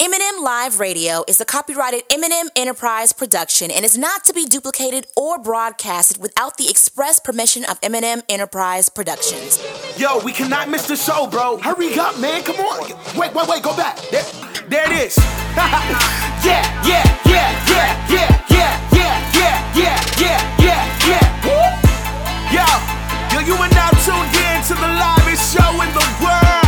M&M 0.00 0.44
Live 0.44 0.78
Radio 0.78 1.24
is 1.26 1.40
a 1.40 1.44
copyrighted 1.44 2.04
M&M 2.08 2.50
Enterprise 2.54 3.12
production 3.12 3.68
and 3.72 3.84
is 3.84 3.98
not 3.98 4.22
to 4.26 4.32
be 4.32 4.46
duplicated 4.46 5.08
or 5.16 5.40
broadcasted 5.40 6.22
without 6.22 6.56
the 6.56 6.70
express 6.70 7.18
permission 7.18 7.64
of 7.64 7.80
M&M 7.82 8.22
Enterprise 8.28 8.88
Productions. 8.88 9.58
Yo, 9.98 10.20
we 10.20 10.30
cannot 10.30 10.68
miss 10.68 10.86
the 10.86 10.94
show, 10.94 11.26
bro. 11.26 11.56
Hurry 11.56 11.98
up, 11.98 12.16
man. 12.20 12.44
Come 12.44 12.60
on. 12.60 12.88
Wait, 13.18 13.34
wait, 13.34 13.48
wait. 13.48 13.60
Go 13.64 13.76
back. 13.76 13.96
There, 14.12 14.22
there 14.68 14.86
it 14.86 15.08
is. 15.08 15.16
yeah, 15.56 16.62
yeah, 16.86 17.02
yeah, 17.26 17.66
yeah, 17.66 18.06
yeah, 18.08 18.46
yeah, 18.54 18.78
yeah, 18.94 19.34
yeah, 19.34 19.74
yeah, 19.74 19.98
yeah, 20.22 20.62
yeah, 20.62 21.08
yeah. 21.10 21.82
Yo, 22.54 22.66
yo, 23.34 23.46
you 23.46 23.54
are 23.60 23.70
now 23.70 23.90
tuned 24.06 24.30
in 24.46 24.62
to 24.62 24.74
the 24.78 24.90
livest 24.94 25.52
show 25.52 25.82
in 25.82 25.90
the 25.92 26.06
world. 26.22 26.67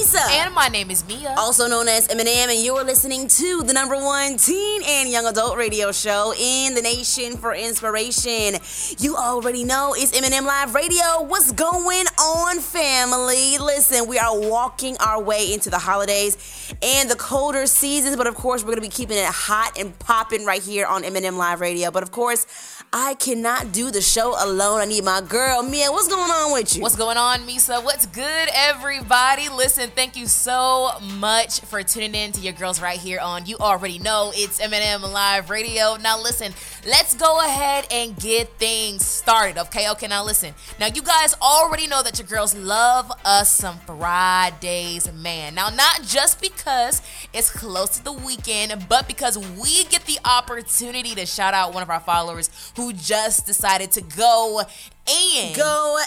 My 0.00 0.06
name 0.06 0.08
is 0.08 0.14
Meesa. 0.14 0.30
And 0.30 0.54
my 0.54 0.68
name 0.68 0.90
is 0.90 1.06
Meah. 1.06 1.34
also 1.36 1.68
known 1.68 1.86
as 1.86 2.08
M&M, 2.08 2.26
and 2.26 2.58
you're 2.58 2.84
listening 2.84 3.28
to 3.28 3.62
the 3.62 3.74
number 3.74 3.96
one 3.96 4.38
teen 4.38 4.82
and 4.82 5.10
young 5.10 5.26
adult 5.26 5.58
radio 5.58 5.92
show 5.92 6.32
in 6.38 6.74
the 6.74 6.80
nation 6.80 7.36
for 7.36 7.54
inspiration. 7.54 8.58
You 8.98 9.16
already 9.16 9.62
know 9.62 9.94
it's 9.94 10.16
M&M 10.16 10.46
Live 10.46 10.74
Radio. 10.74 11.22
What's 11.22 11.52
going 11.52 12.06
on, 12.18 12.60
family? 12.60 13.58
Listen, 13.58 14.08
we 14.08 14.18
are 14.18 14.40
walking 14.40 14.96
our 15.00 15.22
way 15.22 15.52
into 15.52 15.68
the 15.68 15.78
holidays 15.78 16.74
and 16.80 17.10
the 17.10 17.16
colder 17.16 17.66
seasons, 17.66 18.16
but 18.16 18.26
of 18.26 18.34
course, 18.34 18.64
we're 18.64 18.70
gonna 18.70 18.80
be 18.80 18.88
keeping 18.88 19.18
it 19.18 19.26
hot 19.26 19.76
and 19.78 19.98
popping 19.98 20.46
right 20.46 20.62
here 20.62 20.86
on 20.86 21.04
M&M 21.04 21.36
Live 21.36 21.60
Radio. 21.60 21.90
But 21.90 22.02
of 22.02 22.10
course, 22.10 22.46
I 22.92 23.14
cannot 23.14 23.70
do 23.70 23.92
the 23.92 24.00
show 24.00 24.34
alone. 24.44 24.80
I 24.80 24.84
need 24.84 25.04
my 25.04 25.20
girl, 25.20 25.62
Meah. 25.62 25.92
What's 25.92 26.08
going 26.08 26.28
on 26.28 26.52
with 26.52 26.74
you? 26.74 26.82
What's 26.82 26.96
going 26.96 27.16
on, 27.16 27.38
Meesa? 27.46 27.84
What's 27.84 28.04
good, 28.06 28.48
everybody? 28.52 29.48
Listen, 29.48 29.90
thank 29.90 30.16
you 30.16 30.26
so 30.26 30.90
much 31.00 31.60
for 31.60 31.84
tuning 31.84 32.16
in 32.16 32.32
to 32.32 32.40
your 32.40 32.52
girls 32.52 32.82
right 32.82 32.98
here 32.98 33.20
on 33.20 33.46
You 33.46 33.58
Already 33.58 34.00
Know 34.00 34.32
It's 34.34 34.58
M&M 34.58 35.02
Live 35.02 35.50
Radio. 35.50 35.98
Now, 36.02 36.20
listen, 36.20 36.52
let's 36.84 37.14
go 37.14 37.38
ahead 37.38 37.86
and 37.92 38.16
get 38.16 38.58
things 38.58 39.06
started, 39.06 39.56
okay? 39.58 39.88
Okay, 39.90 40.08
now 40.08 40.24
listen. 40.24 40.52
Now, 40.80 40.88
you 40.88 41.02
guys 41.02 41.36
already 41.40 41.86
know 41.86 42.02
that 42.02 42.18
your 42.18 42.26
girls 42.26 42.56
love 42.56 43.12
us 43.24 43.54
some 43.54 43.78
Fridays, 43.86 45.12
man. 45.12 45.54
Now, 45.54 45.68
not 45.68 46.02
just 46.02 46.40
because 46.40 47.02
it's 47.32 47.52
close 47.52 47.90
to 47.98 48.02
the 48.02 48.12
weekend, 48.12 48.86
but 48.88 49.06
because 49.06 49.38
we 49.38 49.84
get 49.84 50.06
the 50.06 50.18
opportunity 50.24 51.14
to 51.14 51.24
shout 51.24 51.54
out 51.54 51.72
one 51.72 51.84
of 51.84 51.90
our 51.90 52.00
followers 52.00 52.50
who 52.80 52.92
just 52.94 53.44
decided 53.46 53.90
to 53.92 54.00
go 54.00 54.60
and 54.60 54.68
Go 55.56 55.98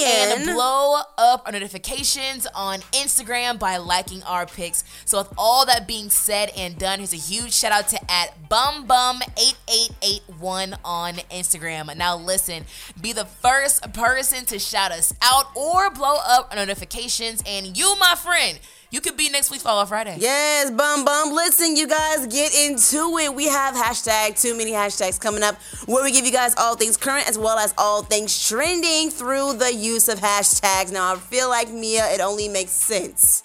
and 0.00 0.42
in. 0.48 0.54
blow 0.54 1.00
up 1.18 1.42
our 1.46 1.52
notifications 1.52 2.46
on 2.54 2.78
Instagram 2.92 3.58
by 3.58 3.76
liking 3.76 4.22
our 4.22 4.46
pics. 4.46 4.82
So 5.04 5.18
with 5.18 5.30
all 5.36 5.66
that 5.66 5.86
being 5.86 6.08
said 6.10 6.50
and 6.56 6.78
done, 6.78 6.98
here's 6.98 7.12
a 7.12 7.16
huge 7.16 7.52
shout 7.52 7.72
out 7.72 7.88
to 7.88 7.98
at 8.10 8.48
bumbum8881 8.48 10.78
on 10.84 11.14
Instagram. 11.30 11.94
Now 11.96 12.16
listen, 12.16 12.64
be 13.00 13.12
the 13.12 13.24
first 13.26 13.92
person 13.92 14.44
to 14.46 14.58
shout 14.58 14.90
us 14.90 15.12
out 15.22 15.46
or 15.54 15.90
blow 15.90 16.16
up 16.26 16.48
our 16.50 16.56
notifications, 16.56 17.42
and 17.46 17.76
you, 17.76 17.94
my 17.98 18.14
friend, 18.16 18.58
you 18.90 19.00
could 19.00 19.16
be 19.16 19.28
next 19.28 19.50
week's 19.50 19.62
Follow 19.62 19.84
Friday. 19.84 20.16
Yes, 20.20 20.70
bum 20.70 21.04
bum. 21.04 21.32
Listen, 21.32 21.76
you 21.76 21.86
guys, 21.86 22.26
get 22.26 22.54
into 22.54 23.18
it. 23.18 23.34
We 23.34 23.46
have 23.48 23.74
hashtag 23.74 24.40
too 24.40 24.56
many 24.56 24.72
hashtags 24.72 25.20
coming 25.20 25.42
up 25.42 25.56
where 25.86 26.04
we 26.04 26.12
give 26.12 26.24
you 26.24 26.32
guys 26.32 26.54
all 26.56 26.76
things 26.76 26.96
current 26.96 27.28
as 27.28 27.38
well 27.38 27.58
as 27.58 27.74
all 27.76 28.02
things 28.02 28.48
trending 28.48 29.10
through 29.10 29.54
the 29.54 29.72
use 29.74 30.08
of 30.08 30.20
hashtags. 30.20 30.92
Now, 30.92 31.14
I 31.14 31.16
feel 31.16 31.48
like 31.48 31.70
Meah, 31.70 32.08
it 32.12 32.20
only 32.20 32.48
makes 32.48 32.72
sense 32.72 33.42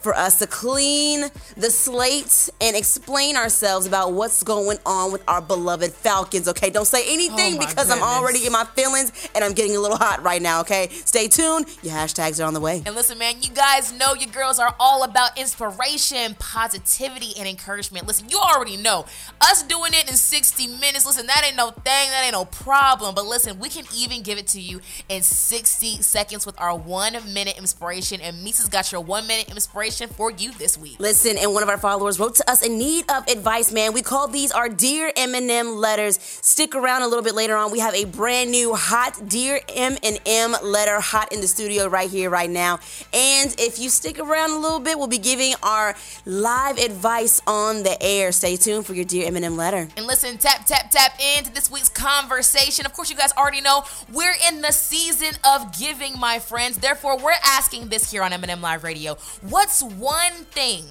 for 0.00 0.14
us 0.14 0.38
to 0.38 0.46
clean 0.46 1.26
the 1.56 1.70
slate 1.70 2.48
and 2.60 2.76
explain 2.76 3.36
ourselves 3.36 3.86
about 3.86 4.12
what's 4.12 4.42
going 4.42 4.78
on 4.86 5.12
with 5.12 5.22
our 5.28 5.40
beloved 5.40 5.92
Falcons. 5.92 6.48
Okay, 6.48 6.70
don't 6.70 6.86
say 6.86 7.04
anything 7.12 7.56
Oh 7.56 7.66
because 7.66 7.90
I'm 7.90 8.02
already 8.02 8.46
in 8.46 8.52
my 8.52 8.64
feelings 8.64 9.12
and 9.34 9.44
I'm 9.44 9.52
getting 9.52 9.76
a 9.76 9.80
little 9.80 9.96
hot 9.96 10.22
right 10.22 10.40
now. 10.40 10.60
Okay, 10.60 10.88
stay 10.90 11.28
tuned. 11.28 11.66
Your 11.82 11.92
hashtags 11.92 12.42
are 12.42 12.46
on 12.46 12.54
the 12.54 12.60
way. 12.60 12.82
And 12.86 12.94
listen, 12.94 13.18
man, 13.18 13.42
you 13.42 13.50
guys 13.50 13.92
know 13.92 14.14
your 14.14 14.30
girls 14.30 14.58
are 14.58 14.74
all 14.80 15.04
about 15.04 15.38
inspiration, 15.38 16.34
positivity, 16.38 17.32
and 17.38 17.46
encouragement. 17.46 18.06
Listen, 18.06 18.28
you 18.28 18.38
already 18.38 18.76
know 18.76 19.04
us 19.40 19.62
doing 19.62 19.92
it 19.94 20.08
in 20.08 20.16
60 20.16 20.66
minutes. 20.78 21.04
Listen, 21.04 21.26
that 21.26 21.42
ain't 21.44 21.56
no 21.56 21.70
thing, 21.70 21.82
that 21.84 22.22
ain't 22.24 22.32
no 22.32 22.46
problem. 22.46 23.14
But 23.14 23.26
listen, 23.26 23.58
we 23.58 23.68
can 23.68 23.84
even 23.94 24.22
give 24.22 24.38
it 24.38 24.46
to 24.48 24.60
you 24.60 24.80
in 25.08 25.22
60 25.22 26.02
seconds 26.02 26.46
with 26.46 26.58
our 26.60 26.76
one 26.76 27.12
minute 27.32 27.58
inspiration. 27.58 28.20
And 28.20 28.42
Meesa's 28.42 28.68
got 28.68 28.92
your 28.92 29.02
one 29.02 29.26
minute 29.26 29.50
inspiration 29.50 29.89
for 29.90 30.30
you 30.30 30.52
this 30.52 30.78
week. 30.78 30.96
Listen, 30.98 31.36
and 31.36 31.52
one 31.52 31.62
of 31.62 31.68
our 31.68 31.78
followers 31.78 32.18
wrote 32.18 32.36
to 32.36 32.50
us 32.50 32.62
in 32.64 32.78
need 32.78 33.10
of 33.10 33.26
advice, 33.28 33.72
man. 33.72 33.92
We 33.92 34.02
call 34.02 34.28
these 34.28 34.52
our 34.52 34.68
Dear 34.68 35.12
M&M 35.16 35.76
letters. 35.76 36.18
Stick 36.20 36.74
around 36.74 37.02
a 37.02 37.08
little 37.08 37.24
bit 37.24 37.34
later 37.34 37.56
on. 37.56 37.72
We 37.72 37.80
have 37.80 37.94
a 37.94 38.04
brand 38.04 38.50
new 38.50 38.74
hot 38.74 39.20
Dear 39.28 39.60
M&M 39.68 40.56
letter 40.62 41.00
hot 41.00 41.32
in 41.32 41.40
the 41.40 41.48
studio 41.48 41.88
right 41.88 42.08
here, 42.08 42.30
right 42.30 42.50
now. 42.50 42.78
And 43.12 43.54
if 43.58 43.78
you 43.78 43.90
stick 43.90 44.18
around 44.18 44.52
a 44.52 44.58
little 44.58 44.80
bit, 44.80 44.98
we'll 44.98 45.08
be 45.08 45.18
giving 45.18 45.54
our 45.62 45.96
live 46.24 46.78
advice 46.78 47.42
on 47.46 47.82
the 47.82 48.00
air. 48.02 48.32
Stay 48.32 48.56
tuned 48.56 48.86
for 48.86 48.94
your 48.94 49.04
Dear 49.04 49.26
M&M 49.26 49.56
letter. 49.56 49.88
And 49.96 50.06
listen, 50.06 50.38
tap, 50.38 50.66
tap, 50.66 50.90
tap 50.90 51.18
into 51.36 51.52
this 51.52 51.70
week's 51.70 51.88
conversation. 51.88 52.86
Of 52.86 52.92
course, 52.92 53.10
you 53.10 53.16
guys 53.16 53.32
already 53.36 53.60
know 53.60 53.84
we're 54.12 54.36
in 54.48 54.60
the 54.60 54.72
season 54.72 55.34
of 55.44 55.76
giving, 55.78 56.18
my 56.18 56.38
friends. 56.38 56.78
Therefore, 56.78 57.16
we're 57.18 57.34
asking 57.44 57.88
this 57.88 58.10
here 58.10 58.22
on 58.22 58.32
M&M 58.32 58.60
Live 58.60 58.84
Radio. 58.84 59.16
What's 59.42 59.79
one 59.82 60.44
thing? 60.50 60.84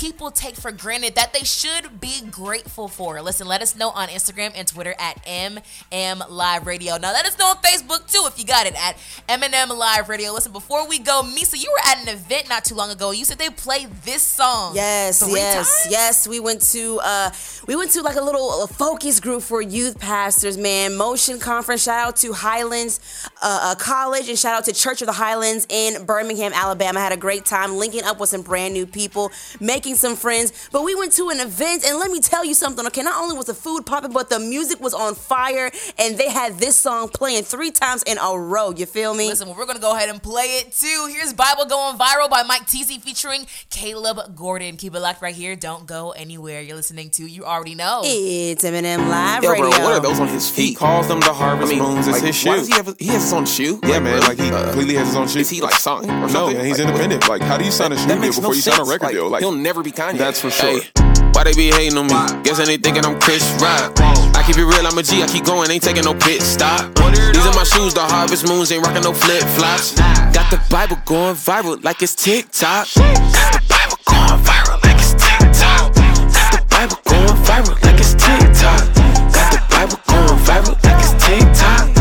People 0.00 0.30
take 0.30 0.56
for 0.56 0.72
granted 0.72 1.14
that 1.16 1.34
they 1.34 1.44
should 1.44 2.00
be 2.00 2.22
grateful 2.30 2.88
for. 2.88 3.20
Listen, 3.20 3.46
let 3.46 3.60
us 3.60 3.76
know 3.76 3.90
on 3.90 4.08
Instagram 4.08 4.50
and 4.56 4.66
Twitter 4.66 4.94
at 4.98 5.22
MM 5.26 6.30
Live 6.30 6.66
Radio. 6.66 6.96
Now, 6.96 7.12
let 7.12 7.26
us 7.26 7.38
know 7.38 7.48
on 7.48 7.56
Facebook 7.56 8.10
too 8.10 8.24
if 8.26 8.38
you 8.38 8.46
got 8.46 8.66
it 8.66 8.74
at 8.82 8.96
M&M 9.28 9.68
Live 9.68 10.08
Radio. 10.08 10.32
Listen, 10.32 10.52
before 10.52 10.88
we 10.88 10.98
go, 10.98 11.22
Meesa, 11.22 11.62
you 11.62 11.70
were 11.70 11.90
at 11.90 12.00
an 12.00 12.08
event 12.08 12.48
not 12.48 12.64
too 12.64 12.74
long 12.74 12.90
ago. 12.90 13.10
You 13.10 13.26
said 13.26 13.36
they 13.36 13.50
played 13.50 13.90
this 14.02 14.22
song. 14.22 14.74
Yes, 14.74 15.22
yes, 15.28 15.82
times? 15.82 15.92
yes. 15.92 16.26
We 16.26 16.40
went 16.40 16.62
to 16.72 16.98
uh 17.02 17.30
we 17.68 17.76
went 17.76 17.90
to 17.90 18.00
like 18.00 18.16
a 18.16 18.22
little 18.22 18.66
focus 18.68 19.20
group 19.20 19.42
for 19.42 19.60
youth 19.60 20.00
pastors, 20.00 20.56
man. 20.56 20.96
Motion 20.96 21.38
conference. 21.38 21.82
Shout 21.82 22.08
out 22.08 22.16
to 22.16 22.32
Highlands 22.32 23.00
uh, 23.42 23.60
uh, 23.62 23.74
College 23.74 24.30
and 24.30 24.38
shout 24.38 24.54
out 24.54 24.64
to 24.64 24.72
Church 24.72 25.02
of 25.02 25.06
the 25.06 25.12
Highlands 25.12 25.66
in 25.68 26.06
Birmingham, 26.06 26.52
Alabama. 26.54 27.00
Had 27.00 27.12
a 27.12 27.18
great 27.18 27.44
time 27.44 27.76
linking 27.76 28.04
up 28.04 28.18
with 28.18 28.30
some 28.30 28.40
brand 28.42 28.72
new 28.72 28.86
people, 28.86 29.30
making 29.60 29.89
some 29.96 30.16
friends. 30.16 30.52
But 30.72 30.82
we 30.84 30.94
went 30.94 31.12
to 31.12 31.28
an 31.30 31.40
event 31.40 31.84
and 31.86 31.98
let 31.98 32.10
me 32.10 32.20
tell 32.20 32.44
you 32.44 32.54
something. 32.54 32.86
Okay, 32.86 33.02
not 33.02 33.20
only 33.22 33.36
was 33.36 33.46
the 33.46 33.54
food 33.54 33.86
popping, 33.86 34.12
but 34.12 34.28
the 34.30 34.38
music 34.38 34.80
was 34.80 34.94
on 34.94 35.14
fire, 35.14 35.70
and 35.98 36.16
they 36.18 36.28
had 36.30 36.58
this 36.58 36.76
song 36.76 37.08
playing 37.08 37.42
three 37.44 37.70
times 37.70 38.02
in 38.04 38.18
a 38.18 38.38
row. 38.38 38.70
You 38.70 38.86
feel 38.86 39.14
me? 39.14 39.28
Listen, 39.28 39.48
well, 39.48 39.56
we're 39.56 39.66
gonna 39.66 39.78
go 39.80 39.94
ahead 39.96 40.08
and 40.08 40.22
play 40.22 40.58
it 40.60 40.72
too. 40.72 41.08
Here's 41.10 41.32
Bible 41.32 41.64
Going 41.66 41.96
Viral 41.98 42.28
by 42.30 42.42
Mike 42.42 42.66
Teezy 42.66 43.00
featuring 43.00 43.46
Caleb 43.70 44.34
Gordon. 44.36 44.76
Keep 44.76 44.94
it 44.94 45.00
locked 45.00 45.22
right 45.22 45.34
here. 45.34 45.56
Don't 45.56 45.86
go 45.86 46.10
anywhere. 46.12 46.60
You're 46.60 46.76
listening 46.76 47.10
to 47.10 47.26
You 47.26 47.44
Already 47.44 47.74
Know. 47.74 48.02
It's 48.04 48.64
M&M 48.64 49.08
Live 49.08 49.42
Yo, 49.44 49.50
Radio. 49.52 49.70
bro, 49.70 49.80
what 49.84 49.92
are 49.94 50.00
those 50.00 50.18
on 50.20 50.28
his 50.28 50.50
feet? 50.50 50.70
He 50.70 50.74
calls 50.74 51.08
them 51.08 51.20
the 51.20 51.32
harvest 51.32 51.72
I 51.72 51.76
mean, 51.76 51.84
moons. 51.84 52.08
It's 52.08 52.16
like, 52.22 52.26
his 52.34 52.44
why 52.44 52.52
shoe. 52.54 52.58
does 52.58 52.66
he 52.68 52.74
have? 52.74 52.96
He 52.98 53.06
has 53.06 53.22
his 53.22 53.32
own 53.32 53.46
shoe. 53.46 53.78
yeah, 53.84 53.90
Like, 53.90 54.02
man. 54.02 54.18
bro, 54.18 54.28
Like 54.28 54.38
he 54.40 54.50
uh, 54.50 54.64
completely 54.64 54.94
has 54.94 55.06
his 55.08 55.16
own 55.16 55.28
shoe. 55.28 55.38
Is 55.40 55.50
he 55.50 55.60
like 55.60 55.74
signed 55.74 56.10
or 56.10 56.20
no, 56.20 56.26
something? 56.28 56.56
and 56.56 56.66
he's 56.66 56.78
Like, 56.78 56.88
independent. 56.88 57.28
Like, 57.28 57.42
how 57.42 57.56
do 57.56 57.64
you 57.64 57.70
sign 57.70 57.92
a 57.92 57.96
shoe 57.98 58.08
deal 58.08 58.20
before 58.20 58.42
no 58.42 58.52
you 58.52 58.60
sign 58.60 58.80
a 58.80 58.84
record 58.84 59.02
Like, 59.02 59.12
deal? 59.12 59.28
Like, 59.28 59.40
he'll 59.40 59.52
never 59.52 59.69
never 59.70 59.84
be 59.84 59.92
Kanye. 59.92 60.18
That's 60.18 60.40
for 60.40 60.50
sure. 60.50 60.82
Hey. 60.82 61.30
Why 61.30 61.44
they 61.44 61.54
be 61.54 61.70
hating 61.70 61.96
on 61.96 62.08
me? 62.08 62.42
Guess 62.42 62.58
they 62.58 62.76
thinking 62.76 63.04
I'm 63.04 63.20
Chris 63.20 63.46
Rock. 63.62 63.94
I 64.34 64.42
keep 64.44 64.58
it 64.58 64.64
real, 64.64 64.84
I'm 64.84 64.98
a 64.98 65.02
G. 65.02 65.22
I 65.22 65.28
keep 65.28 65.44
going, 65.44 65.70
ain't 65.70 65.84
taking 65.84 66.02
no 66.02 66.12
pit 66.12 66.42
stop. 66.42 66.92
These 66.96 67.46
are 67.46 67.54
my 67.54 67.62
shoes, 67.62 67.94
the 67.94 68.00
harvest 68.02 68.48
moons, 68.48 68.72
ain't 68.72 68.84
rocking 68.84 69.04
no 69.04 69.12
flip 69.12 69.44
flops. 69.54 69.94
Got 70.34 70.50
the 70.50 70.60
Bible 70.68 70.98
going 71.06 71.36
viral 71.36 71.84
like 71.84 72.02
it's 72.02 72.16
TikTok. 72.16 72.88
Got 72.96 73.52
the 73.54 73.62
Bible 73.70 73.98
going 74.10 74.42
viral 74.42 74.82
like 74.82 74.98
it's 74.98 75.14
TikTok. 75.14 75.94
Got 76.34 76.50
the 76.50 76.62
Bible 76.66 76.98
going 77.06 77.38
viral 77.46 77.78
like 77.86 78.00
it's 78.00 78.14
TikTok. 78.18 78.82
Got 79.30 79.52
the 79.54 79.62
Bible 79.70 80.00
going 80.10 80.38
viral 80.50 80.74
like 80.82 80.98
it's 80.98 81.14
TikTok. 81.24 81.99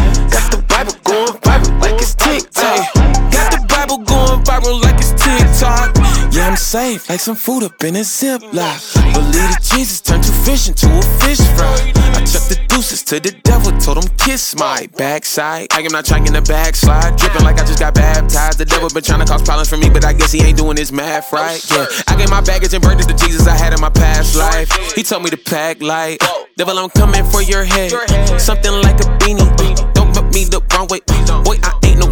Safe, 6.56 7.10
like 7.10 7.20
some 7.20 7.36
food 7.36 7.64
up 7.64 7.84
in 7.84 7.96
a 7.96 8.00
ziplock. 8.00 8.80
Believe 9.14 9.34
that 9.34 9.62
Jesus 9.62 10.02
turned 10.02 10.24
two 10.24 10.32
fish 10.44 10.68
into 10.68 10.88
a 10.88 11.02
fish 11.20 11.40
fry. 11.56 11.94
I 12.16 12.26
chucked 12.26 12.50
the 12.50 12.60
deuces 12.68 13.04
to 13.04 13.20
the 13.20 13.32
devil, 13.44 13.72
told 13.80 14.04
him 14.04 14.10
kiss 14.18 14.56
my 14.56 14.88
backside. 14.98 15.68
I 15.72 15.82
am 15.82 15.92
not 15.92 16.06
trying 16.06 16.26
to 16.26 16.42
backslide, 16.42 17.18
dripping 17.18 17.44
like 17.44 17.60
I 17.60 17.66
just 17.66 17.80
got 17.80 17.94
baptized. 17.94 18.58
The 18.58 18.66
devil 18.66 18.90
been 18.90 19.04
trying 19.04 19.20
to 19.20 19.26
cause 19.26 19.44
problems 19.44 19.70
for 19.70 19.78
me, 19.78 19.90
but 19.90 20.06
I 20.06 20.14
guess 20.14 20.32
he 20.32 20.42
ain't 20.42 20.58
doing 20.58 20.78
his 20.78 20.92
math 20.92 21.32
right. 21.32 21.64
Yeah, 21.72 21.86
I 22.08 22.16
gave 22.18 22.30
my 22.30 22.42
baggage 22.42 22.74
and 22.74 22.84
burned 22.84 23.02
it 23.02 23.08
to 23.08 23.16
Jesus 23.16 23.48
I 23.48 23.56
had 23.56 23.74
in 23.74 23.82
my 23.82 23.90
past 23.90 24.36
life. 24.36 24.72
He 24.96 25.04
told 25.04 25.24
me 25.24 25.30
to 25.30 25.38
pack 25.38 25.82
light. 25.82 26.22
Devil, 26.58 26.78
I'm 26.78 26.90
coming 26.90 27.24
for 27.26 27.42
your 27.42 27.64
head. 27.64 27.92
Something 28.40 28.74
like 28.82 29.00
a 29.00 29.08
beanie. 29.20 29.94
Don't 29.94 30.14
put 30.14 30.34
me 30.34 30.46
the 30.46 30.62
wrong 30.74 30.88
way. 30.88 31.00
Boy, 31.44 31.58
I 31.64 31.78
ain't 31.86 32.00
no 32.00 32.09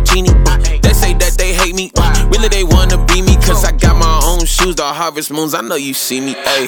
harvest 5.08 5.32
moons. 5.32 5.54
I 5.54 5.62
know 5.62 5.76
you 5.76 5.94
see 5.94 6.20
me. 6.20 6.34
Ayy. 6.34 6.68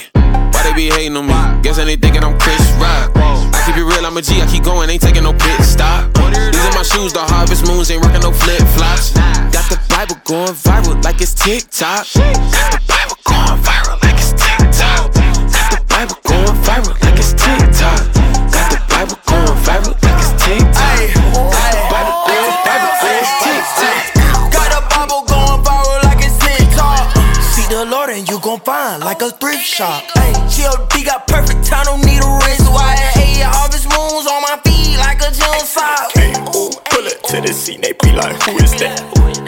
Why 0.53 0.63
they 0.63 0.73
be 0.73 0.87
hating 0.87 1.17
on 1.17 1.27
me? 1.27 1.61
Guess 1.61 1.75
they 1.75 1.97
thinking 1.97 2.23
I'm 2.23 2.39
Chris 2.39 2.61
Rock. 2.79 3.11
I 3.17 3.63
keep 3.65 3.75
it 3.75 3.83
real, 3.83 4.05
I'm 4.05 4.15
a 4.15 4.21
G. 4.21 4.41
I 4.41 4.47
keep 4.47 4.63
going, 4.63 4.89
ain't 4.89 5.01
taking 5.01 5.23
no 5.23 5.33
pit 5.33 5.59
stop. 5.61 6.13
These 6.13 6.63
are 6.63 6.73
my 6.73 6.83
shoes, 6.83 7.11
the 7.11 7.19
harvest 7.19 7.67
moons. 7.67 7.91
Ain't 7.91 8.01
rocking 8.01 8.21
no 8.21 8.31
flip 8.31 8.63
flops. 8.79 9.11
Got 9.51 9.67
the 9.67 9.77
Bible 9.89 10.15
going 10.23 10.55
viral 10.55 11.03
like 11.03 11.19
it's 11.19 11.33
TikTok. 11.33 12.07
Got 12.15 12.71
the 12.71 12.81
Bible 12.87 13.17
going 13.27 13.59
viral 13.59 13.78
shop. 29.69 30.03
Hey, 30.17 30.33
GLD 30.49 31.05
got 31.05 31.27
perfect 31.27 31.63
time, 31.63 31.85
don't 31.85 32.01
need 32.03 32.17
a 32.17 32.31
wrist. 32.41 32.65
Why 32.73 32.95
hey, 33.13 33.45
harvest 33.45 33.85
moons 33.85 34.25
on 34.25 34.41
my 34.41 34.57
feet 34.65 34.97
like 34.97 35.21
a 35.21 35.29
June 35.29 35.65
sock. 35.65 36.11
Hey, 36.13 36.33
ooh, 36.57 36.73
pull 36.89 37.05
it 37.05 37.21
to 37.29 37.41
the 37.41 37.53
scene, 37.53 37.81
they 37.81 37.93
be 37.93 38.11
like, 38.11 38.35
who 38.43 38.57
is 38.57 38.73
that? 38.81 38.97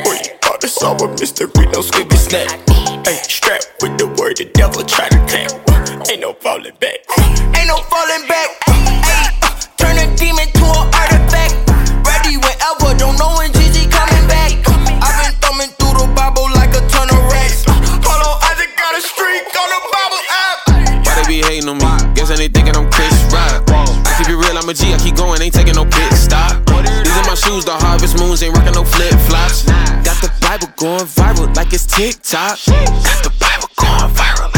Boy, 0.06 0.18
thought 0.41 0.63
it's 0.63 0.81
all 0.83 1.01
a 1.03 1.07
mystery, 1.18 1.65
no 1.73 1.81
skippy 1.81 2.15
snack. 2.15 2.50
Hey, 3.03 3.18
strapped 3.25 3.73
with 3.81 3.97
the 3.97 4.07
word, 4.21 4.38
the 4.38 4.45
devil 4.53 4.83
try 4.83 5.09
to 5.09 5.18
tap. 5.25 5.51
Ain't 6.09 6.21
no 6.21 6.33
falling 6.33 6.75
back. 6.79 7.00
Ain't 7.57 7.68
no 7.68 7.77
falling 7.89 8.27
back. 8.27 8.70
A 24.71 24.73
G. 24.73 24.94
I 24.94 24.97
keep 24.97 25.15
going, 25.15 25.41
ain't 25.41 25.53
taking 25.53 25.75
no 25.75 25.83
pit 25.85 26.13
stop. 26.13 26.65
These 26.65 27.18
are 27.18 27.27
my 27.27 27.35
shoes, 27.35 27.65
the 27.65 27.73
harvest 27.73 28.18
moons. 28.18 28.41
Ain't 28.41 28.56
rocking 28.56 28.73
no 28.73 28.83
flip 28.83 29.13
flops. 29.27 29.63
Got 30.03 30.18
the 30.23 30.31
Bible 30.41 30.71
going 30.77 31.06
viral 31.06 31.53
like 31.56 31.73
it's 31.73 31.85
TikTok. 31.85 32.57
Got 32.65 33.23
the 33.23 33.33
Bible 33.39 33.69
going 33.75 34.12
viral 34.15 34.50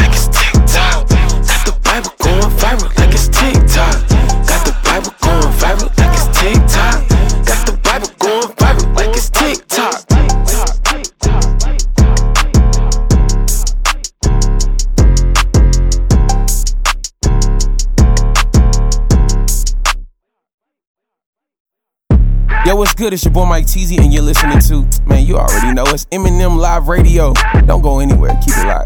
Yo, 22.66 22.74
what's 22.74 22.94
good? 22.94 23.12
It's 23.12 23.22
your 23.22 23.34
boy 23.34 23.44
Mike 23.44 23.66
Teezy, 23.66 23.98
and 23.98 24.10
you're 24.10 24.22
listening 24.22 24.58
to, 24.58 24.88
man, 25.06 25.26
you 25.26 25.36
already 25.36 25.74
know 25.74 25.84
it's 25.84 26.06
M&M 26.10 26.56
Live 26.56 26.88
Radio. 26.88 27.34
Don't 27.66 27.82
go 27.82 27.98
anywhere, 27.98 28.30
keep 28.42 28.56
it 28.56 28.66
live. 28.66 28.84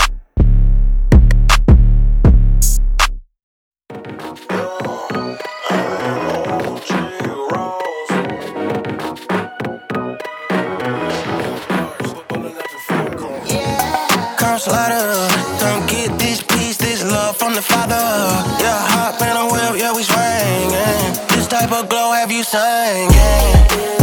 Slider, 14.59 15.29
come 15.61 15.87
get 15.87 16.19
this 16.19 16.43
piece, 16.43 16.77
this 16.79 17.05
love 17.05 17.37
from 17.37 17.55
the 17.55 17.63
father. 17.63 17.95
Yeah, 17.95 18.77
hop 18.91 19.23
in 19.23 19.29
a 19.29 19.47
whip, 19.53 19.81
yeah, 19.81 19.95
we 19.95 20.03
swinging. 20.03 20.38
Type 21.59 21.73
of 21.73 21.89
glow 21.89 22.13
have 22.13 22.31
you 22.31 22.45
singing? 22.45 23.11
Yeah, 23.11 23.98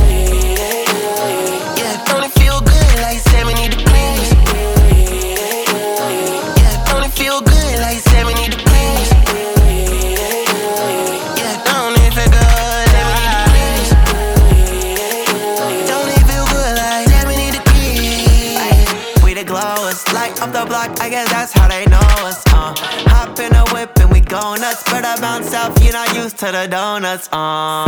I 25.05 25.21
bounce 25.21 25.49
south, 25.49 25.77
you're 25.83 25.93
not 25.93 26.15
used 26.15 26.39
to 26.39 26.47
the 26.51 26.65
donuts. 26.65 27.29
Uh, 27.31 27.85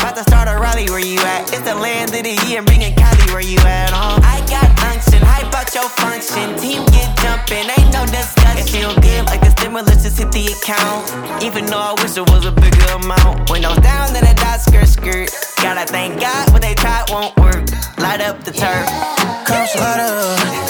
about 0.00 0.16
to 0.16 0.22
start 0.24 0.48
a 0.48 0.56
rally 0.58 0.88
where 0.88 1.04
you 1.04 1.20
at? 1.20 1.52
It's 1.52 1.60
the 1.60 1.74
land 1.74 2.14
of 2.16 2.24
the 2.24 2.32
year, 2.48 2.62
bringing 2.62 2.94
Cali 2.96 3.28
where 3.30 3.44
you 3.44 3.58
at? 3.60 3.92
Uh, 3.92 4.16
I 4.24 4.40
got 4.48 4.64
unction, 4.88 5.20
hype 5.20 5.52
out 5.52 5.68
your 5.76 5.88
function, 6.00 6.56
team 6.56 6.80
get 6.96 7.12
jumping, 7.20 7.68
ain't 7.68 7.92
no 7.92 8.08
discussion. 8.08 8.56
It 8.56 8.72
feel 8.72 8.94
good 9.04 9.26
like 9.26 9.44
the 9.44 9.50
stimulus 9.52 10.02
just 10.02 10.16
hit 10.16 10.32
the 10.32 10.48
account, 10.56 11.04
even 11.44 11.66
though 11.66 11.92
I 11.92 11.92
wish 12.00 12.16
it 12.16 12.24
was 12.30 12.46
a 12.46 12.52
bigger 12.52 12.88
amount. 13.04 13.50
Windows 13.50 13.76
down, 13.84 14.14
then 14.16 14.24
a 14.24 14.34
dot 14.34 14.60
skirt 14.60 14.88
skirt. 14.88 15.28
Gotta 15.60 15.84
thank 15.84 16.20
God 16.20 16.52
what 16.52 16.62
they 16.62 16.74
tried 16.74 17.04
won't 17.10 17.36
work. 17.36 17.68
Light 18.00 18.24
up 18.24 18.40
the 18.44 18.52
turf. 18.52 18.88
Come 19.44 19.66
slaughter, 19.68 20.08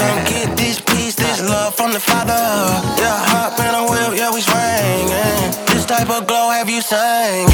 don't 0.02 0.22
get 0.26 0.50
this 0.58 0.80
piece, 1.16 1.40
this 1.40 1.49
love 1.49 1.75
from 1.75 1.92
the 1.92 2.00
father. 2.00 2.32
Yeah, 3.00 3.18
hop 3.32 3.58
in 3.58 3.75
a 3.75 3.82
whip, 3.90 4.18
yeah, 4.18 4.30
we 4.32 4.40
swinging. 4.40 5.66
This 5.73 5.85
type 5.87 6.11
of 6.11 6.26
glow 6.26 6.50
have 6.50 6.68
you 6.68 6.80
singing? 6.80 7.46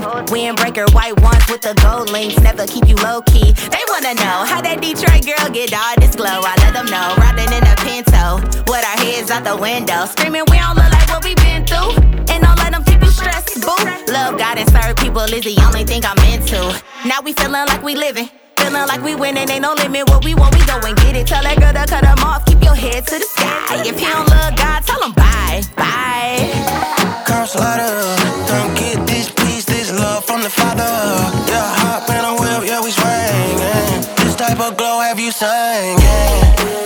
Team. 0.00 0.56
Windbreaker, 0.56 0.92
white 0.94 1.18
ones 1.20 1.44
with 1.48 1.62
the 1.62 1.74
gold 1.82 2.10
links. 2.10 2.38
Never 2.40 2.66
keep 2.66 2.88
you 2.88 2.96
low 2.96 3.22
key. 3.22 3.52
They 3.52 3.84
wanna 3.88 4.14
know 4.14 4.44
how 4.44 4.60
that 4.60 4.80
Detroit 4.80 5.24
girl 5.24 5.48
get 5.50 5.72
all 5.72 5.94
this 5.98 6.14
glow. 6.14 6.42
I 6.44 6.54
let 6.60 6.72
them 6.74 6.86
know. 6.86 7.14
Riding 7.18 7.52
in 7.52 7.64
a 7.64 7.76
Pinto 7.84 8.42
with 8.70 8.84
our 8.84 8.98
heads 9.00 9.30
out 9.30 9.44
the 9.44 9.56
window. 9.56 10.06
Screaming, 10.06 10.44
we 10.50 10.58
don't 10.58 10.76
look 10.76 10.90
like 10.90 11.08
what 11.08 11.24
we 11.24 11.34
been 11.36 11.64
through. 11.64 11.96
And 12.32 12.42
don't 12.42 12.58
let 12.58 12.72
them 12.72 12.84
keep 12.84 13.00
you 13.02 13.10
stressed, 13.10 13.60
boo. 13.62 13.76
Love 14.12 14.38
God 14.38 14.58
and 14.58 14.68
serve 14.70 14.96
people 14.96 15.22
is 15.22 15.44
the 15.44 15.56
only 15.64 15.84
thing 15.84 16.02
I'm 16.04 16.18
into. 16.32 16.60
Now 17.06 17.20
we 17.22 17.32
feeling 17.32 17.66
like 17.66 17.82
we 17.82 17.94
living. 17.94 18.28
Feeling 18.58 18.86
like 18.88 19.02
we 19.02 19.14
winning, 19.14 19.48
ain't 19.48 19.62
no 19.62 19.74
limit. 19.74 20.08
What 20.08 20.24
we 20.24 20.34
want, 20.34 20.54
we 20.54 20.64
go 20.66 20.80
and 20.82 20.96
get 20.98 21.14
it. 21.16 21.26
Tell 21.26 21.42
that 21.42 21.58
girl 21.60 21.72
to 21.72 21.84
cut 21.86 22.02
them 22.02 22.18
off. 22.24 22.44
Keep 22.46 22.62
your 22.62 22.74
head 22.74 23.06
to 23.06 23.18
the 23.18 23.24
sky. 23.24 23.84
If 23.86 24.00
you 24.00 24.08
don't 24.08 24.28
love 24.28 24.56
God, 24.56 24.80
tell 24.82 25.02
him 25.02 25.12
bye, 25.12 25.62
bye. 25.76 26.96
Slider, 27.46 28.16
come 28.48 28.75
love 30.16 30.24
from 30.24 30.42
the 30.42 30.50
father. 30.50 30.82
Yeah, 31.50 31.74
hop 31.82 32.08
in 32.08 32.24
a 32.24 32.32
whip, 32.40 32.68
yeah, 32.68 32.80
we 32.80 32.90
swinging. 32.90 34.00
This 34.24 34.34
type 34.34 34.60
of 34.60 34.76
glow 34.76 35.00
have 35.00 35.20
you 35.20 35.30
singing? 35.30 36.85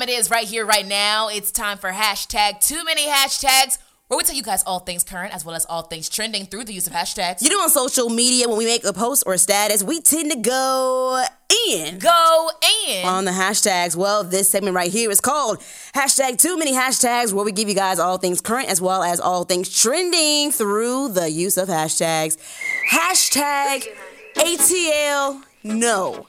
Time 0.00 0.08
it 0.08 0.12
is 0.12 0.30
right 0.30 0.46
here, 0.46 0.64
right 0.64 0.86
now. 0.86 1.28
It's 1.28 1.50
time 1.50 1.76
for 1.76 1.90
hashtag 1.90 2.66
too 2.66 2.84
many 2.84 3.06
hashtags, 3.06 3.78
where 4.08 4.16
we 4.16 4.24
tell 4.24 4.34
you 4.34 4.42
guys 4.42 4.62
all 4.64 4.80
things 4.80 5.04
current 5.04 5.34
as 5.34 5.44
well 5.44 5.54
as 5.54 5.66
all 5.66 5.82
things 5.82 6.08
trending 6.08 6.46
through 6.46 6.64
the 6.64 6.72
use 6.72 6.86
of 6.86 6.92
hashtags. 6.92 7.42
You 7.42 7.50
know, 7.50 7.60
on 7.60 7.68
social 7.68 8.08
media, 8.08 8.48
when 8.48 8.56
we 8.56 8.64
make 8.64 8.84
a 8.84 8.92
post 8.92 9.24
or 9.26 9.34
a 9.34 9.38
status, 9.38 9.82
we 9.82 10.00
tend 10.00 10.32
to 10.32 10.38
go 10.38 11.22
in. 11.68 11.98
Go 11.98 12.50
in. 12.88 13.04
on 13.04 13.24
the 13.26 13.30
hashtags. 13.30 13.94
Well, 13.94 14.24
this 14.24 14.48
segment 14.48 14.74
right 14.74 14.90
here 14.90 15.10
is 15.10 15.20
called 15.20 15.58
hashtag 15.94 16.40
too 16.40 16.56
many 16.56 16.72
hashtags, 16.72 17.32
where 17.34 17.44
we 17.44 17.52
give 17.52 17.68
you 17.68 17.74
guys 17.74 17.98
all 17.98 18.16
things 18.16 18.40
current 18.40 18.68
as 18.68 18.80
well 18.80 19.02
as 19.02 19.20
all 19.20 19.44
things 19.44 19.68
trending 19.68 20.50
through 20.50 21.08
the 21.08 21.30
use 21.30 21.58
of 21.58 21.68
hashtags. 21.68 22.38
Hashtag 22.90 23.86
ATL 24.36 25.42
no. 25.62 26.26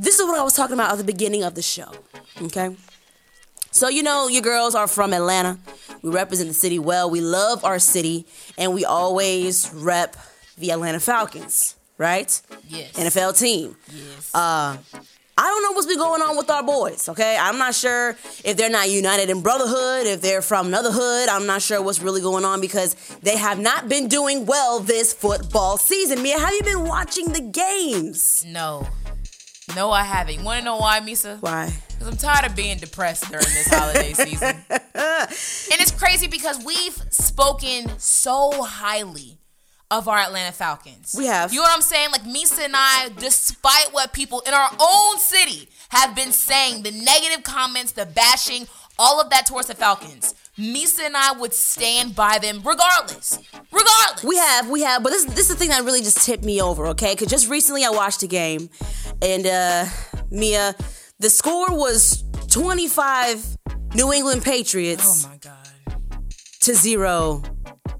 This 0.00 0.18
is 0.18 0.24
what 0.26 0.38
I 0.38 0.42
was 0.42 0.54
talking 0.54 0.72
about 0.72 0.92
at 0.92 0.96
the 0.96 1.04
beginning 1.04 1.42
of 1.42 1.54
the 1.54 1.60
show. 1.60 1.92
Okay. 2.40 2.74
So, 3.70 3.88
you 3.90 4.02
know, 4.02 4.28
your 4.28 4.40
girls 4.40 4.74
are 4.74 4.86
from 4.86 5.12
Atlanta. 5.12 5.58
We 6.00 6.08
represent 6.10 6.48
the 6.48 6.54
city 6.54 6.78
well. 6.78 7.10
We 7.10 7.20
love 7.20 7.66
our 7.66 7.78
city, 7.78 8.24
and 8.56 8.72
we 8.72 8.86
always 8.86 9.70
rep 9.74 10.16
the 10.56 10.70
Atlanta 10.72 11.00
Falcons, 11.00 11.76
right? 11.98 12.40
Yes. 12.66 12.92
NFL 12.92 13.38
team. 13.38 13.76
Yes. 13.92 14.34
Uh, 14.34 14.78
I 15.36 15.42
don't 15.42 15.62
know 15.62 15.72
what's 15.72 15.86
been 15.86 15.98
going 15.98 16.22
on 16.22 16.34
with 16.36 16.48
our 16.48 16.62
boys, 16.62 17.08
okay? 17.10 17.36
I'm 17.38 17.58
not 17.58 17.74
sure 17.74 18.10
if 18.42 18.56
they're 18.56 18.70
not 18.70 18.88
united 18.88 19.28
in 19.28 19.42
brotherhood, 19.42 20.06
if 20.06 20.22
they're 20.22 20.42
from 20.42 20.68
another 20.68 20.92
hood. 20.92 21.28
I'm 21.28 21.46
not 21.46 21.60
sure 21.60 21.82
what's 21.82 22.00
really 22.00 22.22
going 22.22 22.46
on 22.46 22.62
because 22.62 22.94
they 23.22 23.36
have 23.36 23.58
not 23.58 23.88
been 23.88 24.08
doing 24.08 24.46
well 24.46 24.80
this 24.80 25.12
football 25.12 25.76
season. 25.76 26.22
Meah, 26.22 26.38
have 26.38 26.52
you 26.52 26.62
been 26.62 26.84
watching 26.84 27.32
the 27.32 27.40
games? 27.42 28.46
no. 28.48 28.86
No, 29.76 29.90
I 29.90 30.02
haven't. 30.04 30.38
You 30.38 30.44
want 30.44 30.58
to 30.58 30.64
know 30.64 30.76
why, 30.76 31.00
Meesa? 31.00 31.40
Why? 31.40 31.72
Because 31.88 32.08
I'm 32.08 32.16
tired 32.16 32.50
of 32.50 32.56
being 32.56 32.78
depressed 32.78 33.24
during 33.30 33.44
this 33.44 33.68
holiday 33.68 34.12
season. 34.14 34.56
and 34.70 35.80
it's 35.80 35.90
crazy 35.90 36.26
because 36.26 36.64
we've 36.64 37.00
spoken 37.10 37.98
so 37.98 38.62
highly 38.62 39.38
of 39.90 40.06
our 40.08 40.18
Atlanta 40.18 40.52
Falcons. 40.52 41.14
We 41.18 41.26
have. 41.26 41.52
You 41.52 41.58
know 41.58 41.64
what 41.64 41.74
I'm 41.74 41.82
saying? 41.82 42.10
Like 42.12 42.22
Meesa 42.22 42.64
and 42.64 42.74
I, 42.76 43.10
despite 43.18 43.92
what 43.92 44.12
people 44.12 44.40
in 44.46 44.54
our 44.54 44.70
own 44.80 45.18
city 45.18 45.68
have 45.90 46.14
been 46.14 46.32
saying, 46.32 46.84
the 46.84 46.92
negative 46.92 47.42
comments, 47.44 47.92
the 47.92 48.06
bashing, 48.06 48.66
all 48.98 49.20
of 49.20 49.30
that 49.30 49.46
towards 49.46 49.66
the 49.68 49.74
Falcons. 49.74 50.34
Meesa 50.58 51.00
and 51.06 51.16
I 51.16 51.32
would 51.32 51.54
stand 51.54 52.14
by 52.14 52.38
them 52.38 52.58
regardless. 52.64 53.38
Regardless. 53.72 54.22
We 54.24 54.36
have, 54.36 54.68
we 54.68 54.82
have, 54.82 55.02
but 55.02 55.10
this 55.10 55.24
this 55.24 55.38
is 55.40 55.48
the 55.48 55.54
thing 55.54 55.70
that 55.70 55.84
really 55.84 56.02
just 56.02 56.24
tipped 56.24 56.44
me 56.44 56.60
over, 56.60 56.86
okay? 56.88 57.14
Because 57.14 57.28
just 57.28 57.48
recently 57.48 57.84
I 57.84 57.90
watched 57.90 58.22
a 58.22 58.26
game, 58.26 58.68
and 59.22 59.46
uh 59.46 59.84
Meah, 60.30 60.74
the 61.18 61.30
score 61.30 61.76
was 61.76 62.22
25 62.48 63.56
New 63.94 64.12
England 64.12 64.42
Patriots 64.42 65.26
oh 65.26 65.28
my 65.28 65.36
God. 65.38 66.34
to 66.60 66.74
zero 66.74 67.42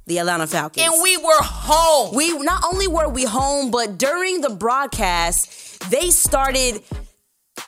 the 0.07 0.19
Atlanta 0.19 0.47
Falcons. 0.47 0.85
And 0.85 1.03
we 1.03 1.17
were 1.17 1.41
home. 1.41 2.15
we 2.15 2.37
not 2.39 2.65
only 2.65 2.89
were 2.89 3.09
we 3.09 3.25
home, 3.25 3.71
but 3.71 3.97
during 3.97 4.41
the 4.41 4.51
broadcast, 4.51 5.89
they 5.89 6.11
started, 6.11 6.83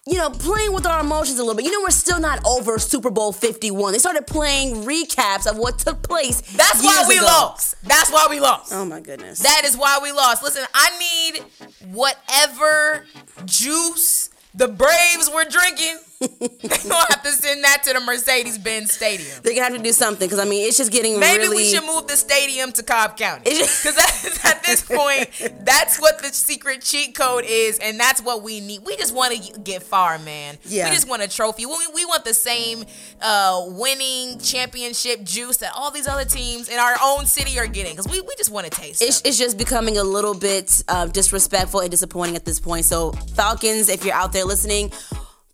you 0.06 0.18
know, 0.18 0.30
playing 0.30 0.72
with 0.72 0.84
our 0.84 1.00
emotions 1.00 1.38
a 1.38 1.42
little 1.42 1.54
bit. 1.54 1.64
You 1.64 1.70
know, 1.70 1.80
we're 1.82 1.90
still 1.90 2.18
not 2.18 2.44
over 2.44 2.78
Super 2.78 3.10
Bowl 3.10 3.32
51. 3.32 3.92
They 3.92 3.98
started 3.98 4.26
playing 4.26 4.82
recaps 4.82 5.48
of 5.48 5.56
what 5.56 5.78
took 5.78 6.02
place. 6.02 6.40
That's 6.40 6.82
why 6.82 7.04
we 7.08 7.18
ago. 7.18 7.26
lost. 7.26 7.76
That's 7.84 8.10
why 8.10 8.26
we 8.28 8.40
lost. 8.40 8.72
Oh 8.72 8.84
my 8.84 9.00
goodness. 9.00 9.38
That 9.40 9.62
is 9.64 9.76
why 9.76 10.00
we 10.02 10.10
lost. 10.10 10.42
Listen, 10.42 10.64
I 10.74 10.98
need 10.98 11.44
whatever 11.92 13.06
juice 13.44 14.30
the 14.54 14.66
Braves 14.68 15.30
were 15.32 15.44
drinking. 15.44 15.98
gonna 16.88 17.06
have 17.10 17.22
to 17.22 17.32
send 17.32 17.64
that 17.64 17.82
to 17.84 17.92
the 17.92 18.00
Mercedes 18.00 18.58
Benz 18.58 18.92
Stadium. 18.92 19.30
They're 19.42 19.54
gonna 19.54 19.64
have 19.64 19.76
to 19.76 19.82
do 19.82 19.92
something 19.92 20.26
because 20.28 20.38
I 20.38 20.44
mean, 20.48 20.66
it's 20.66 20.76
just 20.76 20.92
getting 20.92 21.18
Maybe 21.18 21.44
really. 21.44 21.56
we 21.56 21.64
should 21.64 21.84
move 21.84 22.06
the 22.06 22.16
stadium 22.16 22.72
to 22.72 22.82
Cobb 22.82 23.16
County. 23.16 23.44
Because 23.44 23.96
at 24.44 24.62
this 24.62 24.82
point, 24.88 25.64
that's 25.64 26.00
what 26.00 26.18
the 26.20 26.28
secret 26.28 26.82
cheat 26.82 27.14
code 27.16 27.44
is, 27.46 27.78
and 27.78 27.98
that's 27.98 28.22
what 28.22 28.42
we 28.42 28.60
need. 28.60 28.80
We 28.84 28.96
just 28.96 29.14
want 29.14 29.34
to 29.34 29.60
get 29.60 29.82
far, 29.82 30.18
man. 30.18 30.58
Yeah. 30.64 30.88
We 30.88 30.94
just 30.94 31.08
want 31.08 31.22
a 31.22 31.28
trophy. 31.28 31.66
We, 31.66 31.74
we 31.94 32.04
want 32.04 32.24
the 32.24 32.34
same 32.34 32.84
uh, 33.20 33.64
winning 33.68 34.38
championship 34.38 35.22
juice 35.24 35.58
that 35.58 35.72
all 35.74 35.90
these 35.90 36.06
other 36.08 36.24
teams 36.24 36.68
in 36.68 36.78
our 36.78 36.94
own 37.02 37.26
city 37.26 37.58
are 37.58 37.66
getting. 37.66 37.92
Because 37.92 38.08
we, 38.08 38.20
we 38.20 38.34
just 38.36 38.50
want 38.50 38.66
to 38.66 38.70
taste 38.70 39.02
It's, 39.02 39.20
it. 39.20 39.28
it's 39.28 39.38
just 39.38 39.58
becoming 39.58 39.98
a 39.98 40.04
little 40.04 40.34
bit 40.34 40.82
uh, 40.88 41.06
disrespectful 41.06 41.80
and 41.80 41.90
disappointing 41.90 42.36
at 42.36 42.44
this 42.44 42.60
point. 42.60 42.84
So, 42.84 43.12
Falcons, 43.34 43.88
if 43.88 44.04
you're 44.04 44.14
out 44.14 44.32
there 44.32 44.44
listening, 44.44 44.92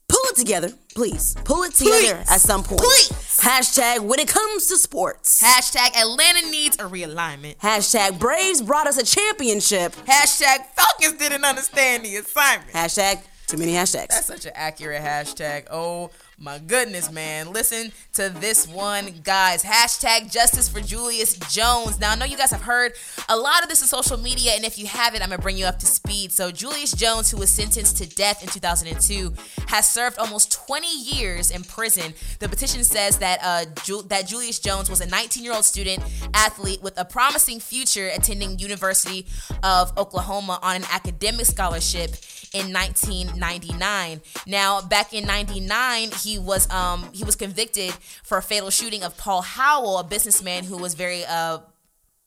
pull 0.09 0.23
it 0.31 0.37
together, 0.37 0.71
please. 0.95 1.35
Pull 1.45 1.63
it 1.65 1.75
together 1.75 2.17
Please. 2.17 2.31
at 2.31 2.41
some 2.41 2.63
point. 2.63 2.81
Please. 2.81 3.11
Hashtag 3.41 4.01
when 4.01 4.19
it 4.19 4.29
comes 4.29 4.67
to 4.67 4.77
sports. 4.77 5.43
Hashtag 5.43 5.97
Atlanta 5.97 6.51
needs 6.51 6.77
a 6.77 6.85
realignment. 6.85 7.57
Hashtag 7.59 8.19
Braves 8.19 8.63
brought 8.63 8.87
us 8.87 8.99
a 8.99 9.05
championship. 9.05 9.93
Hashtag 10.07 10.67
Falcons 10.75 11.19
didn't 11.19 11.45
understand 11.45 12.05
the 12.05 12.17
assignment. 12.17 12.73
Hashtag 12.73 13.23
too 13.47 13.57
many 13.57 13.73
hashtags. 13.73 14.09
That's 14.09 14.27
such 14.27 14.45
an 14.45 14.53
accurate 14.55 15.03
hashtag. 15.03 15.67
Oh 15.71 16.11
my 16.41 16.59
goodness, 16.59 17.11
man. 17.11 17.53
Listen 17.53 17.91
to 18.13 18.29
this 18.29 18.69
one, 18.69 19.13
guys. 19.25 19.65
Hashtag 19.65 20.31
justice 20.31 20.69
for 20.69 20.81
Julius 20.81 21.37
Jones. 21.53 21.99
Now, 21.99 22.13
I 22.13 22.15
know 22.15 22.27
you 22.27 22.37
guys 22.37 22.53
have 22.53 22.63
heard 22.63 22.93
a 23.29 23.37
lot 23.37 23.65
of 23.65 23.69
this 23.69 23.83
on 23.83 23.89
social 23.89 24.17
media, 24.17 24.53
and 24.55 24.65
if 24.65 24.79
you 24.79 24.87
haven't, 24.87 25.23
I'm 25.23 25.31
going 25.31 25.39
to 25.39 25.43
bring 25.43 25.57
you 25.57 25.65
up 25.65 25.81
to 25.81 25.87
speed. 25.87 26.31
So, 26.31 26.53
Julius 26.53 26.93
Jones, 26.93 27.31
who 27.31 27.39
was 27.39 27.51
sentenced 27.51 27.97
to 27.99 28.09
death 28.09 28.43
in 28.43 28.49
2002, 28.49 29.33
has 29.67 29.89
served 29.89 30.17
almost 30.19 30.53
20 30.53 30.87
years 30.87 31.51
in 31.51 31.65
prison. 31.65 32.15
The 32.39 32.49
petition 32.49 32.85
says 32.85 33.19
that, 33.19 33.41
uh, 33.43 33.65
Ju- 33.83 34.05
that 34.07 34.29
Julius 34.29 34.61
Jones 34.61 34.89
was 34.89 35.01
a 35.01 35.07
19 35.07 35.43
year 35.43 35.55
old 35.55 35.65
student 35.65 36.05
athlete 36.35 36.83
with 36.83 36.97
a 36.99 37.05
promising 37.05 37.59
future 37.59 38.09
attending 38.09 38.61
University 38.61 39.27
of 39.65 39.97
Oklahoma 39.99 40.61
on 40.63 40.77
an 40.77 40.85
academic 40.93 41.47
scholarship 41.47 42.15
in 42.53 42.73
1999. 42.73 44.21
Now, 44.47 44.81
back 44.81 45.13
in 45.13 45.27
99, 45.27 46.11
he 46.23 46.28
was 46.37 46.69
um 46.71 47.09
he 47.13 47.23
was 47.23 47.37
convicted 47.37 47.93
for 48.25 48.37
a 48.37 48.43
fatal 48.43 48.71
shooting 48.71 49.05
of 49.05 49.17
Paul 49.17 49.43
Howell, 49.43 49.99
a 49.99 50.05
businessman 50.05 50.65
who 50.65 50.77
was 50.77 50.95
very 50.95 51.25
uh 51.25 51.59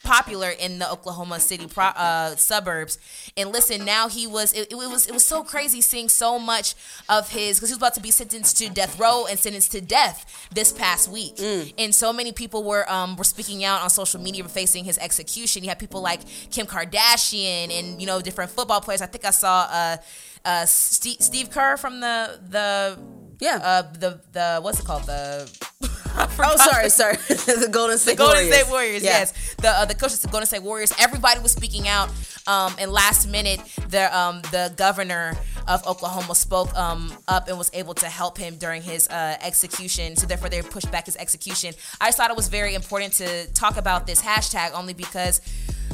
popular 0.04 0.50
in 0.50 0.80
the 0.80 0.92
Oklahoma 0.92 1.40
City 1.40 1.68
pro- 1.68 1.86
uh, 1.86 2.36
suburbs. 2.36 2.98
And 3.38 3.52
listen, 3.52 3.86
now 3.86 4.10
he 4.10 4.26
was 4.28 4.54
it, 4.54 4.72
it 4.72 4.76
was 4.76 5.06
it 5.08 5.14
was 5.14 5.26
so 5.26 5.44
crazy 5.44 5.82
seeing 5.82 6.10
so 6.10 6.40
much 6.40 6.74
of 7.08 7.30
his 7.30 7.58
because 7.58 7.70
he 7.70 7.74
was 7.74 7.78
about 7.78 7.94
to 7.96 8.02
be 8.02 8.12
sentenced 8.12 8.58
to 8.58 8.70
death 8.70 9.00
row 9.00 9.26
and 9.30 9.38
sentenced 9.38 9.72
to 9.74 9.82
death 9.82 10.48
this 10.54 10.72
past 10.72 11.08
week. 11.10 11.40
And 11.78 11.94
so 11.94 12.12
many 12.12 12.32
people 12.32 12.64
were 12.64 12.90
um 12.92 13.16
were 13.16 13.24
speaking 13.24 13.64
out 13.64 13.82
on 13.82 13.90
social 13.90 14.20
media 14.20 14.44
facing 14.46 14.86
his 14.86 14.98
execution. 14.98 15.64
You 15.64 15.70
had 15.70 15.80
people 15.80 16.02
like 16.02 16.22
Kim 16.50 16.66
Kardashian 16.66 17.72
and 17.78 18.02
you 18.02 18.08
know 18.08 18.22
different 18.22 18.52
football 18.52 18.82
players. 18.82 19.02
I 19.02 19.06
think 19.06 19.26
I 19.26 19.32
saw 19.32 19.68
uh 19.70 19.98
uh 20.44 20.66
Steve, 20.66 21.18
Steve 21.22 21.52
Kerr 21.52 21.78
from 21.78 22.00
the 22.00 22.40
the 22.50 22.98
Yeah. 23.42 23.60
uh 23.62 23.82
the 24.00 24.22
the 24.32 24.60
what's 24.62 24.80
it 24.80 24.86
called 24.86 25.04
the 25.06 25.50
oh, 26.40 26.58
sorry, 26.58 26.90
sorry. 26.90 27.16
the 27.28 27.70
Golden 27.72 27.98
State 27.98 28.12
the 28.14 28.18
Golden 28.18 28.38
Warriors. 28.44 28.56
State 28.56 28.72
Warriors, 28.72 29.04
Yeah. 29.04 29.10
yes. 29.20 29.56
The 29.58 29.70
uh, 29.70 29.86
the 29.86 29.96
coaches 29.96 30.20
the 30.20 30.28
Golden 30.28 30.46
State 30.48 30.64
Warriors. 30.64 30.94
Everybody 31.00 31.40
was 31.40 31.52
speaking 31.52 31.88
out. 31.88 32.10
Um, 32.48 32.74
and 32.80 32.92
last 32.92 33.30
minute, 33.30 33.60
the 33.90 34.16
um, 34.18 34.42
the 34.52 34.74
governor 34.76 35.38
of 35.68 35.86
Oklahoma 35.88 36.36
spoke 36.36 36.76
um, 36.78 37.14
up 37.28 37.48
and 37.48 37.58
was 37.58 37.70
able 37.74 37.94
to 37.96 38.08
help 38.08 38.38
him 38.38 38.58
during 38.58 38.82
his 38.82 39.08
uh, 39.10 39.38
execution. 39.42 40.16
So 40.16 40.26
therefore, 40.28 40.50
they 40.50 40.62
pushed 40.62 40.92
back 40.92 41.06
his 41.06 41.16
execution. 41.18 41.74
I 42.02 42.08
just 42.08 42.18
thought 42.18 42.30
it 42.32 42.38
was 42.38 42.50
very 42.50 42.74
important 42.76 43.14
to 43.14 43.48
talk 43.54 43.78
about 43.78 44.08
this 44.08 44.22
hashtag 44.22 44.74
only 44.74 44.94
because 44.94 45.40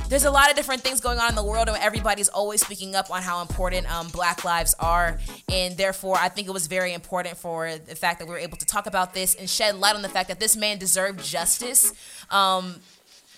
there's 0.10 0.24
a 0.24 0.32
lot 0.32 0.50
of 0.50 0.56
different 0.56 0.82
things 0.84 1.02
going 1.02 1.20
on 1.20 1.30
in 1.30 1.36
the 1.36 1.44
world, 1.44 1.68
and 1.68 1.78
everybody's 1.78 2.30
always 2.30 2.62
speaking 2.66 2.96
up 2.96 3.12
on 3.12 3.22
how 3.22 3.42
important 3.42 3.92
um, 3.94 4.08
Black 4.08 4.46
lives 4.46 4.74
are. 4.80 5.20
And 5.52 5.76
therefore, 5.76 6.16
I 6.18 6.30
think 6.30 6.48
it 6.48 6.52
was 6.52 6.68
very 6.68 6.94
important 6.94 7.36
for 7.38 7.78
the 7.78 7.96
fact 7.96 8.20
that 8.20 8.26
we 8.28 8.32
were 8.34 8.40
able 8.40 8.58
to 8.58 8.66
talk 8.66 8.86
about 8.88 9.14
this 9.14 9.36
and 9.36 9.50
shed 9.50 9.76
light 9.76 9.96
on 9.96 10.02
the 10.02 10.10
fact 10.10 10.30
that 10.30 10.40
this 10.40 10.56
man 10.56 10.78
deserved 10.78 11.24
justice. 11.24 11.94
Um, 12.30 12.76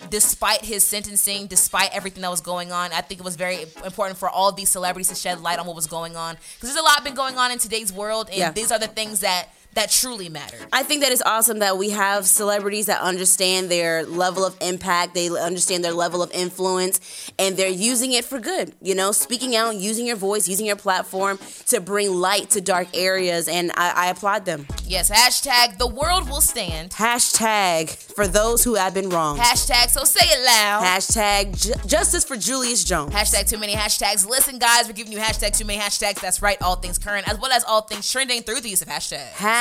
despite 0.08 0.64
his 0.64 0.82
sentencing, 0.82 1.46
despite 1.46 1.94
everything 1.94 2.22
that 2.22 2.30
was 2.30 2.40
going 2.40 2.72
on, 2.72 2.90
I 2.92 3.02
think 3.02 3.20
it 3.20 3.24
was 3.24 3.36
very 3.36 3.62
important 3.84 4.16
for 4.18 4.30
all 4.30 4.50
these 4.50 4.70
celebrities 4.70 5.08
to 5.08 5.14
shed 5.14 5.40
light 5.42 5.58
on 5.58 5.66
what 5.66 5.76
was 5.76 5.86
going 5.86 6.16
on 6.16 6.36
because 6.54 6.70
there's 6.72 6.80
a 6.80 6.82
lot 6.82 7.04
been 7.04 7.14
going 7.14 7.36
on 7.36 7.50
in 7.50 7.58
today's 7.58 7.92
world, 7.92 8.28
and 8.28 8.38
Yeah. 8.38 8.50
these 8.50 8.72
are 8.72 8.78
the 8.78 8.88
things 8.88 9.20
that 9.20 9.48
that 9.74 9.90
truly 9.90 10.28
matter. 10.28 10.56
I 10.72 10.82
think 10.82 11.02
that 11.02 11.12
it's 11.12 11.22
awesome 11.22 11.60
that 11.60 11.78
we 11.78 11.90
have 11.90 12.26
celebrities 12.26 12.86
that 12.86 13.00
understand 13.00 13.70
their 13.70 14.04
level 14.04 14.44
of 14.44 14.56
impact, 14.60 15.14
they 15.14 15.28
understand 15.28 15.84
their 15.84 15.92
level 15.92 16.22
of 16.22 16.30
influence, 16.32 17.30
and 17.38 17.56
they're 17.56 17.68
using 17.68 18.12
it 18.12 18.24
for 18.24 18.40
good. 18.40 18.74
You 18.82 18.96
know, 18.96 19.12
speaking 19.12 19.54
out, 19.54 19.76
using 19.76 20.06
your 20.06 20.16
voice, 20.16 20.48
using 20.48 20.66
your 20.66 20.76
platform 20.76 21.38
to 21.66 21.80
bring 21.80 22.12
light 22.12 22.50
to 22.50 22.60
dark 22.60 22.88
areas, 22.94 23.46
and 23.46 23.70
I, 23.76 24.06
I 24.06 24.06
applaud 24.08 24.44
them. 24.44 24.66
Yes, 24.84 25.08
hashtag 25.08 25.78
the 25.78 25.86
world 25.86 26.28
will 26.28 26.40
stand. 26.40 26.90
Hashtag 26.90 27.90
for 27.90 28.26
those 28.26 28.64
who 28.64 28.74
have 28.74 28.92
been 28.92 29.08
wrong. 29.08 29.38
Hashtag 29.38 29.90
so 29.90 30.02
say 30.02 30.26
it 30.26 30.44
loud. 30.44 30.82
Hashtag 30.82 31.62
ju- 31.62 31.88
justice 31.88 32.24
for 32.24 32.36
Julius 32.36 32.82
Jones. 32.82 33.14
Hashtag 33.14 33.48
too 33.48 33.58
many 33.58 33.74
hashtags. 33.74 34.26
Listen, 34.28 34.58
guys, 34.58 34.88
we're 34.88 34.94
giving 34.94 35.12
you 35.12 35.18
hashtag 35.18 35.56
too 35.56 35.64
many 35.64 35.78
hashtags. 35.78 36.20
That's 36.20 36.42
right, 36.42 36.60
all 36.60 36.74
things 36.76 36.98
current, 36.98 37.28
as 37.28 37.38
well 37.38 37.52
as 37.52 37.62
all 37.64 37.82
things 37.82 38.10
trending 38.10 38.42
through 38.42 38.62
the 38.62 38.68
use 38.68 38.82
of 38.82 38.88
hashtags. 38.88 39.30
Hashtag 39.34 39.59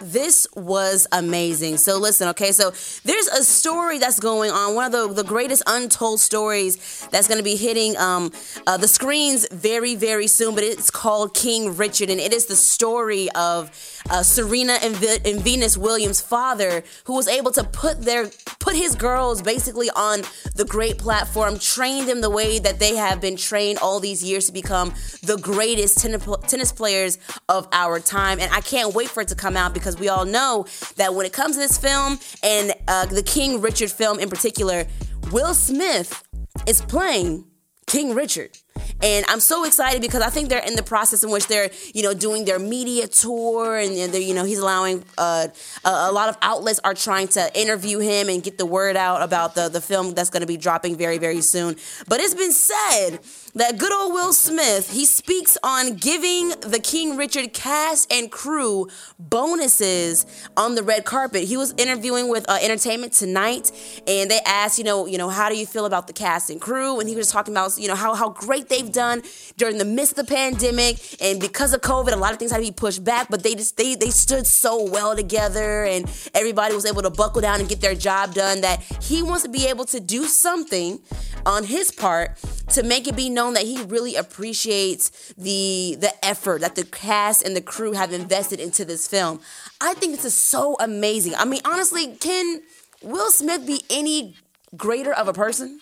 this 0.00 0.46
was 0.54 1.06
amazing. 1.12 1.76
So 1.76 1.98
listen, 1.98 2.28
okay, 2.28 2.52
so 2.52 2.72
there's 3.04 3.26
a 3.28 3.42
story 3.44 3.98
that's 3.98 4.18
going 4.18 4.50
on, 4.50 4.74
one 4.74 4.86
of 4.86 4.92
the, 4.92 5.22
the 5.22 5.28
greatest 5.28 5.62
untold 5.66 6.20
stories 6.20 7.06
that's 7.10 7.28
gonna 7.28 7.42
be 7.42 7.56
hitting 7.56 7.96
um, 7.96 8.32
uh, 8.66 8.76
the 8.76 8.88
screens 8.88 9.46
very, 9.50 9.94
very 9.94 10.26
soon, 10.26 10.54
but 10.54 10.64
it's 10.64 10.90
called 10.90 11.34
King 11.34 11.76
Richard, 11.76 12.10
and 12.10 12.20
it 12.20 12.32
is 12.32 12.46
the 12.46 12.56
story 12.56 13.28
of 13.32 13.70
uh, 14.10 14.22
Serena 14.22 14.74
and, 14.82 14.94
Vi- 14.96 15.18
and 15.24 15.40
Venus 15.40 15.76
Williams' 15.76 16.20
father, 16.20 16.82
who 17.04 17.14
was 17.14 17.28
able 17.28 17.50
to 17.52 17.64
put 17.64 18.02
their 18.02 18.30
put 18.58 18.74
his 18.74 18.94
girls 18.94 19.42
basically 19.42 19.90
on 19.90 20.22
the 20.54 20.64
great 20.64 20.98
platform, 20.98 21.58
train 21.58 22.06
them 22.06 22.20
the 22.20 22.30
way 22.30 22.58
that 22.58 22.78
they 22.78 22.96
have 22.96 23.20
been 23.20 23.36
trained 23.36 23.78
all 23.78 24.00
these 24.00 24.24
years 24.24 24.46
to 24.46 24.52
become 24.52 24.92
the 25.22 25.38
greatest 25.40 25.98
tennis, 25.98 26.26
tennis 26.48 26.72
players 26.72 27.18
of 27.48 27.68
our 27.72 28.00
time. 28.00 28.40
And 28.40 28.52
I 28.52 28.60
can't 28.60 28.94
wait 28.94 29.08
for 29.08 29.20
it 29.20 29.28
to 29.28 29.34
come 29.34 29.56
out 29.56 29.72
because 29.72 29.98
we 29.98 30.08
all 30.08 30.24
know 30.24 30.66
that 30.96 31.14
when 31.14 31.26
it 31.26 31.32
comes 31.32 31.56
to 31.56 31.60
this 31.60 31.78
film 31.78 32.18
and 32.42 32.72
uh, 32.88 33.06
the 33.06 33.22
King 33.22 33.60
Richard 33.60 33.90
film 33.90 34.18
in 34.18 34.28
particular, 34.28 34.86
Will 35.30 35.54
Smith 35.54 36.22
is 36.66 36.80
playing 36.82 37.44
King 37.86 38.14
Richard. 38.14 38.58
And 39.02 39.24
I'm 39.28 39.40
so 39.40 39.64
excited 39.64 40.00
because 40.00 40.22
I 40.22 40.30
think 40.30 40.48
they're 40.48 40.66
in 40.66 40.76
the 40.76 40.82
process 40.82 41.22
in 41.22 41.30
which 41.30 41.46
they're, 41.46 41.70
you 41.94 42.02
know, 42.02 42.14
doing 42.14 42.44
their 42.44 42.58
media 42.58 43.06
tour 43.06 43.76
and, 43.76 43.94
they're, 44.12 44.20
you 44.20 44.34
know, 44.34 44.44
he's 44.44 44.58
allowing 44.58 45.04
uh, 45.18 45.48
a, 45.84 45.88
a 45.88 46.12
lot 46.12 46.28
of 46.28 46.36
outlets 46.42 46.80
are 46.84 46.94
trying 46.94 47.28
to 47.28 47.60
interview 47.60 47.98
him 47.98 48.28
and 48.28 48.42
get 48.42 48.58
the 48.58 48.66
word 48.66 48.96
out 48.96 49.22
about 49.22 49.54
the, 49.54 49.68
the 49.68 49.80
film 49.80 50.14
that's 50.14 50.30
going 50.30 50.40
to 50.40 50.46
be 50.46 50.56
dropping 50.56 50.96
very, 50.96 51.18
very 51.18 51.40
soon. 51.40 51.76
But 52.08 52.20
it's 52.20 52.34
been 52.34 52.52
said 52.52 53.18
that 53.54 53.78
good 53.78 53.92
old 53.92 54.12
Will 54.12 54.32
Smith, 54.32 54.90
he 54.90 55.06
speaks 55.06 55.56
on 55.62 55.94
giving 55.94 56.50
the 56.60 56.78
King 56.82 57.16
Richard 57.16 57.54
cast 57.54 58.12
and 58.12 58.30
crew 58.30 58.88
bonuses 59.18 60.26
on 60.56 60.74
the 60.74 60.82
red 60.82 61.04
carpet. 61.04 61.44
He 61.44 61.56
was 61.56 61.72
interviewing 61.78 62.28
with 62.28 62.48
uh, 62.50 62.58
Entertainment 62.60 63.14
Tonight, 63.14 63.72
and 64.06 64.30
they 64.30 64.40
asked, 64.44 64.78
you 64.78 64.84
know, 64.84 65.06
you 65.06 65.16
know, 65.16 65.30
how 65.30 65.48
do 65.48 65.56
you 65.56 65.64
feel 65.64 65.86
about 65.86 66.06
the 66.06 66.12
cast 66.12 66.50
and 66.50 66.60
crew? 66.60 67.00
And 67.00 67.08
he 67.08 67.16
was 67.16 67.30
talking 67.30 67.54
about, 67.54 67.78
you 67.78 67.88
know, 67.88 67.94
how 67.94 68.14
how 68.14 68.28
great 68.28 68.65
they've 68.68 68.90
done 68.90 69.22
during 69.56 69.78
the 69.78 69.84
midst 69.84 70.18
of 70.18 70.26
the 70.26 70.34
pandemic, 70.34 70.98
and 71.22 71.40
because 71.40 71.72
of 71.74 71.80
COVID, 71.80 72.12
a 72.12 72.16
lot 72.16 72.32
of 72.32 72.38
things 72.38 72.50
had 72.50 72.58
to 72.58 72.62
be 72.62 72.72
pushed 72.72 73.04
back, 73.04 73.28
but 73.30 73.42
they 73.42 73.54
just 73.54 73.76
they 73.76 73.94
they 73.94 74.10
stood 74.10 74.46
so 74.46 74.82
well 74.82 75.16
together, 75.16 75.84
and 75.84 76.10
everybody 76.34 76.74
was 76.74 76.86
able 76.86 77.02
to 77.02 77.10
buckle 77.10 77.40
down 77.40 77.60
and 77.60 77.68
get 77.68 77.80
their 77.80 77.94
job 77.94 78.34
done. 78.34 78.60
That 78.60 78.82
he 79.02 79.22
wants 79.22 79.42
to 79.44 79.48
be 79.48 79.66
able 79.66 79.84
to 79.86 80.00
do 80.00 80.24
something 80.24 81.00
on 81.44 81.64
his 81.64 81.90
part 81.92 82.38
to 82.68 82.82
make 82.82 83.06
it 83.06 83.16
be 83.16 83.30
known 83.30 83.54
that 83.54 83.62
he 83.62 83.82
really 83.84 84.16
appreciates 84.16 85.32
the 85.38 85.96
the 86.00 86.12
effort 86.24 86.60
that 86.60 86.74
the 86.74 86.84
cast 86.84 87.42
and 87.42 87.56
the 87.56 87.60
crew 87.60 87.92
have 87.92 88.12
invested 88.12 88.60
into 88.60 88.84
this 88.84 89.06
film. 89.06 89.40
I 89.80 89.94
think 89.94 90.16
this 90.16 90.24
is 90.24 90.34
so 90.34 90.76
amazing. 90.80 91.34
I 91.36 91.44
mean, 91.44 91.60
honestly, 91.64 92.14
can 92.16 92.62
Will 93.02 93.30
Smith 93.30 93.66
be 93.66 93.82
any 93.90 94.34
greater 94.76 95.12
of 95.12 95.28
a 95.28 95.32
person? 95.32 95.80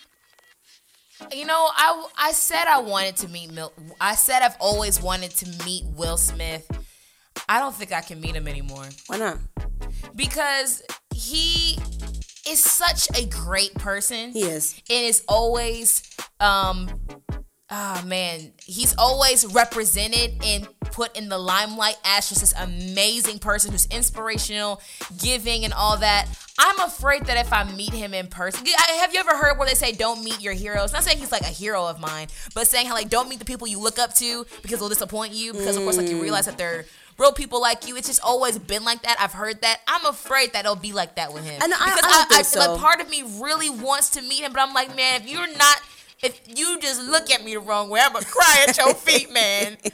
You 1.33 1.45
know, 1.45 1.69
I 1.75 2.07
I 2.17 2.31
said 2.33 2.65
I 2.67 2.79
wanted 2.79 3.15
to 3.17 3.27
meet 3.29 3.51
Mil- 3.51 3.73
I 4.01 4.15
said 4.15 4.41
I've 4.41 4.57
always 4.59 5.01
wanted 5.01 5.31
to 5.31 5.65
meet 5.65 5.85
Will 5.95 6.17
Smith. 6.17 6.69
I 7.49 7.59
don't 7.59 7.73
think 7.75 7.91
I 7.91 8.01
can 8.01 8.19
meet 8.21 8.35
him 8.35 8.47
anymore 8.47 8.85
Why 9.07 9.17
not? 9.17 9.37
because 10.15 10.81
he 11.13 11.77
is 12.47 12.59
such 12.63 13.07
a 13.17 13.25
great 13.25 13.73
person. 13.75 14.31
He 14.31 14.43
is. 14.43 14.73
and 14.89 15.05
is 15.05 15.23
always 15.27 16.03
um 16.39 16.89
oh 17.69 18.03
man 18.05 18.51
he's 18.65 18.93
always 18.97 19.45
represented 19.53 20.31
and 20.43 20.67
put 20.95 21.17
in 21.17 21.27
the 21.27 21.37
limelight 21.37 21.97
as 22.05 22.29
just 22.29 22.39
this 22.39 22.53
amazing 22.57 23.37
person 23.37 23.71
who's 23.71 23.85
inspirational 23.87 24.81
giving 25.21 25.65
and 25.65 25.73
all 25.73 25.97
that. 25.97 26.27
I'm 26.57 26.79
afraid 26.79 27.25
that 27.25 27.35
if 27.35 27.51
i 27.51 27.69
meet 27.73 27.91
him 27.91 28.13
in 28.13 28.27
person 28.27 28.65
have 28.65 29.13
you 29.13 29.19
ever 29.19 29.35
heard 29.35 29.57
where 29.59 29.67
they 29.67 29.73
say 29.73 29.91
don't 29.91 30.23
meet 30.23 30.39
your 30.41 30.53
heroes 30.53 30.93
not 30.93 31.03
saying 31.03 31.17
he's 31.17 31.31
like 31.31 31.41
a 31.41 31.45
hero 31.63 31.85
of 31.85 31.99
mine 31.99 32.27
but 32.53 32.65
saying 32.65 32.87
how 32.87 32.93
like 32.93 33.09
don't 33.09 33.27
meet 33.27 33.39
the 33.39 33.45
people 33.45 33.67
you 33.67 33.77
look 33.77 33.99
up 33.99 34.13
to 34.13 34.45
because 34.61 34.79
they'll 34.79 34.87
disappoint 34.87 35.33
you 35.33 35.51
because 35.51 35.75
of 35.75 35.83
course 35.83 35.97
like 35.97 36.07
you 36.07 36.21
realize 36.21 36.45
that 36.45 36.57
they're 36.57 36.85
real 37.17 37.31
people 37.33 37.59
like 37.61 37.87
you. 37.87 37.95
It's 37.97 38.07
just 38.07 38.21
always 38.21 38.57
been 38.57 38.83
like 38.83 39.01
that. 39.03 39.15
I've 39.19 39.33
heard 39.33 39.61
that. 39.61 39.81
I'm 39.87 40.05
afraid 40.05 40.53
that 40.53 40.65
it'll 40.65 40.75
be 40.75 40.91
like 40.93 41.15
that 41.15 41.33
with 41.33 41.45
him. 41.45 41.61
And 41.61 41.73
I- 41.73 41.77
because 41.77 41.99
I 42.03 42.09
don't 42.11 42.29
think 42.29 42.45
so. 42.45 42.59
like 42.73 42.79
part 42.81 42.99
of 43.01 43.09
me 43.09 43.23
really 43.41 43.69
wants 43.69 44.09
to 44.11 44.21
meet 44.21 44.41
him, 44.41 44.51
but 44.53 44.61
I'm 44.61 44.73
like, 44.73 44.95
man, 44.95 45.21
if 45.21 45.29
you're 45.29 45.47
not, 45.57 45.81
if 46.21 46.41
you 46.57 46.77
just 46.81 47.01
look 47.01 47.29
at 47.31 47.43
me 47.43 47.53
the 47.53 47.59
wrong 47.61 47.89
way, 47.89 48.01
I'm 48.03 48.11
gonna 48.13 48.25
cry 48.25 48.65
at 48.67 48.77
your 48.77 48.93
feet, 48.93 49.31
man. 49.31 49.77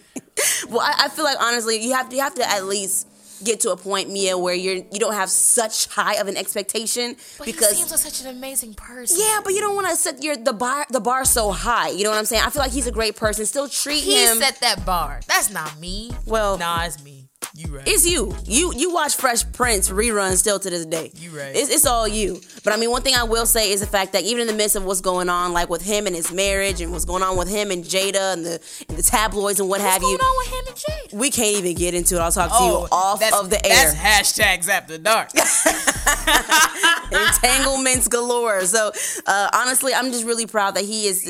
Well, 0.70 0.80
I, 0.82 1.06
I 1.06 1.10
feel 1.10 1.26
like 1.26 1.38
honestly, 1.40 1.84
you 1.84 1.94
have 1.94 2.10
to 2.10 2.16
you 2.16 2.22
have 2.22 2.36
to 2.36 2.50
at 2.50 2.66
least 2.66 3.08
get 3.44 3.60
to 3.62 3.72
a 3.72 3.78
point, 3.78 4.10
Meah, 4.10 4.38
where 4.38 4.54
you're 4.54 4.76
you 4.76 5.00
don't 5.00 5.14
have 5.14 5.30
such 5.30 5.88
high 5.88 6.16
of 6.16 6.28
an 6.28 6.38
expectation 6.38 7.16
But 7.38 7.46
because 7.46 7.72
he 7.72 7.78
seems 7.78 7.92
like 7.92 8.00
such 8.00 8.22
an 8.22 8.36
amazing 8.36 8.76
person. 8.76 9.18
yeah, 9.20 9.40
but 9.44 9.54
you 9.54 9.60
don't 9.60 9.76
want 9.76 9.90
to 9.90 9.96
set 9.96 10.24
your 10.24 10.36
the 10.38 10.54
bar 10.54 10.86
the 10.90 11.00
bar 11.00 11.26
so 11.26 11.52
high. 11.52 11.90
You 11.90 12.04
know 12.04 12.12
what 12.12 12.20
I'm 12.20 12.26
saying? 12.26 12.44
I 12.46 12.50
feel 12.50 12.62
like 12.62 12.72
he's 12.72 12.88
a 12.88 12.92
great 12.92 13.16
person. 13.16 13.46
Still 13.46 13.68
treat 13.68 14.04
he 14.04 14.24
him. 14.24 14.36
He 14.38 14.44
set 14.44 14.60
that 14.62 14.86
bar. 14.86 15.20
That's 15.28 15.50
not 15.52 15.80
me. 15.80 16.12
Well- 16.26 16.58
nah, 16.58 16.84
it's 16.86 17.04
me. 17.04 17.21
You 17.54 17.76
right. 17.76 17.86
It's 17.86 18.08
you. 18.10 18.34
You 18.46 18.74
you 18.74 18.94
watch 18.94 19.16
Fresh 19.16 19.52
Prince 19.52 19.90
reruns 19.90 20.38
still 20.38 20.58
to 20.58 20.70
this 20.70 20.86
day. 20.86 21.12
You 21.16 21.32
right. 21.32 21.54
It's, 21.54 21.70
it's 21.70 21.86
all 21.86 22.08
you. 22.08 22.40
But 22.64 22.72
I 22.74 22.78
mean, 22.78 22.92
one 22.92 23.02
thing 23.02 23.14
I 23.14 23.24
will 23.24 23.46
say 23.46 23.72
is 23.72 23.82
the 23.82 23.88
fact 23.88 24.14
that 24.14 24.24
even 24.24 24.42
in 24.42 24.48
the 24.48 24.54
midst 24.54 24.78
of 24.78 24.86
what's 24.86 25.02
going 25.02 25.28
on, 25.28 25.52
like 25.52 25.70
with 25.70 25.82
him 25.84 26.08
and 26.08 26.16
his 26.16 26.32
marriage, 26.32 26.80
and 26.80 26.92
what's 26.94 27.04
going 27.04 27.24
on 27.24 27.36
with 27.38 27.50
him 27.50 27.70
and 27.72 27.84
Jada 27.84 28.34
and 28.34 28.46
the 28.46 28.62
and 28.88 28.98
the 28.98 29.04
tabloids 29.04 29.60
and 29.60 29.68
what 29.68 29.82
have 29.82 30.02
What's 30.02 30.12
you, 30.14 30.18
going 30.18 30.30
on 30.30 30.38
with 30.38 30.48
him 30.48 30.68
and 30.68 31.12
Jade? 31.12 31.20
we 31.20 31.30
can't 31.30 31.58
even 31.58 31.76
get 31.76 31.94
into 31.94 32.16
it. 32.16 32.20
I'll 32.20 32.32
talk 32.32 32.58
to 32.58 32.64
you 32.64 32.88
off 32.92 33.22
Oh, 33.34 33.42
of 33.44 33.50
the 33.50 33.58
air. 33.66 33.92
That's 33.92 33.98
hashtags 33.98 34.70
after 34.70 34.98
dark. 34.98 35.32
entanglements 37.12 38.08
galore. 38.08 38.62
So 38.66 38.92
uh, 39.28 39.50
honestly, 39.54 39.94
I'm 39.94 40.12
just 40.12 40.26
really 40.26 40.46
proud 40.48 40.76
that 40.76 40.86
he 40.86 41.08
is. 41.08 41.22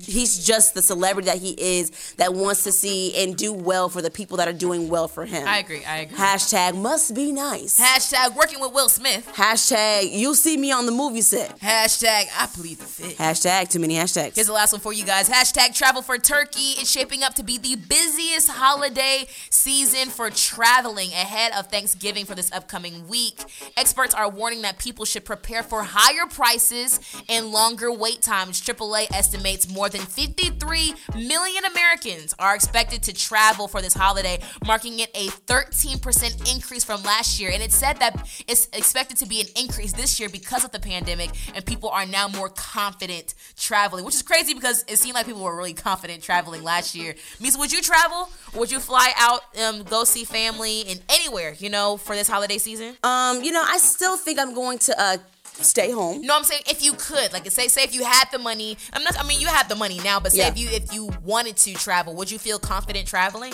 He's 0.00 0.44
just 0.46 0.74
the 0.74 0.82
celebrity 0.82 1.26
that 1.26 1.38
he 1.38 1.50
is 1.50 2.14
that 2.18 2.34
wants 2.34 2.62
to 2.64 2.72
see 2.72 3.14
and 3.16 3.36
do 3.36 3.52
well 3.52 3.88
for 3.88 4.00
the 4.02 4.10
people 4.10 4.36
that 4.36 4.46
are 4.48 4.52
doing 4.52 4.88
well 4.88 5.08
for 5.08 5.24
him. 5.24 5.46
I 5.46 5.55
agree. 5.58 5.84
I 5.84 5.98
agree. 5.98 6.16
Hashtag 6.16 6.76
must 6.76 7.14
be 7.14 7.32
nice. 7.32 7.80
Hashtag 7.80 8.34
working 8.34 8.60
with 8.60 8.72
Will 8.72 8.88
Smith. 8.88 9.30
Hashtag 9.34 10.10
you'll 10.12 10.34
see 10.34 10.56
me 10.56 10.72
on 10.72 10.86
the 10.86 10.92
movie 10.92 11.20
set. 11.20 11.58
Hashtag 11.58 12.26
I 12.36 12.46
plead 12.52 12.78
the 12.78 12.84
fifth. 12.84 13.18
Hashtag 13.18 13.68
too 13.70 13.78
many 13.78 13.94
hashtags. 13.94 14.34
Here's 14.34 14.46
the 14.46 14.52
last 14.52 14.72
one 14.72 14.80
for 14.80 14.92
you 14.92 15.04
guys. 15.04 15.28
Hashtag 15.28 15.74
travel 15.74 16.02
for 16.02 16.18
Turkey 16.18 16.80
is 16.80 16.90
shaping 16.90 17.22
up 17.22 17.34
to 17.34 17.42
be 17.42 17.58
the 17.58 17.76
busiest 17.76 18.50
holiday 18.50 19.26
season 19.50 20.08
for 20.08 20.30
traveling 20.30 21.10
ahead 21.10 21.52
of 21.52 21.66
Thanksgiving 21.68 22.24
for 22.24 22.34
this 22.34 22.50
upcoming 22.52 23.08
week. 23.08 23.44
Experts 23.76 24.14
are 24.14 24.28
warning 24.28 24.62
that 24.62 24.78
people 24.78 25.04
should 25.04 25.24
prepare 25.24 25.62
for 25.62 25.82
higher 25.84 26.26
prices 26.26 27.00
and 27.28 27.46
longer 27.50 27.92
wait 27.92 28.22
times. 28.22 28.60
AAA 28.60 29.06
estimates 29.12 29.68
more 29.72 29.88
than 29.88 30.00
53 30.00 30.94
million 31.14 31.64
Americans 31.64 32.34
are 32.38 32.54
expected 32.54 33.02
to 33.04 33.12
travel 33.12 33.68
for 33.68 33.82
this 33.82 33.94
holiday, 33.94 34.38
marking 34.66 34.98
it 34.98 35.10
a 35.14 35.28
13% 35.46 36.54
increase 36.54 36.84
from 36.84 37.02
last 37.02 37.38
year. 37.40 37.50
And 37.52 37.62
it 37.62 37.72
said 37.72 37.98
that 37.98 38.28
it's 38.48 38.66
expected 38.72 39.16
to 39.18 39.26
be 39.26 39.40
an 39.40 39.46
increase 39.56 39.92
this 39.92 40.18
year 40.18 40.28
because 40.28 40.64
of 40.64 40.72
the 40.72 40.80
pandemic, 40.80 41.30
and 41.54 41.64
people 41.64 41.88
are 41.90 42.06
now 42.06 42.28
more 42.28 42.48
confident 42.48 43.34
traveling, 43.56 44.04
which 44.04 44.14
is 44.14 44.22
crazy 44.22 44.54
because 44.54 44.84
it 44.88 44.98
seemed 44.98 45.14
like 45.14 45.26
people 45.26 45.42
were 45.42 45.56
really 45.56 45.74
confident 45.74 46.22
traveling 46.22 46.62
last 46.62 46.94
year. 46.94 47.14
Meesa, 47.40 47.58
would 47.58 47.72
you 47.72 47.80
travel? 47.82 48.28
Would 48.54 48.70
you 48.70 48.80
fly 48.80 49.12
out, 49.18 49.40
um, 49.62 49.82
go 49.84 50.04
see 50.04 50.24
family 50.24 50.84
and 50.88 51.00
anywhere, 51.08 51.54
you 51.58 51.70
know, 51.70 51.96
for 51.96 52.14
this 52.16 52.28
holiday 52.28 52.58
season? 52.58 52.96
Um, 53.02 53.42
you 53.42 53.52
know, 53.52 53.62
I 53.64 53.78
still 53.78 54.16
think 54.16 54.38
I'm 54.38 54.54
going 54.54 54.78
to 54.78 55.00
uh 55.00 55.16
stay 55.60 55.90
home. 55.90 56.20
No, 56.20 56.36
I'm 56.36 56.44
saying 56.44 56.62
if 56.68 56.84
you 56.84 56.92
could, 56.92 57.32
like, 57.32 57.50
say, 57.50 57.68
say 57.68 57.82
if 57.82 57.94
you 57.94 58.04
had 58.04 58.24
the 58.30 58.38
money. 58.38 58.76
I'm 58.92 59.02
not. 59.02 59.18
I 59.18 59.26
mean, 59.26 59.40
you 59.40 59.46
have 59.46 59.68
the 59.68 59.74
money 59.74 59.98
now, 60.04 60.20
but 60.20 60.32
say 60.32 60.38
Yeah. 60.38 60.48
if 60.48 60.58
you 60.58 60.68
if 60.70 60.92
you 60.92 61.10
wanted 61.24 61.56
to 61.58 61.72
travel, 61.74 62.14
would 62.14 62.30
you 62.30 62.38
feel 62.38 62.58
confident 62.58 63.06
traveling? 63.08 63.52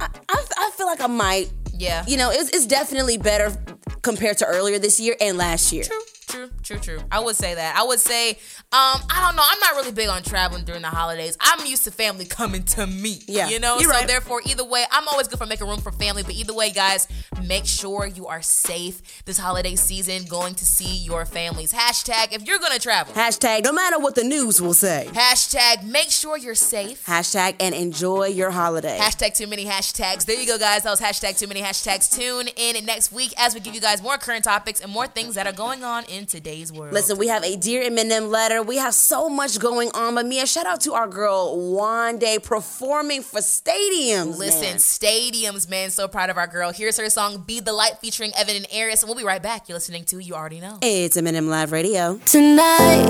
I, 0.00 0.08
I, 0.28 0.44
I 0.58 0.70
feel 0.76 0.86
like 0.86 1.00
I 1.00 1.06
might. 1.06 1.52
Yeah. 1.74 2.04
You 2.06 2.16
know, 2.16 2.30
it's, 2.30 2.50
it's 2.50 2.66
definitely 2.66 3.18
better 3.18 3.56
compared 4.02 4.38
to 4.38 4.46
earlier 4.46 4.78
this 4.78 4.98
year 4.98 5.16
and 5.20 5.36
last 5.38 5.72
year. 5.72 5.84
True, 5.84 6.00
true, 6.28 6.50
true, 6.62 6.78
true. 6.78 7.00
I 7.10 7.20
would 7.20 7.36
say 7.36 7.54
that. 7.54 7.76
I 7.76 7.84
would 7.84 8.00
say, 8.00 8.30
um, 8.30 9.00
I 9.10 9.24
don't 9.26 9.36
know. 9.36 9.42
I'm 9.48 9.60
not 9.60 9.76
really 9.76 9.92
big 9.92 10.08
on 10.08 10.22
traveling 10.22 10.64
during 10.64 10.82
the 10.82 10.88
holidays. 10.88 11.36
I'm 11.40 11.66
used 11.66 11.84
to 11.84 11.90
family 11.90 12.26
coming 12.26 12.62
to 12.64 12.86
me. 12.86 13.20
Yeah, 13.26 13.48
you 13.48 13.58
know. 13.58 13.78
so 13.78 13.88
right. 13.88 14.06
therefore, 14.06 14.42
either 14.44 14.64
way, 14.64 14.84
I'm 14.90 15.08
always 15.08 15.28
good 15.28 15.38
for 15.38 15.46
making 15.46 15.66
room 15.66 15.80
for 15.80 15.92
family. 15.92 16.22
But 16.22 16.34
either 16.34 16.54
way, 16.54 16.70
guys, 16.70 17.08
make 17.46 17.66
sure 17.66 18.06
you 18.06 18.26
are 18.26 18.42
safe 18.42 19.24
this 19.24 19.38
holiday 19.38 19.74
season, 19.74 20.24
going 20.24 20.54
to 20.56 20.64
see 20.64 20.96
your 20.98 21.24
families. 21.24 21.72
Hashtag 21.72 22.32
if 22.32 22.46
you're 22.46 22.58
gonna 22.58 22.78
travel. 22.78 23.14
Hashtag 23.14 23.64
no 23.64 23.72
matter 23.72 23.98
what 23.98 24.14
the 24.14 24.24
news 24.24 24.60
will 24.60 24.74
say. 24.74 25.08
Hashtag 25.12 25.84
make 25.84 26.10
sure 26.10 26.36
you're 26.36 26.54
safe. 26.54 27.04
Hashtag 27.06 27.56
and 27.60 27.74
enjoy 27.74 28.26
your 28.26 28.50
holiday. 28.50 28.98
Hashtag 29.00 29.34
too 29.34 29.46
many 29.46 29.64
hashtags. 29.64 30.26
There 30.26 30.38
you 30.38 30.46
go, 30.46 30.58
guys. 30.58 30.82
That 30.82 30.90
was 30.90 31.00
hashtag 31.00 31.38
too 31.38 31.46
many 31.46 31.62
hashtags. 31.62 32.14
Tune 32.14 32.48
in 32.56 32.84
next 32.84 33.12
week 33.12 33.32
as 33.38 33.54
we 33.54 33.60
give 33.60 33.74
you 33.74 33.80
guys 33.80 34.02
more 34.02 34.18
current 34.18 34.44
topics 34.44 34.80
and 34.80 34.92
more 34.92 35.06
things 35.06 35.34
that 35.34 35.46
are 35.46 35.52
going 35.52 35.84
on 35.84 36.04
in 36.04 36.17
in 36.18 36.26
today's 36.26 36.70
world. 36.72 36.92
Listen, 36.92 37.16
we 37.16 37.28
have 37.28 37.42
a 37.44 37.56
Dear 37.56 37.82
M&M 37.84 38.28
letter. 38.30 38.62
We 38.62 38.76
have 38.76 38.92
so 38.92 39.28
much 39.28 39.58
going 39.58 39.90
on. 39.94 40.16
But 40.16 40.26
Meah, 40.26 40.46
shout 40.46 40.66
out 40.66 40.80
to 40.82 40.92
our 40.92 41.06
girl 41.08 41.56
Wande 41.56 42.42
performing 42.42 43.22
for 43.22 43.40
stadiums. 43.40 44.36
Listen, 44.36 44.62
man. 44.62 44.76
stadiums, 44.76 45.68
man. 45.70 45.90
So 45.90 46.08
proud 46.08 46.28
of 46.28 46.36
our 46.36 46.46
girl. 46.46 46.72
Here's 46.72 46.98
her 46.98 47.08
song 47.08 47.44
Be 47.46 47.60
the 47.60 47.72
Light 47.72 47.98
featuring 48.00 48.32
Evan 48.36 48.56
and 48.56 48.66
Eris. 48.70 49.02
And 49.02 49.08
we'll 49.08 49.16
be 49.18 49.24
right 49.24 49.42
back. 49.42 49.68
You're 49.68 49.76
listening 49.76 50.04
to 50.06 50.18
You 50.18 50.34
Already 50.34 50.60
Know. 50.60 50.78
It's 50.82 51.16
M&M 51.16 51.48
Live 51.48 51.72
Radio. 51.72 52.18
tonight. 52.26 53.06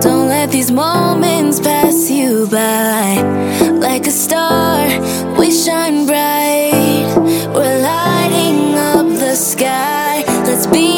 Don't 0.00 0.28
let 0.28 0.50
these 0.52 0.70
moments 0.70 1.58
pass 1.60 2.08
you 2.10 2.46
by. 2.50 3.20
Like 3.80 4.06
a 4.06 4.10
star, 4.10 4.86
we 5.36 5.50
shine 5.50 6.06
bright. 6.06 7.12
We're 7.52 7.80
lighting 7.82 8.74
up 8.74 9.06
the 9.18 9.34
sky. 9.34 9.97
Let's 10.58 10.66
be 10.66 10.97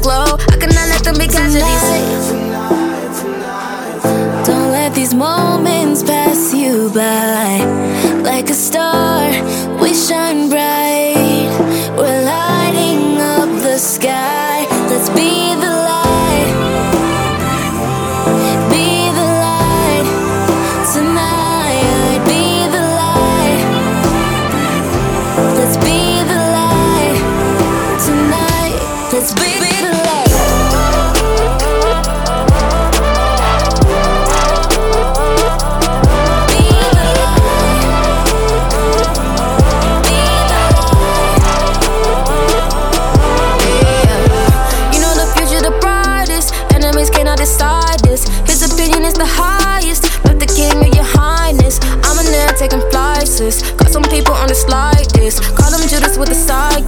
glow. 0.00 0.36
I 0.52 0.56
cannot 0.56 0.88
let 0.88 1.04
them 1.04 1.16
be 1.18 1.26
casualties. 1.26 2.24
Don't 4.46 4.72
let 4.72 4.94
these 4.94 5.14
moments 5.14 6.02
pass 6.02 6.54
you 6.54 6.90
by. 6.90 7.64
Like 8.22 8.50
a 8.50 8.54
star, 8.54 9.30
we 9.80 9.94
shine 9.94 10.48
bright. 10.48 10.79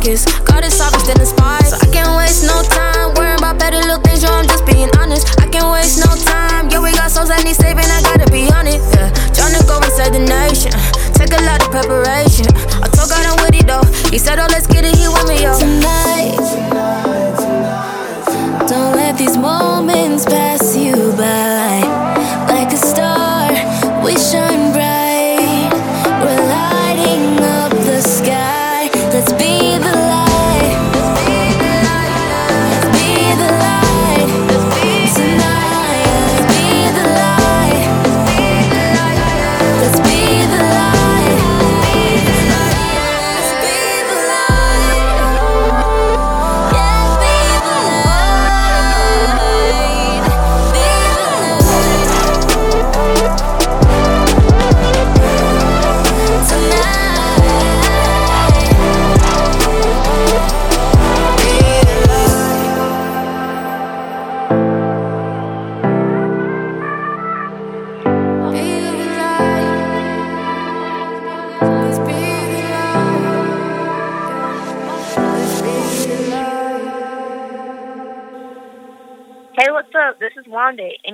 Psychics. 0.03 0.27
God 0.43 0.65
is 0.65 0.75
sovereign, 0.75 1.01
still 1.01 1.21
inspired. 1.21 1.67
So 1.67 1.77
I 1.81 1.87
can't 1.93 2.17
waste 2.17 2.45
no 2.45 2.63
time 2.63 3.15
worrying 3.15 3.39
about 3.39 3.59
petty 3.59 3.77
little 3.77 4.01
things. 4.01 4.23
Yo, 4.23 4.29
I'm 4.31 4.47
just 4.47 4.67
being 4.67 4.91
honest. 4.99 5.29
I 5.41 5.49
can't 5.49 5.71
waste 5.73 5.99
no 5.99 6.11
time. 6.25 6.71
Yo, 6.71 6.83
we 6.83 6.93
got 6.93 7.11
souls 7.11 7.29
that 7.29 7.45
need 7.45 7.57
saving. 7.57 7.87
I 7.87 8.03
gotta 8.03 8.31
be 8.31 8.51
on 8.53 8.67
it. 8.67 8.81
Yeah. 8.95 9.11
Trying 9.33 9.55
to 9.59 9.63
go 9.67 9.81
save 9.95 10.13
the 10.13 10.23
nation. 10.23 10.73
Take 11.15 11.33
a 11.33 11.43
lot 11.43 11.63
of 11.63 11.71
preparation. 11.71 12.47
I 12.83 12.89
told 12.91 13.11
God 13.11 13.25
I'm 13.27 13.39
with 13.43 13.55
it 13.55 13.67
though. 13.67 13.85
He 14.11 14.19
said, 14.19 14.39
Oh, 14.39 14.49
let's 14.51 14.67
get 14.67 14.85
it. 14.85 14.95
He 14.97 15.07
with 15.09 15.29
me, 15.29 15.43
yo. 15.43 15.55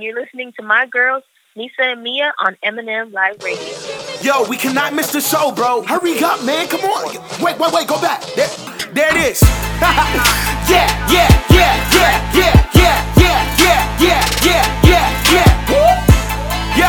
You're 0.09 0.18
listening 0.18 0.55
to 0.59 0.62
my 0.64 0.87
girls, 0.87 1.23
Meesa 1.55 1.92
and 1.92 2.03
Meah, 2.03 2.33
on 2.40 2.57
M&M 2.62 3.12
Live 3.12 3.42
Radio. 3.44 3.75
Yo, 4.23 4.49
we 4.49 4.57
cannot 4.57 4.94
miss 4.94 5.12
the 5.12 5.21
show, 5.21 5.53
bro. 5.53 5.83
Hurry 5.83 6.18
up, 6.25 6.42
man. 6.44 6.66
Come 6.66 6.81
on. 6.81 7.12
Wait, 7.44 7.59
wait, 7.61 7.73
wait. 7.75 7.87
Go 7.87 8.01
back. 8.01 8.25
There, 8.33 8.49
there 8.97 9.12
it 9.12 9.21
is. 9.21 9.42
yeah, 9.85 10.88
yeah, 11.12 11.29
yeah, 11.53 11.77
yeah, 11.92 12.16
yeah, 12.33 12.57
yeah, 12.73 12.97
yeah, 13.21 13.37
yeah, 13.61 13.85
yeah, 14.01 14.25
yeah, 14.49 14.64
yeah, 14.88 15.29
yeah. 15.29 16.01
Yo, 16.73 16.88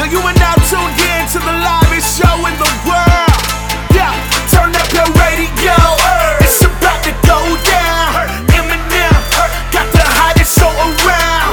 yo, 0.00 0.04
you 0.08 0.18
are 0.24 0.32
now 0.40 0.56
tuned 0.72 0.96
in 1.04 1.28
to 1.28 1.38
the 1.44 1.52
livest 1.52 2.16
show 2.16 2.32
in 2.48 2.56
the 2.56 2.70
world. 2.88 3.44
Yeah, 3.92 4.08
turn 4.48 4.72
up 4.72 4.88
your 4.96 5.04
radio. 5.20 5.76
It's 6.40 6.64
about 6.64 7.04
to 7.04 7.12
go 7.28 7.44
down. 7.68 8.24
M&M 8.56 9.20
got 9.68 9.84
the 9.92 10.00
hottest 10.00 10.56
show 10.56 10.72
around. 10.72 11.47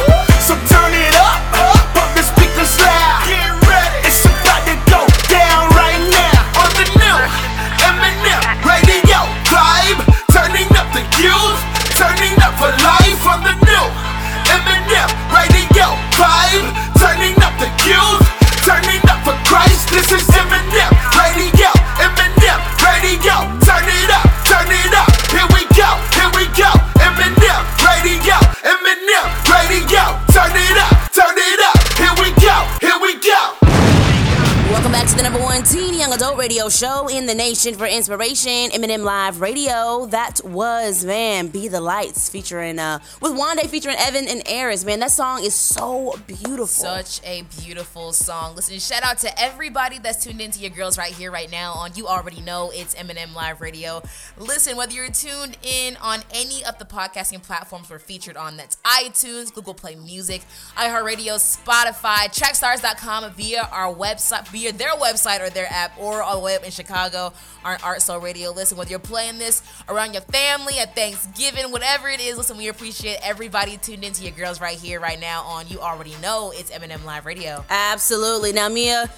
Radio 36.33 36.69
show 36.69 37.07
in 37.07 37.27
the 37.27 37.35
nation 37.35 37.75
for 37.75 37.85
inspiration. 37.85 38.71
M&M 38.73 39.03
Live 39.03 39.41
Radio. 39.41 40.07
That 40.07 40.41
was 40.43 41.05
man, 41.05 41.49
"Be 41.49 41.67
the 41.67 41.79
Lights" 41.79 42.29
featuring 42.29 42.79
uh 42.79 42.99
with 43.21 43.33
Wande 43.33 43.69
featuring 43.69 43.95
Evan 43.99 44.27
and 44.27 44.41
Eris. 44.47 44.83
Man, 44.83 44.99
that 45.01 45.11
song 45.11 45.43
is 45.43 45.53
so 45.53 46.15
beautiful. 46.25 46.67
Such 46.67 47.21
a 47.23 47.43
beautiful 47.61 48.11
song. 48.11 48.55
Listen, 48.55 48.79
shout 48.79 49.03
out 49.03 49.19
to 49.19 49.39
everybody 49.39 49.99
that's 49.99 50.23
tuned 50.23 50.41
into 50.41 50.59
your 50.59 50.71
girls 50.71 50.97
right 50.97 51.13
here, 51.13 51.31
right 51.31 51.51
now. 51.51 51.73
On 51.73 51.91
you 51.95 52.07
already 52.07 52.41
know 52.41 52.71
it's 52.73 52.95
M&M 52.95 53.33
Live 53.33 53.61
Radio. 53.61 54.01
Listen, 54.37 54.75
whether 54.75 54.93
you're 54.93 55.09
tuned 55.09 55.57
in 55.61 55.95
on 55.97 56.21
any 56.33 56.65
of 56.65 56.79
the 56.79 56.85
podcasting 56.85 57.43
platforms 57.43 57.89
we're 57.89 57.99
featured 57.99 58.35
on, 58.35 58.57
that's 58.57 58.77
iTunes, 58.83 59.53
Google 59.53 59.73
Play 59.75 59.95
Music, 59.95 60.41
iHeartRadio, 60.75 61.35
Spotify, 61.35 62.27
Trackstars.com 62.33 63.31
via 63.33 63.69
our 63.71 63.93
website, 63.93 64.47
via 64.47 64.73
their 64.73 64.93
website 64.93 65.39
or 65.39 65.49
their 65.49 65.67
app, 65.69 65.97
or 65.99 66.14
all 66.21 66.35
the 66.35 66.41
way 66.41 66.55
up 66.55 66.63
in 66.63 66.71
Chicago 66.71 67.33
on 67.63 67.77
Art 67.83 68.01
Soul 68.01 68.19
Radio. 68.19 68.51
Listen, 68.51 68.77
whether 68.77 68.89
you're 68.89 68.99
playing 68.99 69.37
this 69.37 69.61
around 69.89 70.13
your 70.13 70.21
family 70.23 70.79
at 70.79 70.95
Thanksgiving, 70.95 71.71
whatever 71.71 72.09
it 72.09 72.19
is, 72.19 72.37
listen, 72.37 72.57
we 72.57 72.67
appreciate 72.67 73.19
everybody 73.23 73.77
tuned 73.77 74.03
into 74.03 74.23
your 74.23 74.33
girls 74.33 74.59
right 74.61 74.77
here, 74.77 74.99
right 74.99 75.19
now 75.19 75.43
on 75.43 75.67
you 75.67 75.79
already 75.79 76.15
know 76.21 76.51
it's 76.55 76.71
M&M 76.71 77.05
Live 77.05 77.25
Radio. 77.25 77.63
Absolutely. 77.69 78.51
Now, 78.51 78.69
Meah, 78.69 79.09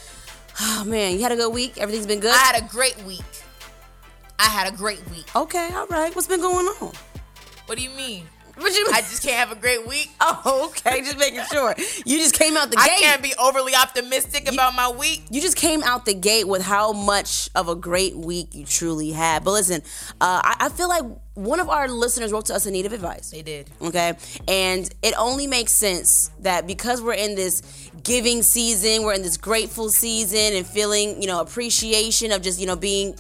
oh 0.62 0.84
man, 0.86 1.14
you 1.14 1.22
had 1.22 1.32
a 1.32 1.36
good 1.36 1.54
week. 1.54 1.78
Everything's 1.78 2.08
been 2.08 2.20
good. 2.20 2.34
I 2.34 2.38
had 2.38 2.64
a 2.64 2.68
great 2.68 2.98
week. 3.04 3.22
I 4.40 4.46
had 4.46 4.72
a 4.72 4.76
great 4.76 5.02
week. 5.10 5.26
Okay, 5.36 5.70
all 5.74 5.88
right. 5.88 6.16
What's 6.16 6.28
been 6.28 6.42
going 6.42 6.68
on? 6.68 6.94
What 7.66 7.78
do 7.78 7.84
you 7.84 7.90
mean? 7.92 8.26
What 8.58 8.74
you 8.76 8.88
I 8.92 9.02
just 9.02 9.24
can't 9.24 9.36
have 9.36 9.52
a 9.52 9.60
great 9.60 9.88
week. 9.88 10.10
Oh, 10.30 10.68
okay. 10.70 11.02
Just 11.02 11.18
making 11.18 11.42
sure. 11.52 11.74
You 12.06 12.18
just 12.18 12.36
came 12.36 12.58
out 12.58 12.70
the 12.70 12.76
gate. 12.76 12.84
I 12.84 12.88
gate. 12.88 13.00
can't 13.00 13.24
be 13.24 13.34
overly 13.40 13.74
optimistic 13.76 14.52
about 14.52 14.76
my 14.76 14.90
week. 14.90 15.24
You 15.30 15.42
just 15.42 15.56
came 15.56 15.84
out 15.84 16.06
the 16.06 16.14
gate 16.14 16.48
with 16.48 16.62
how 16.62 16.92
much 16.92 17.50
of 17.56 17.70
a 17.70 17.76
great 17.76 18.16
week 18.16 18.54
you 18.54 18.66
truly 18.66 19.12
had. 19.12 19.44
But 19.44 19.52
listen, 19.52 19.82
uh, 20.20 20.42
I, 20.44 20.56
I 20.62 20.70
feel 20.70 20.90
like 20.90 21.04
one 21.36 21.60
of 21.60 21.70
our 21.70 21.88
listeners 21.88 22.32
wrote 22.32 22.46
to 22.48 22.56
us 22.56 22.66
in 22.66 22.74
need 22.74 22.86
of 22.86 22.94
advice. 22.94 23.30
They 23.30 23.42
did. 23.42 23.70
Okay. 23.82 24.14
And 24.48 24.90
it 25.04 25.14
only 25.18 25.48
makes 25.48 25.72
sense 25.72 26.32
that 26.40 26.68
because 26.68 27.02
we're 27.02 27.14
in 27.14 27.36
this 27.36 27.90
giving 28.04 28.42
season, 28.42 29.04
we're 29.04 29.14
in 29.14 29.22
this 29.22 29.38
grateful 29.38 29.90
season 29.90 30.56
and 30.56 30.66
feeling, 30.66 31.22
you 31.22 31.28
know, 31.28 31.40
appreciation 31.42 32.32
of 32.32 32.42
just, 32.42 32.60
you 32.60 32.66
know, 32.68 32.76
being 32.76 33.16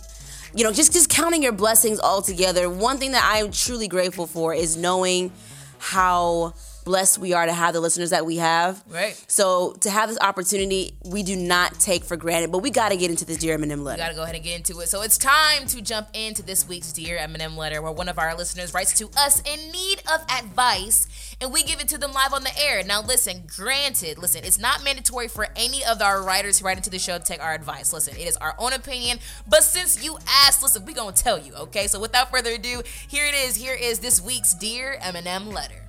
you 0.54 0.64
know, 0.64 0.72
just 0.72 0.94
just 0.94 1.10
counting 1.10 1.44
your 1.44 1.52
blessings 1.52 2.00
all 2.00 2.22
together. 2.22 2.70
One 2.70 2.98
thing 2.98 3.12
that 3.12 3.24
I'm 3.26 3.52
truly 3.52 3.88
grateful 3.88 4.28
for 4.28 4.54
is 4.54 4.78
knowing 4.78 5.32
how 5.80 6.54
blessed 6.88 7.18
we 7.18 7.34
are 7.34 7.46
to 7.46 7.52
have 7.52 7.74
the 7.74 7.82
listeners 7.82 8.12
that 8.12 8.26
we 8.26 8.38
have. 8.38 8.82
Right. 8.90 9.22
So 9.28 9.74
to 9.82 9.90
have 9.90 10.08
this 10.08 10.18
opportunity, 10.22 10.94
we 11.04 11.22
do 11.22 11.36
not 11.36 11.78
take 11.82 12.06
for 12.06 12.16
granted. 12.16 12.50
But 12.50 12.60
we 12.60 12.72
got 12.72 12.90
to 12.90 12.98
get 12.98 13.12
into 13.12 13.26
this 13.26 13.36
Dear 13.36 13.56
M&M 13.56 13.84
letter. 13.84 14.02
We 14.02 14.04
gotta 14.06 14.16
go 14.16 14.24
ahead 14.24 14.36
and 14.36 14.44
get 14.44 14.56
into 14.56 14.80
it. 14.80 14.88
So 14.88 15.02
it's 15.02 15.18
time 15.18 15.68
to 15.68 15.82
jump 15.82 16.08
into 16.14 16.42
this 16.42 16.66
week's 16.66 16.94
Dear 16.94 17.18
M&M 17.18 17.58
letter, 17.58 17.82
where 17.82 17.92
one 17.92 18.08
of 18.08 18.18
our 18.18 18.36
listeners 18.36 18.74
writes 18.74 18.98
to 19.00 19.10
us 19.18 19.42
in 19.42 19.70
need 19.70 20.02
of 20.12 20.22
advice, 20.32 21.36
and 21.42 21.52
we 21.52 21.62
give 21.64 21.82
it 21.82 21.90
to 21.90 21.98
them 21.98 22.14
live 22.14 22.34
on 22.34 22.44
the 22.44 22.58
air. 22.58 22.82
Now, 22.86 23.02
listen, 23.02 23.44
granted, 23.54 24.18
listen, 24.18 24.46
it's 24.46 24.58
not 24.58 24.82
mandatory 24.82 25.28
for 25.28 25.48
any 25.58 25.84
of 25.84 26.02
our 26.02 26.24
writers 26.24 26.60
who 26.60 26.66
write 26.66 26.78
into 26.78 26.90
the 26.90 27.00
show 27.00 27.18
to 27.18 27.24
take 27.24 27.44
our 27.44 27.54
advice. 27.54 27.92
Listen, 27.92 28.16
it 28.16 28.28
is 28.28 28.38
our 28.38 28.56
own 28.58 28.72
opinion, 28.72 29.20
but 29.46 29.64
since 29.64 30.02
you 30.02 30.18
asked, 30.46 30.64
listen, 30.64 30.86
we 30.86 30.94
gonna 30.94 31.12
tell 31.12 31.38
you, 31.38 31.54
okay? 31.56 31.88
So 31.88 32.00
without 32.00 32.32
further 32.32 32.52
ado, 32.52 32.82
here 33.10 33.26
it 33.26 33.36
is. 33.36 33.58
Here 33.58 33.76
is 33.76 34.00
this 34.00 34.22
week's 34.22 34.54
Dear 34.54 34.98
M&M 35.02 35.50
letter. 35.50 35.87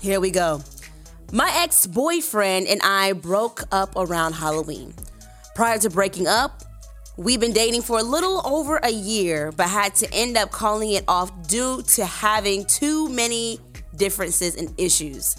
Here 0.00 0.20
we 0.20 0.30
go. 0.30 0.62
My 1.32 1.50
ex 1.62 1.86
boyfriend 1.86 2.66
and 2.66 2.80
I 2.82 3.12
broke 3.12 3.62
up 3.72 3.94
around 3.96 4.34
Halloween. 4.34 4.94
Prior 5.54 5.78
to 5.78 5.90
breaking 5.90 6.26
up, 6.26 6.62
we've 7.16 7.40
been 7.40 7.52
dating 7.52 7.82
for 7.82 7.98
a 7.98 8.02
little 8.02 8.46
over 8.46 8.76
a 8.82 8.90
year, 8.90 9.52
but 9.52 9.68
had 9.68 9.94
to 9.96 10.12
end 10.12 10.36
up 10.36 10.50
calling 10.50 10.92
it 10.92 11.04
off 11.08 11.30
due 11.48 11.82
to 11.82 12.04
having 12.04 12.64
too 12.66 13.08
many 13.08 13.60
differences 13.96 14.56
and 14.56 14.72
issues. 14.78 15.36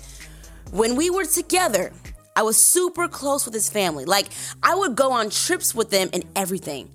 When 0.71 0.95
we 0.95 1.09
were 1.09 1.25
together, 1.25 1.91
I 2.35 2.43
was 2.43 2.57
super 2.61 3.07
close 3.07 3.45
with 3.45 3.53
his 3.53 3.69
family. 3.69 4.05
Like, 4.05 4.27
I 4.63 4.75
would 4.75 4.95
go 4.95 5.11
on 5.11 5.29
trips 5.29 5.73
with 5.73 5.91
them 5.91 6.09
and 6.11 6.25
everything. 6.35 6.89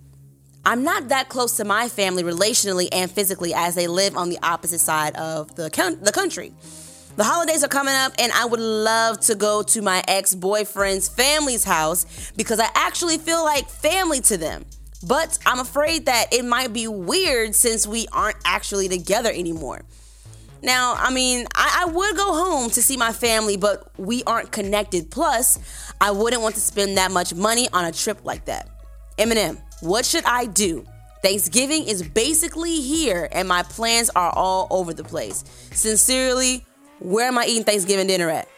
I'm 0.64 0.84
not 0.84 1.08
that 1.08 1.30
close 1.30 1.56
to 1.56 1.64
my 1.64 1.88
family 1.88 2.22
relationally 2.22 2.88
and 2.92 3.10
physically 3.10 3.54
as 3.54 3.74
they 3.74 3.86
live 3.86 4.16
on 4.16 4.28
the 4.28 4.38
opposite 4.42 4.80
side 4.80 5.16
of 5.16 5.54
the, 5.56 5.70
the 6.02 6.12
country. 6.12 6.52
The 7.20 7.24
holidays 7.24 7.62
are 7.62 7.68
coming 7.68 7.92
up, 7.92 8.14
and 8.18 8.32
I 8.32 8.46
would 8.46 8.60
love 8.60 9.20
to 9.26 9.34
go 9.34 9.62
to 9.62 9.82
my 9.82 10.02
ex 10.08 10.34
boyfriend's 10.34 11.06
family's 11.06 11.64
house 11.64 12.32
because 12.34 12.58
I 12.58 12.70
actually 12.74 13.18
feel 13.18 13.44
like 13.44 13.68
family 13.68 14.22
to 14.22 14.38
them. 14.38 14.64
But 15.06 15.38
I'm 15.44 15.58
afraid 15.58 16.06
that 16.06 16.32
it 16.32 16.46
might 16.46 16.72
be 16.72 16.88
weird 16.88 17.54
since 17.54 17.86
we 17.86 18.06
aren't 18.10 18.38
actually 18.46 18.88
together 18.88 19.28
anymore. 19.28 19.82
Now, 20.62 20.94
I 20.96 21.12
mean, 21.12 21.46
I, 21.54 21.82
I 21.82 21.90
would 21.90 22.16
go 22.16 22.32
home 22.32 22.70
to 22.70 22.80
see 22.80 22.96
my 22.96 23.12
family, 23.12 23.58
but 23.58 23.90
we 23.98 24.24
aren't 24.24 24.50
connected. 24.50 25.10
Plus, 25.10 25.58
I 26.00 26.12
wouldn't 26.12 26.40
want 26.40 26.54
to 26.54 26.62
spend 26.62 26.96
that 26.96 27.10
much 27.10 27.34
money 27.34 27.68
on 27.70 27.84
a 27.84 27.92
trip 27.92 28.24
like 28.24 28.46
that. 28.46 28.66
M&M, 29.18 29.58
what 29.82 30.06
should 30.06 30.24
I 30.24 30.46
do? 30.46 30.86
Thanksgiving 31.22 31.84
is 31.84 32.02
basically 32.02 32.80
here, 32.80 33.28
and 33.30 33.46
my 33.46 33.62
plans 33.62 34.08
are 34.16 34.30
all 34.30 34.68
over 34.70 34.94
the 34.94 35.04
place. 35.04 35.44
Sincerely, 35.72 36.64
where 37.00 37.26
am 37.26 37.38
I 37.38 37.46
eating 37.46 37.64
Thanksgiving 37.64 38.06
dinner 38.06 38.30
at? 38.30 38.48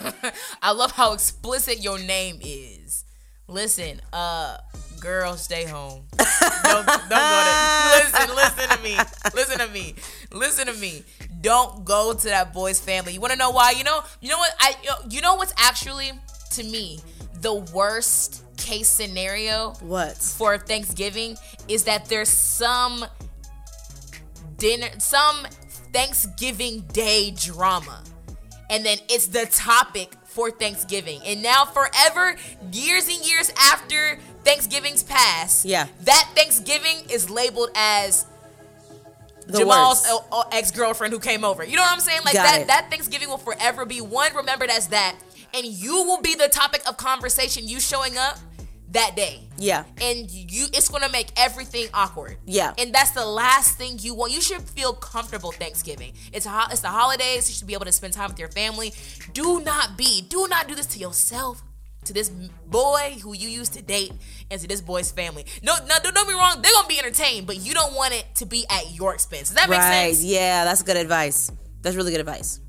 I 0.62 0.72
love 0.72 0.92
how 0.92 1.12
explicit 1.12 1.82
your 1.82 1.98
name 1.98 2.38
is. 2.42 3.04
Listen, 3.48 4.00
uh, 4.12 4.58
girl, 5.00 5.36
stay 5.36 5.64
home. 5.64 6.04
don't, 6.16 6.86
don't 6.86 7.08
go 7.08 7.42
to. 7.44 8.04
Listen, 8.04 8.36
listen 8.36 8.68
to 8.76 8.82
me. 8.82 8.96
Listen 9.34 9.58
to 9.58 9.68
me. 9.68 9.94
Listen 10.32 10.66
to 10.66 10.74
me. 10.74 11.04
Don't 11.40 11.84
go 11.84 12.14
to 12.14 12.26
that 12.28 12.52
boy's 12.52 12.80
family. 12.80 13.12
You 13.12 13.20
want 13.20 13.32
to 13.32 13.38
know 13.38 13.50
why? 13.50 13.72
You 13.72 13.84
know, 13.84 14.02
you 14.20 14.28
know 14.28 14.38
what? 14.38 14.54
I, 14.60 14.74
you 14.82 14.88
know, 14.88 14.96
you 15.10 15.20
know 15.20 15.34
what's 15.34 15.54
actually 15.58 16.12
to 16.52 16.62
me 16.64 17.00
the 17.40 17.54
worst 17.54 18.44
case 18.56 18.88
scenario. 18.88 19.72
What 19.80 20.16
for 20.16 20.56
Thanksgiving 20.58 21.36
is 21.68 21.84
that 21.84 22.06
there's 22.06 22.28
some 22.28 23.04
dinner, 24.56 24.88
some 24.98 25.46
Thanksgiving 25.92 26.80
Day 26.92 27.30
drama 27.32 28.02
and 28.72 28.86
then 28.86 28.96
it's 29.10 29.26
the 29.26 29.44
topic 29.46 30.14
for 30.24 30.50
Thanksgiving. 30.50 31.20
And 31.26 31.42
now, 31.42 31.66
forever, 31.66 32.36
years 32.72 33.06
and 33.06 33.24
years 33.24 33.52
after 33.70 34.18
Thanksgiving's 34.44 35.02
passed, 35.02 35.66
Yeah. 35.66 35.88
that 36.04 36.30
Thanksgiving 36.34 37.04
is 37.10 37.28
labeled 37.28 37.68
as 37.74 38.24
The 39.46 39.58
Jamal's 39.58 40.06
ex 40.52 40.70
girlfriend 40.70 41.12
who 41.12 41.20
came 41.20 41.44
over. 41.44 41.62
You 41.64 41.76
know 41.76 41.82
what 41.82 41.92
I'm 41.92 42.00
saying? 42.00 42.20
Like 42.24 42.32
Got 42.32 42.44
that. 42.44 42.60
it. 42.62 42.66
That 42.68 42.86
Thanksgiving 42.88 43.28
will 43.28 43.36
forever 43.38 43.84
be 43.84 44.00
one 44.00 44.34
remembered 44.34 44.70
as 44.70 44.88
that, 44.88 45.16
and 45.52 45.66
you 45.66 46.04
will 46.04 46.22
be 46.22 46.34
the 46.34 46.48
topic 46.48 46.80
of 46.88 46.96
conversation. 46.96 47.68
You 47.68 47.78
showing 47.78 48.16
up 48.16 48.38
that 48.92 49.16
day 49.16 49.40
Yeah. 49.56 49.84
and 50.00 50.30
you 50.30 50.66
it's 50.72 50.88
gonna 50.88 51.08
make 51.08 51.28
everything 51.36 51.86
awkward. 51.94 52.36
Yeah. 52.44 52.74
And 52.78 52.92
that's 52.94 53.12
the 53.12 53.24
last 53.24 53.76
thing 53.78 53.98
you 54.00 54.14
want. 54.14 54.32
You 54.32 54.40
should 54.40 54.62
feel 54.62 54.92
comfortable 54.92 55.52
Thanksgiving. 55.52 56.12
It's 56.32 56.46
a, 56.46 56.50
ho- 56.50 56.68
it's 56.70 56.80
the 56.80 56.88
holidays. 56.88 57.48
You 57.48 57.54
should 57.54 57.66
be 57.66 57.74
able 57.74 57.86
to 57.86 57.92
spend 57.92 58.12
time 58.12 58.28
with 58.28 58.38
your 58.38 58.48
family. 58.48 58.92
Do 59.32 59.60
not 59.60 59.96
be, 59.96 60.22
do 60.28 60.46
not 60.48 60.68
do 60.68 60.74
this 60.74 60.86
to 60.86 60.98
yourself, 60.98 61.62
to 62.04 62.12
this 62.12 62.28
boy 62.28 63.16
who 63.22 63.34
you 63.34 63.48
used 63.48 63.72
to 63.74 63.82
date, 63.82 64.12
and 64.50 64.60
to 64.60 64.68
this 64.68 64.80
boy's 64.80 65.10
family. 65.10 65.46
No, 65.62 65.74
no, 65.86 65.94
don't 66.02 66.14
get 66.14 66.26
me 66.26 66.34
wrong. 66.34 66.60
They're 66.60 66.72
gonna 66.72 66.88
be 66.88 66.98
entertained, 66.98 67.46
but 67.46 67.56
you 67.64 67.72
don't 67.74 67.94
want 67.94 68.12
it 68.14 68.26
to 68.36 68.46
be 68.46 68.66
at 68.68 68.94
your 68.94 69.14
expense. 69.14 69.48
Does 69.48 69.56
that 69.56 69.70
make 69.70 69.78
right. 69.78 70.12
sense? 70.12 70.24
Yeah, 70.24 70.64
that's 70.64 70.82
good 70.82 70.96
advice. 70.96 71.50
That's 71.80 71.96
really 71.96 72.10
good 72.10 72.20
advice. 72.20 72.60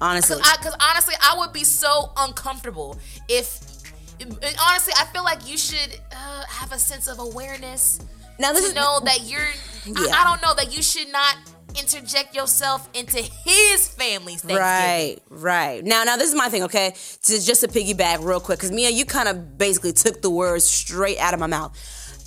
Honestly. 0.00 0.36
Because 0.36 0.76
honestly, 0.80 1.14
I 1.20 1.38
would 1.38 1.52
be 1.52 1.64
so 1.64 2.12
uncomfortable 2.16 2.98
if. 3.28 3.73
Honestly, 4.20 4.92
I 4.98 5.04
feel 5.12 5.24
like 5.24 5.48
you 5.48 5.56
should 5.56 6.00
uh, 6.12 6.44
have 6.48 6.72
a 6.72 6.78
sense 6.78 7.08
of 7.08 7.18
awareness. 7.18 8.00
Now, 8.38 8.52
this 8.52 8.62
to 8.62 8.68
is- 8.68 8.74
know 8.74 9.00
that 9.04 9.22
you're. 9.24 9.40
I, 9.40 9.50
Yeah. 9.86 10.14
I 10.14 10.24
don't 10.24 10.42
know 10.42 10.54
that 10.54 10.74
you 10.74 10.82
should 10.82 11.12
not 11.12 11.36
interject 11.78 12.34
yourself 12.34 12.88
into 12.94 13.18
his 13.18 13.88
family's. 13.88 14.44
Right, 14.44 15.16
right. 15.28 15.84
Now, 15.84 16.04
now 16.04 16.16
this 16.16 16.28
is 16.28 16.34
my 16.34 16.48
thing, 16.48 16.62
okay? 16.64 16.94
To 17.24 17.40
just 17.44 17.60
to 17.62 17.68
piggyback 17.68 18.24
real 18.24 18.40
quick, 18.40 18.58
because 18.60 18.70
Meah, 18.72 18.90
you 18.90 19.04
kind 19.04 19.28
of 19.28 19.58
basically 19.58 19.92
took 19.92 20.22
the 20.22 20.30
words 20.30 20.64
straight 20.64 21.18
out 21.18 21.34
of 21.34 21.40
my 21.40 21.46
mouth. 21.48 21.76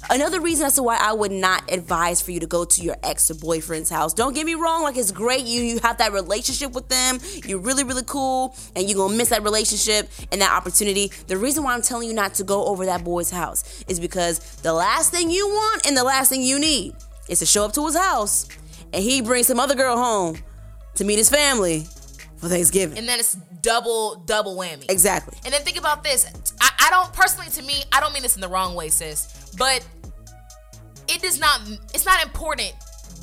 Another 0.09 0.39
reason 0.39 0.65
as 0.65 0.75
to 0.75 0.83
why 0.83 0.97
I 0.99 1.13
would 1.13 1.31
not 1.31 1.71
advise 1.71 2.21
for 2.21 2.31
you 2.31 2.39
to 2.39 2.47
go 2.47 2.63
to 2.63 2.81
your 2.81 2.95
ex 3.03 3.29
or 3.29 3.35
boyfriend's 3.35 3.89
house. 3.89 4.13
Don't 4.13 4.33
get 4.33 4.45
me 4.45 4.55
wrong, 4.55 4.83
like 4.83 4.97
it's 4.97 5.11
great 5.11 5.45
you 5.45 5.61
you 5.61 5.79
have 5.79 5.97
that 5.97 6.13
relationship 6.13 6.71
with 6.73 6.87
them. 6.87 7.19
You're 7.45 7.59
really 7.59 7.83
really 7.83 8.03
cool, 8.05 8.55
and 8.75 8.89
you're 8.89 8.97
gonna 8.97 9.15
miss 9.15 9.29
that 9.29 9.43
relationship 9.43 10.09
and 10.31 10.41
that 10.41 10.51
opportunity. 10.51 11.11
The 11.27 11.37
reason 11.37 11.63
why 11.63 11.73
I'm 11.73 11.81
telling 11.81 12.07
you 12.07 12.13
not 12.13 12.33
to 12.35 12.43
go 12.43 12.65
over 12.65 12.85
that 12.85 13.03
boy's 13.03 13.29
house 13.29 13.83
is 13.87 13.99
because 13.99 14.39
the 14.57 14.73
last 14.73 15.11
thing 15.11 15.29
you 15.29 15.47
want 15.47 15.85
and 15.85 15.97
the 15.97 16.03
last 16.03 16.29
thing 16.29 16.41
you 16.41 16.59
need 16.59 16.95
is 17.27 17.39
to 17.39 17.45
show 17.45 17.65
up 17.65 17.73
to 17.73 17.85
his 17.85 17.97
house 17.97 18.47
and 18.93 19.03
he 19.03 19.21
brings 19.21 19.47
some 19.47 19.59
other 19.59 19.75
girl 19.75 19.97
home 19.97 20.37
to 20.95 21.03
meet 21.03 21.17
his 21.17 21.29
family 21.29 21.85
for 22.37 22.47
Thanksgiving. 22.47 22.97
And 22.97 23.07
then 23.07 23.19
it's 23.19 23.33
double, 23.61 24.15
double 24.25 24.55
whammy. 24.55 24.89
Exactly. 24.89 25.37
And 25.43 25.53
then 25.53 25.61
think 25.61 25.77
about 25.77 26.03
this. 26.03 26.31
I, 26.61 26.69
I 26.79 26.89
don't 26.89 27.11
personally, 27.13 27.49
to 27.51 27.63
me, 27.63 27.83
I 27.91 27.99
don't 27.99 28.13
mean 28.13 28.23
this 28.23 28.35
in 28.35 28.41
the 28.41 28.47
wrong 28.47 28.75
way, 28.75 28.89
sis. 28.89 29.53
But 29.57 29.85
it 31.07 31.21
does 31.21 31.39
not. 31.39 31.61
It's 31.93 32.05
not 32.05 32.23
important 32.23 32.73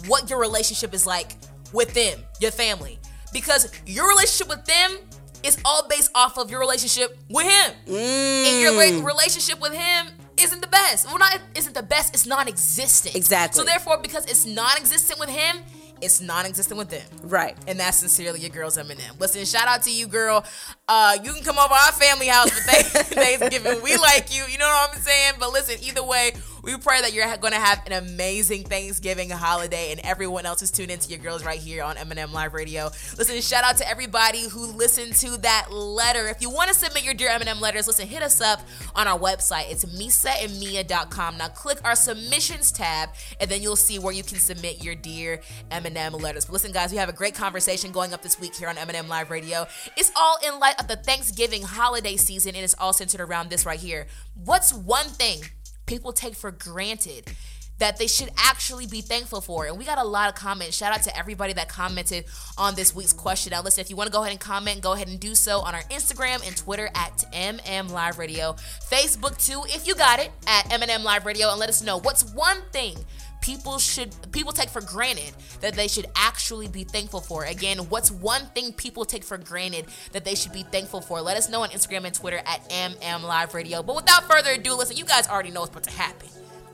what 0.06 0.28
your 0.30 0.38
relationship 0.40 0.92
is 0.94 1.06
like 1.06 1.32
with 1.72 1.92
them, 1.94 2.18
your 2.40 2.50
family, 2.50 2.98
because 3.32 3.70
your 3.86 4.08
relationship 4.08 4.48
with 4.48 4.64
them 4.66 4.98
is 5.42 5.58
all 5.64 5.86
based 5.88 6.10
off 6.14 6.38
of 6.38 6.50
your 6.50 6.60
relationship 6.60 7.18
with 7.28 7.46
him. 7.46 7.72
And 7.86 8.60
your 8.60 8.72
Mm. 8.72 9.04
relationship 9.04 9.60
with 9.60 9.72
him 9.72 10.08
isn't 10.38 10.60
the 10.60 10.66
best. 10.66 11.06
Well, 11.06 11.18
not 11.18 11.38
isn't 11.54 11.74
the 11.74 11.82
best. 11.82 12.14
It's 12.14 12.26
non-existent. 12.26 13.14
Exactly. 13.14 13.58
So 13.58 13.64
therefore, 13.64 13.98
because 13.98 14.24
it's 14.26 14.44
non-existent 14.46 15.18
with 15.20 15.28
him, 15.28 15.62
it's 16.00 16.20
non-existent 16.20 16.76
with 16.76 16.90
them. 16.90 17.02
Right. 17.22 17.56
And 17.66 17.78
that's 17.78 17.98
sincerely 17.98 18.40
your 18.40 18.50
girl's 18.50 18.76
M&M. 18.76 18.98
Listen, 19.18 19.44
shout 19.44 19.68
out 19.68 19.82
to 19.84 19.92
you, 19.92 20.06
girl. 20.06 20.44
Uh, 20.88 21.16
you 21.22 21.32
can 21.32 21.42
come 21.44 21.58
over 21.58 21.72
our 21.72 21.92
family 21.92 22.26
house 22.26 22.50
for 22.50 22.60
Thanksgiving. 23.14 23.80
We 23.82 23.96
like 23.96 24.34
you. 24.34 24.44
You 24.50 24.58
know 24.58 24.66
what 24.66 24.90
I'm 24.96 25.00
saying? 25.00 25.34
But 25.38 25.52
listen, 25.52 25.76
either 25.82 26.02
way, 26.02 26.32
we 26.64 26.78
pray 26.78 27.02
that 27.02 27.12
you're 27.12 27.26
going 27.36 27.52
to 27.52 27.58
have 27.58 27.82
an 27.86 27.92
amazing 27.92 28.64
Thanksgiving 28.64 29.28
holiday, 29.28 29.92
and 29.92 30.00
everyone 30.00 30.46
else 30.46 30.62
is 30.62 30.70
tuned 30.70 30.90
into 30.90 31.10
your 31.10 31.18
girls 31.18 31.44
right 31.44 31.58
here 31.58 31.82
on 31.82 31.98
M&M 31.98 32.32
Live 32.32 32.54
Radio. 32.54 32.84
Listen, 33.18 33.38
shout 33.42 33.64
out 33.64 33.76
to 33.76 33.88
everybody 33.88 34.48
who 34.48 34.66
listened 34.66 35.14
to 35.16 35.36
that 35.42 35.70
letter. 35.70 36.26
If 36.28 36.40
you 36.40 36.48
want 36.48 36.68
to 36.68 36.74
submit 36.74 37.04
your 37.04 37.12
Dear 37.12 37.28
M&M 37.30 37.60
letters, 37.60 37.86
listen, 37.86 38.08
hit 38.08 38.22
us 38.22 38.40
up 38.40 38.60
on 38.94 39.06
our 39.06 39.18
website. 39.18 39.70
It's 39.70 39.84
meesaandmeah.com. 39.84 41.36
Now 41.36 41.48
click 41.48 41.80
our 41.84 41.94
submissions 41.94 42.72
tab, 42.72 43.10
and 43.40 43.50
then 43.50 43.60
you'll 43.60 43.76
see 43.76 43.98
where 43.98 44.14
you 44.14 44.22
can 44.22 44.38
submit 44.38 44.82
your 44.82 44.94
Dear 44.94 45.42
M&M 45.70 46.14
letters. 46.14 46.46
But 46.46 46.54
listen, 46.54 46.72
guys, 46.72 46.92
we 46.92 46.96
have 46.96 47.10
a 47.10 47.14
great 47.14 47.34
conversation 47.34 47.92
going 47.92 48.14
up 48.14 48.22
this 48.22 48.40
week 48.40 48.54
here 48.54 48.68
on 48.68 48.78
M&M 48.78 49.06
Live 49.06 49.30
Radio. 49.30 49.66
It's 49.98 50.12
all 50.16 50.38
in 50.46 50.58
light 50.58 50.80
of 50.80 50.88
the 50.88 50.96
Thanksgiving 50.96 51.62
holiday 51.62 52.16
season, 52.16 52.54
and 52.54 52.64
it's 52.64 52.74
all 52.78 52.94
centered 52.94 53.20
around 53.20 53.50
this 53.50 53.66
right 53.66 53.78
here. 53.78 54.06
What's 54.44 54.72
one 54.72 55.06
thing 55.06 55.42
people 55.86 56.12
take 56.12 56.34
for 56.34 56.50
granted 56.50 57.30
that 57.78 57.96
they 57.96 58.06
should 58.06 58.30
actually 58.38 58.86
be 58.86 59.00
thankful 59.00 59.40
for. 59.40 59.66
And 59.66 59.76
we 59.76 59.84
got 59.84 59.98
a 59.98 60.04
lot 60.04 60.28
of 60.28 60.34
comments. 60.34 60.76
Shout 60.76 60.92
out 60.92 61.02
to 61.02 61.16
everybody 61.16 61.52
that 61.54 61.68
commented 61.68 62.24
on 62.56 62.74
this 62.74 62.94
week's 62.94 63.12
question. 63.12 63.50
Now, 63.50 63.62
listen, 63.62 63.80
if 63.80 63.90
you 63.90 63.96
want 63.96 64.06
to 64.06 64.12
go 64.12 64.20
ahead 64.20 64.30
and 64.30 64.40
comment, 64.40 64.80
go 64.80 64.92
ahead 64.92 65.08
and 65.08 65.18
do 65.18 65.34
so 65.34 65.60
on 65.60 65.74
our 65.74 65.82
Instagram 65.84 66.46
and 66.46 66.56
Twitter 66.56 66.88
at 66.94 67.24
MM 67.32 67.90
Live 67.90 68.18
Radio. 68.18 68.52
Facebook, 68.90 69.44
too, 69.44 69.64
if 69.66 69.86
you 69.86 69.94
got 69.94 70.20
it, 70.20 70.30
at 70.46 70.72
M&M 70.72 71.02
Live 71.02 71.26
Radio. 71.26 71.50
And 71.50 71.58
let 71.58 71.68
us 71.68 71.82
know 71.82 71.98
what's 71.98 72.24
one 72.32 72.62
thing 72.70 72.96
people 73.44 73.78
should 73.78 74.10
people 74.32 74.52
take 74.52 74.70
for 74.70 74.80
granted 74.80 75.30
that 75.60 75.74
they 75.74 75.86
should 75.86 76.06
actually 76.16 76.66
be 76.66 76.82
thankful 76.82 77.20
for. 77.20 77.44
Again 77.44 77.78
what's 77.90 78.10
one 78.10 78.46
thing 78.54 78.72
people 78.72 79.04
take 79.04 79.22
for 79.22 79.36
granted 79.36 79.84
that 80.12 80.24
they 80.24 80.34
should 80.34 80.52
be 80.52 80.62
thankful 80.62 81.02
for? 81.02 81.20
Let 81.20 81.36
us 81.36 81.50
know 81.50 81.62
on 81.62 81.68
instagram 81.68 82.04
and 82.06 82.14
twitter 82.14 82.40
at 82.46 82.68
mm 82.70 83.22
live 83.22 83.52
radio 83.52 83.82
but 83.82 83.96
without 83.96 84.24
further 84.24 84.52
ado 84.52 84.74
listen 84.74 84.96
you 84.96 85.04
guys 85.04 85.28
already 85.28 85.50
know 85.50 85.60
what's 85.60 85.72
about 85.72 85.84
to 85.84 85.90
happen. 85.90 86.28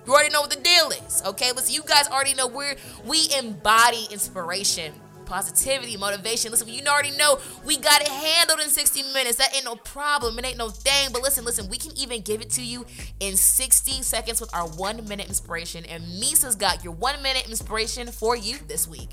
You 0.06 0.12
already 0.14 0.30
know 0.30 0.42
what 0.42 0.50
the 0.50 0.60
deal 0.60 0.90
is 0.90 1.22
okay? 1.26 1.50
Listen 1.50 1.74
you 1.74 1.82
guys 1.82 2.06
already 2.08 2.34
know 2.34 2.46
we're 2.46 2.76
we 3.04 3.28
embody 3.36 4.06
inspiration 4.12 4.92
positivity, 5.30 5.96
motivation. 5.96 6.50
Listen, 6.50 6.68
you 6.68 6.82
already 6.86 7.12
know 7.12 7.38
we 7.64 7.76
got 7.76 8.02
it 8.02 8.08
handled 8.08 8.58
in 8.60 8.68
60 8.68 9.02
minutes. 9.14 9.36
That 9.36 9.54
ain't 9.54 9.64
no 9.64 9.76
problem. 9.76 10.36
It 10.40 10.44
ain't 10.44 10.58
no 10.58 10.70
thing. 10.70 11.10
But 11.12 11.22
listen, 11.22 11.44
listen, 11.44 11.68
we 11.70 11.78
can 11.78 11.96
even 11.96 12.20
give 12.20 12.40
it 12.40 12.50
to 12.50 12.62
you 12.62 12.84
in 13.20 13.36
60 13.36 14.02
seconds 14.02 14.40
with 14.40 14.52
our 14.52 14.66
one 14.66 15.06
minute 15.08 15.28
inspiration. 15.28 15.84
And 15.86 16.02
Meesa's 16.18 16.56
got 16.56 16.82
your 16.82 16.92
one 16.92 17.22
minute 17.22 17.48
inspiration 17.48 18.08
for 18.08 18.36
you 18.36 18.58
this 18.66 18.88
week. 18.88 19.10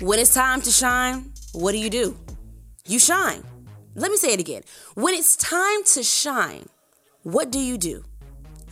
When 0.00 0.18
it's 0.18 0.34
time 0.34 0.60
to 0.62 0.70
shine, 0.72 1.32
what 1.52 1.70
do 1.72 1.78
you 1.78 1.88
do? 1.88 2.16
You 2.86 2.98
shine. 2.98 3.44
Let 3.94 4.10
me 4.10 4.16
say 4.16 4.32
it 4.32 4.40
again. 4.40 4.62
When 4.94 5.14
it's 5.14 5.36
time 5.36 5.84
to 5.84 6.02
shine, 6.02 6.66
what 7.22 7.52
do 7.52 7.60
you 7.60 7.78
do? 7.78 8.02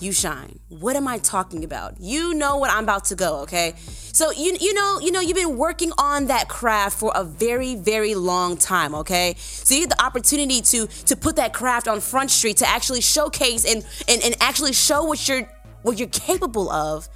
You 0.01 0.13
shine. 0.13 0.61
What 0.69 0.95
am 0.95 1.09
I 1.09 1.19
talking 1.19 1.65
about? 1.65 2.01
You 2.01 2.33
know 2.35 2.57
what 2.57 2.71
I'm 2.71 2.85
about 2.85 3.07
to 3.07 3.17
go, 3.17 3.41
okay? 3.41 3.75
So 3.77 4.31
you 4.31 4.57
you 4.61 4.73
know, 4.73 5.01
you 5.01 5.11
know 5.11 5.21
you've 5.21 5.37
been 5.37 5.57
working 5.57 5.91
on 5.99 6.27
that 6.27 6.49
craft 6.49 6.99
for 6.99 7.11
a 7.15 7.25
very 7.25 7.75
very 7.75 8.15
long 8.15 8.57
time, 8.57 8.95
okay? 8.95 9.35
So 9.39 9.75
you 9.75 9.81
get 9.81 9.91
the 9.91 10.05
opportunity 10.05 10.61
to 10.61 10.87
to 10.87 11.17
put 11.17 11.37
that 11.37 11.53
craft 11.53 11.89
on 11.89 12.01
Front 12.01 12.31
Street 12.31 12.59
to 12.59 12.69
actually 12.69 13.01
showcase 13.01 13.65
and 13.65 13.85
and, 14.07 14.23
and 14.23 14.37
actually 14.41 14.73
show 14.73 15.05
what 15.05 15.29
you're 15.29 15.51
what 15.83 15.99
you're 15.99 16.09
capable 16.09 16.71
of 16.71 17.09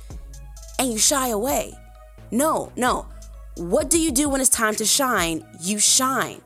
and 0.79 0.92
you 0.92 0.99
shy 0.99 1.29
away. 1.29 1.73
No, 2.33 2.73
no. 2.77 3.07
What 3.57 3.90
do 3.90 4.01
you 4.01 4.11
do 4.11 4.29
when 4.29 4.40
it's 4.40 4.51
time 4.51 4.75
to 4.77 4.85
shine? 4.85 5.45
You 5.61 5.79
shine. 5.79 6.40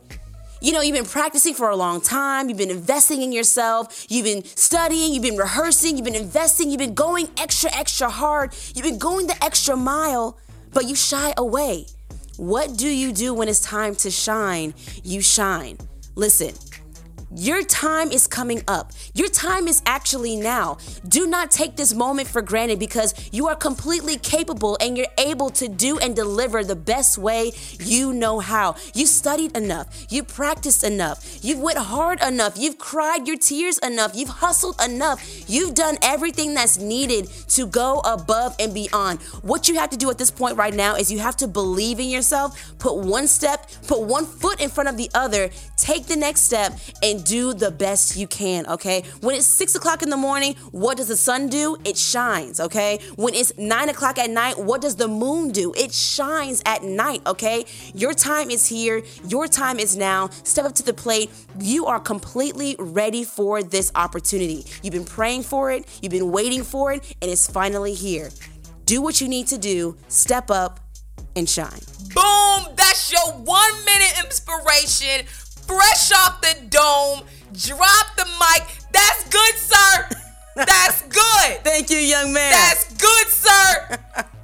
You 0.67 0.73
know, 0.73 0.81
you've 0.81 0.97
been 0.97 1.05
practicing 1.05 1.55
for 1.55 1.71
a 1.71 1.77
long 1.77 2.01
time, 2.01 2.49
you've 2.49 2.59
been 2.59 2.73
investing 2.73 3.23
in 3.23 3.31
yourself, 3.31 4.05
you've 4.09 4.25
been 4.25 4.43
studying, 4.43 5.15
you've 5.15 5.23
been 5.23 5.37
rehearsing, 5.37 5.97
you've 5.97 6.05
been 6.05 6.17
investing, 6.17 6.71
you've 6.71 6.81
been 6.81 6.93
going 6.93 7.29
extra, 7.37 7.73
extra 7.73 8.11
hard, 8.11 8.53
you've 8.75 8.83
been 8.85 8.99
going 8.99 9.29
the 9.29 9.45
extra 9.45 9.77
mile, 9.77 10.37
but 10.75 10.87
you 10.87 10.97
shy 10.97 11.33
away. 11.37 11.87
What 12.37 12.77
do 12.77 12.89
you 12.89 13.13
do 13.13 13.33
when 13.33 13.47
it's 13.47 13.61
time 13.61 13.95
to 13.95 14.11
shine? 14.11 14.75
You 15.05 15.21
shine. 15.21 15.79
Listen, 16.17 16.53
your 17.37 17.63
time 17.63 18.11
is 18.13 18.27
coming 18.27 18.63
up. 18.67 18.93
Your 19.13 19.29
time 19.29 19.69
is 19.69 19.83
actually 19.85 20.37
now. 20.37 20.79
Do 21.07 21.27
not 21.27 21.51
take 21.51 21.77
this 21.77 21.93
moment 21.93 22.29
for 22.29 22.41
granted 22.41 22.79
because 22.79 23.13
you 23.31 23.47
are 23.47 23.55
completely 23.55 24.17
capable 24.17 24.79
and 24.81 24.97
you're 24.97 25.07
able 25.19 25.51
to 25.51 25.69
do 25.69 25.99
and 25.99 26.17
deliver 26.17 26.65
the 26.65 26.75
best 26.75 27.19
way 27.19 27.53
you 27.79 28.15
know 28.15 28.41
how. 28.41 28.77
You 28.95 29.05
studied 29.05 29.55
enough. 29.55 30.07
You 30.09 30.23
practiced 30.23 30.83
enough. 30.83 31.45
You've 31.45 31.61
went 31.61 31.77
hard 31.77 32.23
enough. 32.23 32.55
You've 32.57 32.79
cried 32.79 33.29
your 33.29 33.37
tears 33.37 33.77
enough. 33.79 34.13
You've 34.15 34.31
hustled 34.31 34.81
enough. 34.83 35.23
You've 35.47 35.75
done 35.75 35.99
everything 36.01 36.55
that's 36.55 36.79
needed 36.79 37.29
to 37.49 37.67
go 37.67 38.01
above 38.01 38.57
and 38.59 38.73
beyond. 38.73 39.21
What 39.43 39.69
you 39.69 39.75
have 39.75 39.91
to 39.91 39.99
do 39.99 40.09
at 40.09 40.17
this 40.17 40.31
point 40.31 40.57
right 40.57 40.75
now 40.75 40.97
is 40.97 41.13
you 41.13 41.19
have 41.19 41.37
to 41.37 41.49
believe 41.49 42.01
in 42.01 42.09
yourself, 42.09 42.79
put 42.79 42.97
one 42.97 43.27
step, 43.27 43.71
put 43.87 44.01
one 44.01 44.25
foot 44.25 44.59
in 44.59 44.71
front 44.71 44.89
of 44.89 44.97
the 44.97 45.11
other, 45.13 45.51
take 45.77 46.07
the 46.07 46.17
next 46.17 46.41
step, 46.41 46.73
and 47.03 47.26
do 47.27 47.53
the 47.53 47.71
best 47.71 48.17
you 48.17 48.27
can, 48.27 48.67
okay? 48.67 49.03
When 49.21 49.35
it's 49.35 49.47
six 49.47 49.75
o'clock 49.75 50.03
in 50.03 50.11
the 50.11 50.17
morning, 50.17 50.55
what 50.71 50.97
does 50.97 51.09
the 51.09 51.17
sun 51.17 51.49
do? 51.49 51.77
It 51.85 51.99
shines, 51.99 52.61
okay? 52.61 53.01
When 53.17 53.35
it's 53.35 53.53
nine 53.59 53.89
o'clock 53.89 54.17
at 54.19 54.31
night, 54.31 54.59
what 54.59 54.81
does 54.81 54.97
the 54.97 55.09
moon 55.09 55.51
do? 55.51 55.75
It 55.77 55.93
shines 55.93 56.63
at 56.65 56.85
night, 56.85 57.23
okay? 57.27 57.67
Your 57.95 58.15
time 58.15 58.51
is 58.51 58.67
here. 58.67 59.03
Your 59.27 59.49
time 59.49 59.79
is 59.79 59.97
now. 59.97 60.29
Step 60.45 60.65
up 60.65 60.75
to 60.77 60.85
the 60.85 60.95
plate. 60.95 61.31
You 61.59 61.87
are 61.87 62.01
completely 62.01 62.77
ready 62.79 63.25
for 63.25 63.63
this 63.63 63.91
opportunity. 63.95 64.65
You've 64.83 64.95
been 64.95 65.05
praying 65.05 65.43
for 65.43 65.73
it, 65.73 65.85
you've 66.01 66.13
been 66.13 66.31
waiting 66.31 66.63
for 66.63 66.93
it, 66.93 67.17
and 67.21 67.31
it's 67.31 67.51
finally 67.51 67.95
here. 67.95 68.31
Do 68.85 69.03
what 69.03 69.21
you 69.21 69.27
need 69.29 69.49
to 69.49 69.59
do, 69.59 69.97
step 70.09 70.51
up, 70.51 70.79
and 71.35 71.49
shine. 71.49 71.81
Boom! 72.15 72.75
That's 72.77 73.13
your 73.13 73.33
one 73.35 73.85
minute 73.85 74.15
inspiration. 74.25 75.27
Fresh 75.67 76.13
off 76.13 76.41
the 76.41 76.57
dome. 76.69 77.23
Drop 77.53 78.07
the 78.17 78.27
mic. 78.39 78.67
That's 78.93 79.29
good, 79.29 79.55
sir. 79.57 80.09
That's 80.57 81.03
good. 81.09 81.65
Thank 81.65 81.91
you, 81.91 81.99
young 81.99 82.33
man. 82.33 82.51
That's 82.51 82.93
good, 82.95 83.27
sir. 83.29 83.99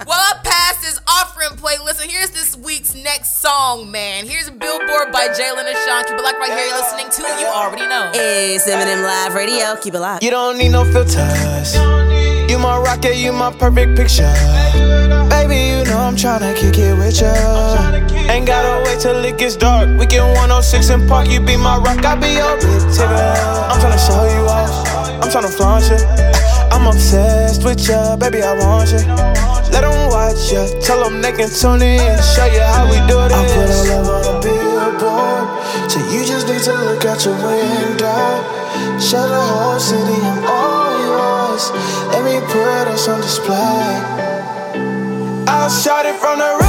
While 0.05 0.19
I 0.19 0.41
pass 0.43 0.83
this 0.83 1.01
offering 1.07 1.57
plate, 1.57 1.79
listen, 1.85 2.09
here's 2.11 2.31
this 2.31 2.57
week's 2.57 2.95
next 2.95 3.41
song, 3.41 3.91
man. 3.91 4.27
Here's 4.27 4.51
Billboard 4.51 5.13
by 5.13 5.29
Jalen 5.29 5.65
and 5.65 5.79
Sean. 5.87 6.05
Keep 6.05 6.19
it 6.19 6.23
locked 6.23 6.39
right 6.39 6.51
here. 6.51 6.67
You're 6.67 6.77
listening 6.79 7.09
to 7.11 7.41
You 7.41 7.47
Already 7.47 7.87
Know. 7.87 8.11
It's 8.15 8.67
M&M 8.67 9.03
Live 9.03 9.35
Radio. 9.35 9.77
Keep 9.81 9.95
it 9.95 10.01
locked. 10.01 10.25
You 10.25 10.31
don't 10.31 10.59
need 10.59 10.71
no 10.71 10.85
filters. 10.85 11.77
You 12.51 12.59
my 12.59 12.79
rocket, 12.79 13.17
you 13.17 13.33
my 13.33 13.53
perfect 13.53 13.97
picture. 13.97 15.22
Baby, 15.43 15.75
you 15.75 15.85
know 15.91 15.99
I'm 15.99 16.15
tryna 16.15 16.55
kick 16.55 16.79
it 16.79 16.95
with 16.95 17.21
ya. 17.21 17.35
Ain't 18.31 18.47
gotta 18.47 18.79
wait 18.87 19.01
till 19.01 19.25
it 19.25 19.39
gets 19.39 19.57
dark. 19.57 19.89
We 19.99 20.07
can 20.07 20.23
106 20.39 20.89
and 20.91 21.09
Park, 21.09 21.27
you 21.27 21.41
be 21.41 21.57
my 21.57 21.79
rock, 21.79 22.05
I 22.05 22.15
be 22.15 22.39
your 22.39 22.55
big 22.63 22.83
tigger. 22.95 23.35
I'm 23.67 23.75
tryna 23.83 23.99
show 23.99 24.23
you 24.23 24.47
off, 24.47 24.71
I'm 25.19 25.29
tryna 25.35 25.51
flaunt 25.51 25.91
you. 25.91 25.99
I'm 26.71 26.87
obsessed 26.87 27.65
with 27.65 27.83
ya, 27.89 28.15
baby, 28.15 28.41
I 28.41 28.55
want 28.55 28.95
you. 28.95 29.03
Let 29.75 29.83
them 29.83 30.15
watch 30.15 30.53
ya, 30.53 30.63
tell 30.79 31.03
them 31.03 31.21
they 31.21 31.33
can 31.33 31.51
tune 31.51 31.83
in, 31.83 32.23
show 32.23 32.47
you 32.47 32.63
how 32.63 32.87
we 32.87 33.03
do 33.11 33.19
this. 33.27 33.35
I 33.35 33.43
put 33.51 33.67
our 33.67 33.99
love 33.99 34.15
on 34.15 34.23
a 34.23 34.40
billboard, 34.47 35.90
so 35.90 35.99
you 36.07 36.23
just 36.23 36.47
need 36.47 36.63
to 36.71 36.75
look 36.87 37.05
out 37.05 37.19
your 37.27 37.35
window. 37.35 38.47
Show 39.03 39.27
the 39.27 39.43
whole 39.43 39.81
city 39.81 40.23
I'm 40.23 40.47
all 40.47 40.95
yours. 41.03 41.75
Let 42.15 42.23
me 42.23 42.38
put 42.47 42.87
us 42.95 43.09
on 43.09 43.21
display. 43.21 44.32
I'll 45.55 45.69
shout 45.69 46.07
it 46.07 46.19
from 46.19 46.38
the 46.38 46.62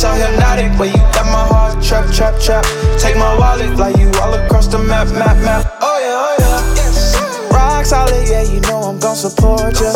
So 0.00 0.08
hypnotic, 0.12 0.72
where 0.80 0.88
you 0.88 0.96
got 1.12 1.26
my 1.26 1.44
heart 1.52 1.84
trap, 1.84 2.08
trap, 2.10 2.40
trap. 2.40 2.64
Take 2.98 3.16
my 3.16 3.36
wallet, 3.36 3.76
fly 3.76 3.90
you 4.00 4.08
all 4.22 4.32
across 4.32 4.66
the 4.66 4.78
map, 4.78 5.08
map, 5.12 5.36
map. 5.44 5.76
Oh 5.82 5.98
yeah, 6.00 6.24
oh 6.24 6.36
yeah. 6.40 7.52
Rock 7.52 7.84
solid, 7.84 8.26
yeah, 8.26 8.40
you 8.40 8.60
know 8.62 8.80
I'm 8.80 8.98
gon' 8.98 9.14
support 9.14 9.76
ya. 9.76 9.92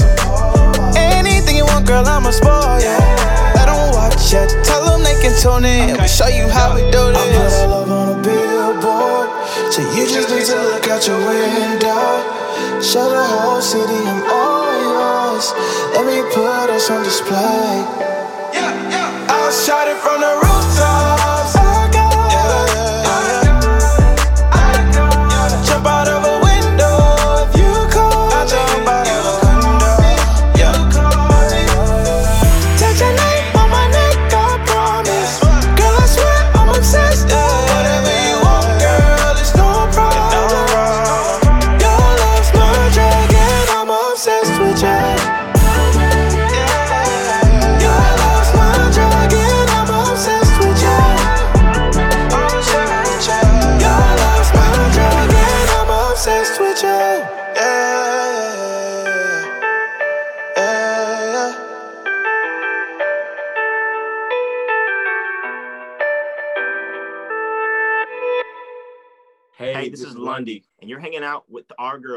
Anything 0.92 1.56
you 1.56 1.64
want, 1.64 1.86
girl, 1.86 2.04
I'ma 2.04 2.32
spoil 2.36 2.84
ya. 2.84 3.00
Let 3.56 3.64
them 3.64 3.96
watch 3.96 4.28
ya. 4.28 4.44
Tell 4.60 4.84
them 4.84 5.00
they 5.08 5.16
can 5.24 5.32
tune 5.40 5.64
in. 5.64 5.96
We 5.96 6.06
show 6.06 6.28
you 6.28 6.52
how 6.52 6.74
we 6.76 6.84
do 6.92 7.08
this. 7.08 7.64
I 7.64 7.64
put 7.64 7.64
our 7.64 7.68
love 7.72 7.88
on 7.88 8.08
a 8.12 8.16
billboard. 8.20 9.28
So 9.72 9.80
you 9.96 10.04
just 10.04 10.28
need 10.28 10.44
to 10.52 10.56
look 10.68 10.84
out 10.84 11.00
your 11.08 11.16
window. 11.16 12.20
Show 12.84 13.08
the 13.08 13.24
whole 13.24 13.62
city 13.64 14.04
I'm 14.04 14.20
all 14.28 14.68
yours. 14.84 15.48
Let 15.96 16.04
me 16.04 16.20
put 16.28 16.68
us 16.76 16.90
on 16.92 17.00
display. 17.04 17.88
Yeah, 18.52 18.68
yeah. 18.92 19.32
I'll 19.32 19.50
shout 19.52 19.88
it 19.88 19.93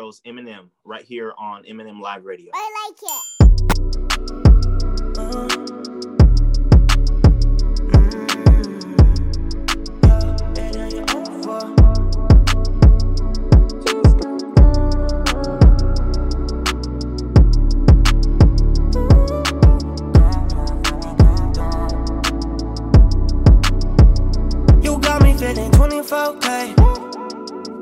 girls, 0.08 0.22
M&M, 0.26 0.72
right 0.86 1.04
here 1.04 1.34
on 1.38 1.66
M&M 1.66 2.00
Live 2.00 2.24
Radio. 2.24 2.52
I 2.54 2.88
like 2.88 2.98
it. 3.04 3.22
You 24.84 25.00
got 25.00 25.22
me 25.22 25.34
feeling 25.34 25.72
24K. 25.72 26.97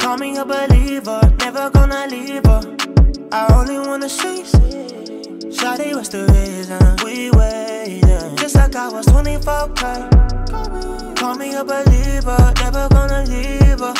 Call 0.05 0.19
me 0.19 0.37
a 0.37 0.45
believer, 0.45 1.19
never 1.39 1.71
gonna 1.71 2.05
leave 2.07 2.45
her. 2.45 2.61
I 3.31 3.51
only 3.55 3.79
wanna 3.79 4.07
see. 4.07 4.43
Shawty, 5.49 5.95
what's 5.95 6.09
the 6.09 6.27
reason 6.29 6.77
we 7.03 7.31
waiting? 7.31 8.35
Just 8.37 8.53
like 8.53 8.75
I 8.75 8.87
was 8.87 9.07
24K. 9.07 10.07
Call 11.15 11.33
me 11.33 11.55
a 11.55 11.63
believer, 11.63 12.53
never 12.61 12.87
gonna 12.89 13.25
leave 13.25 13.79
her. 13.79 13.95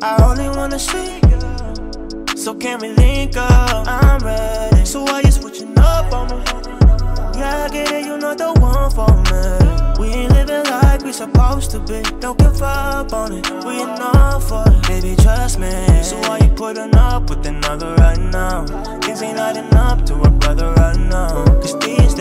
I 0.00 0.22
only 0.22 0.48
wanna 0.48 0.78
see. 0.78 1.20
So 2.36 2.54
can 2.54 2.78
we 2.78 2.90
link 2.90 3.36
up? 3.36 3.88
I'm 3.88 4.24
ready. 4.24 4.84
So 4.84 5.02
why 5.02 5.22
you 5.24 5.32
switching 5.32 5.76
up 5.76 6.12
on 6.12 6.28
me? 6.28 6.36
Yeah, 7.36 7.64
I 7.64 7.68
get 7.72 7.90
it, 7.90 8.06
you 8.06 8.16
know 8.16 8.32
the 8.32 8.52
one 8.60 8.92
for 8.92 9.10
me. 9.26 9.42
We 9.98 10.06
ain't 10.14 10.30
living 10.34 10.67
like 10.98 11.06
we 11.06 11.12
supposed 11.12 11.70
to 11.70 11.78
be. 11.80 12.02
Don't 12.20 12.38
give 12.38 12.62
up 12.62 13.12
on 13.12 13.32
it. 13.32 13.46
We 13.64 13.82
enough 13.82 14.48
for 14.48 14.64
it. 14.66 14.88
Baby, 14.88 15.14
trust 15.22 15.58
me. 15.58 15.70
So 16.02 16.18
why 16.20 16.38
you 16.38 16.50
putting 16.50 16.94
up 16.94 17.30
with 17.30 17.46
another 17.46 17.94
right 17.96 18.18
now? 18.18 18.66
Things 19.00 19.22
ain't 19.22 19.38
adding 19.38 19.72
up 19.74 20.04
to 20.06 20.14
a 20.14 20.30
brother 20.30 20.72
right 20.74 20.98
now. 20.98 21.44
Cause 21.60 21.78
these 21.80 22.17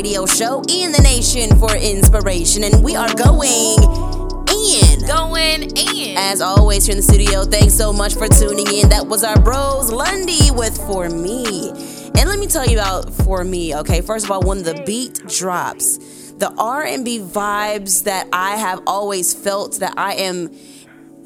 radio 0.00 0.24
show 0.24 0.62
in 0.66 0.92
the 0.92 1.02
nation 1.02 1.54
for 1.58 1.76
inspiration. 1.76 2.64
And 2.64 2.82
we 2.82 2.96
are 2.96 3.12
going 3.14 3.76
in. 4.48 5.06
Going 5.06 5.76
in. 5.76 6.16
As 6.16 6.40
always, 6.40 6.86
here 6.86 6.94
in 6.94 6.96
the 6.96 7.02
studio, 7.02 7.44
thanks 7.44 7.74
so 7.74 7.92
much 7.92 8.14
for 8.14 8.26
tuning 8.26 8.66
in. 8.72 8.88
That 8.88 9.06
was 9.06 9.22
our 9.24 9.38
bros, 9.38 9.92
Lundy, 9.92 10.50
with 10.52 10.74
For 10.86 11.10
Me. 11.10 11.68
And 12.16 12.30
let 12.30 12.38
me 12.38 12.46
tell 12.46 12.66
you 12.66 12.78
about 12.78 13.12
For 13.12 13.44
Me, 13.44 13.76
okay? 13.76 14.00
First 14.00 14.24
of 14.24 14.30
all, 14.30 14.40
when 14.40 14.62
the 14.62 14.82
beat 14.86 15.20
drops, 15.28 15.98
the 16.32 16.50
R&B 16.56 17.20
vibes 17.20 18.04
that 18.04 18.26
I 18.32 18.56
have 18.56 18.80
always 18.86 19.34
felt 19.34 19.80
that 19.80 19.98
I 19.98 20.14
am 20.14 20.48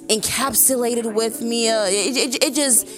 encapsulated 0.09 1.15
with 1.15 1.41
Meah, 1.43 1.87
it, 1.87 2.17
it, 2.17 2.43
it 2.43 2.55
just 2.55 2.89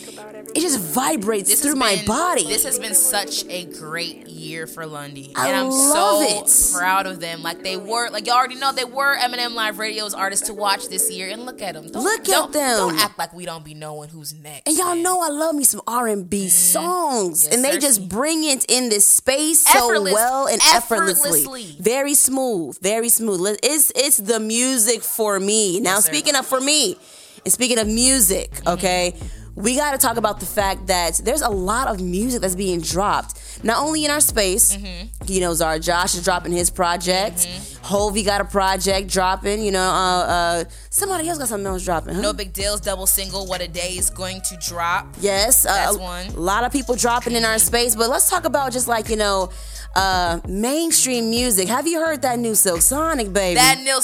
it 0.56 0.60
just 0.60 0.78
vibrates 0.80 1.50
This 1.50 1.60
through 1.60 1.70
has 1.72 1.78
my 1.78 1.96
been- 1.96 2.06
body. 2.06 2.44
This 2.44 2.64
has 2.64 2.78
been 2.78 2.94
such 2.94 3.44
a 3.48 3.64
great 3.66 4.26
year 4.28 4.66
for 4.66 4.86
Lundy, 4.86 5.32
I 5.36 5.48
and 5.48 5.56
I'm 5.56 5.68
love 5.70 6.26
so 6.28 6.72
it. 6.72 6.76
proud 6.78 7.06
of 7.06 7.20
them. 7.20 7.42
Like 7.42 7.62
they 7.62 7.76
were, 7.76 8.08
like 8.10 8.26
y'all 8.26 8.36
already 8.36 8.54
know, 8.56 8.72
they 8.72 8.84
were 8.84 9.14
M&M 9.14 9.54
Live 9.54 9.78
Radio's 9.78 10.14
artists 10.14 10.46
to 10.46 10.54
watch 10.54 10.88
this 10.88 11.10
year, 11.12 11.28
and 11.28 11.44
look 11.46 11.60
at 11.62 11.74
them. 11.74 11.88
Don't, 11.90 12.02
Look 12.02 12.28
at 12.28 12.52
them. 12.52 12.78
Don't 12.78 12.98
act 13.00 13.18
like 13.18 13.32
we 13.32 13.44
don't 13.44 13.64
be 13.64 13.74
knowing 13.74 14.08
who's 14.08 14.34
next. 14.34 14.66
and 14.68 14.76
y'all 14.76 14.96
know 14.96 15.20
I 15.22 15.28
love 15.28 15.54
me 15.54 15.64
some 15.64 15.80
R 15.86 16.06
and 16.08 16.28
B 16.28 16.48
songs, 16.48 17.44
Mm-hmm. 17.44 17.44
Yes, 17.46 17.54
and 17.54 17.64
they 17.64 17.78
just 17.78 18.08
bring 18.08 18.44
it 18.44 18.64
in 18.68 18.88
this 18.88 19.06
space 19.06 19.60
so 19.62 19.90
Effortless- 19.90 20.14
well 20.14 20.46
and 20.46 20.60
effortlessly. 20.74 21.40
effortlessly. 21.40 21.76
very 21.80 22.14
smooth, 22.14 22.78
very 22.80 23.08
smooth. 23.08 23.58
It's 23.62 23.92
it's 23.94 24.16
the 24.18 24.40
music 24.40 25.02
for 25.02 25.38
me. 25.40 25.80
Now, 25.80 25.94
Yes. 25.96 26.04
Mm-hmm. 26.06 26.14
speaking 26.14 26.36
of 26.36 26.46
for 26.46 26.60
me, 26.60 26.96
and 27.44 27.52
speaking 27.52 27.78
of 27.78 27.86
music, 27.86 28.50
okay, 28.66 29.14
we 29.56 29.74
got 29.74 29.92
to 29.92 29.98
talk 29.98 30.18
about 30.18 30.38
the 30.38 30.46
fact 30.46 30.86
that 30.88 31.16
there's 31.24 31.40
a 31.40 31.48
lot 31.48 31.88
of 31.88 32.00
music 32.00 32.42
that's 32.42 32.54
being 32.54 32.82
dropped, 32.82 33.64
not 33.64 33.82
only 33.82 34.04
in 34.04 34.10
our 34.10 34.20
space. 34.20 34.76
Mm-hmm. 34.76 35.08
You 35.26 35.40
know, 35.40 35.54
Zara 35.54 35.80
Josh 35.80 36.14
is 36.14 36.22
dropping 36.22 36.52
his 36.52 36.68
project. 36.68 37.48
Hulvey 37.82 38.24
got 38.24 38.42
a 38.42 38.44
project 38.44 39.08
dropping. 39.08 39.62
You 39.62 39.72
know, 39.72 39.80
uh, 39.80 40.24
uh, 40.26 40.64
somebody 40.90 41.26
else 41.28 41.38
got 41.38 41.48
something 41.48 41.66
else 41.66 41.84
dropping. 41.84 42.16
Huh? 42.16 42.20
No 42.20 42.34
big 42.34 42.52
deals, 42.52 42.82
double 42.82 43.06
single. 43.06 43.46
What 43.46 43.62
a 43.62 43.68
day 43.68 43.96
is 43.96 44.10
going 44.10 44.42
to 44.42 44.58
drop. 44.68 45.06
Yes, 45.20 45.64
uh, 45.64 45.70
That's 45.72 46.34
a 46.34 46.38
lot 46.38 46.64
of 46.64 46.72
people 46.72 46.94
dropping 46.94 47.34
in 47.34 47.44
our 47.44 47.58
space, 47.58 47.96
but 47.96 48.10
let's 48.10 48.28
talk 48.28 48.44
about 48.44 48.72
just 48.72 48.88
like 48.88 49.08
you 49.08 49.16
know, 49.16 49.50
uh, 49.94 50.40
mainstream 50.46 51.30
music. 51.30 51.68
Have 51.68 51.86
you 51.86 51.98
heard 51.98 52.20
that 52.22 52.38
new 52.38 52.54
Silk 52.54 52.82
Sonic, 52.82 53.32
baby? 53.32 53.54
That 53.54 53.80
new, 53.80 54.00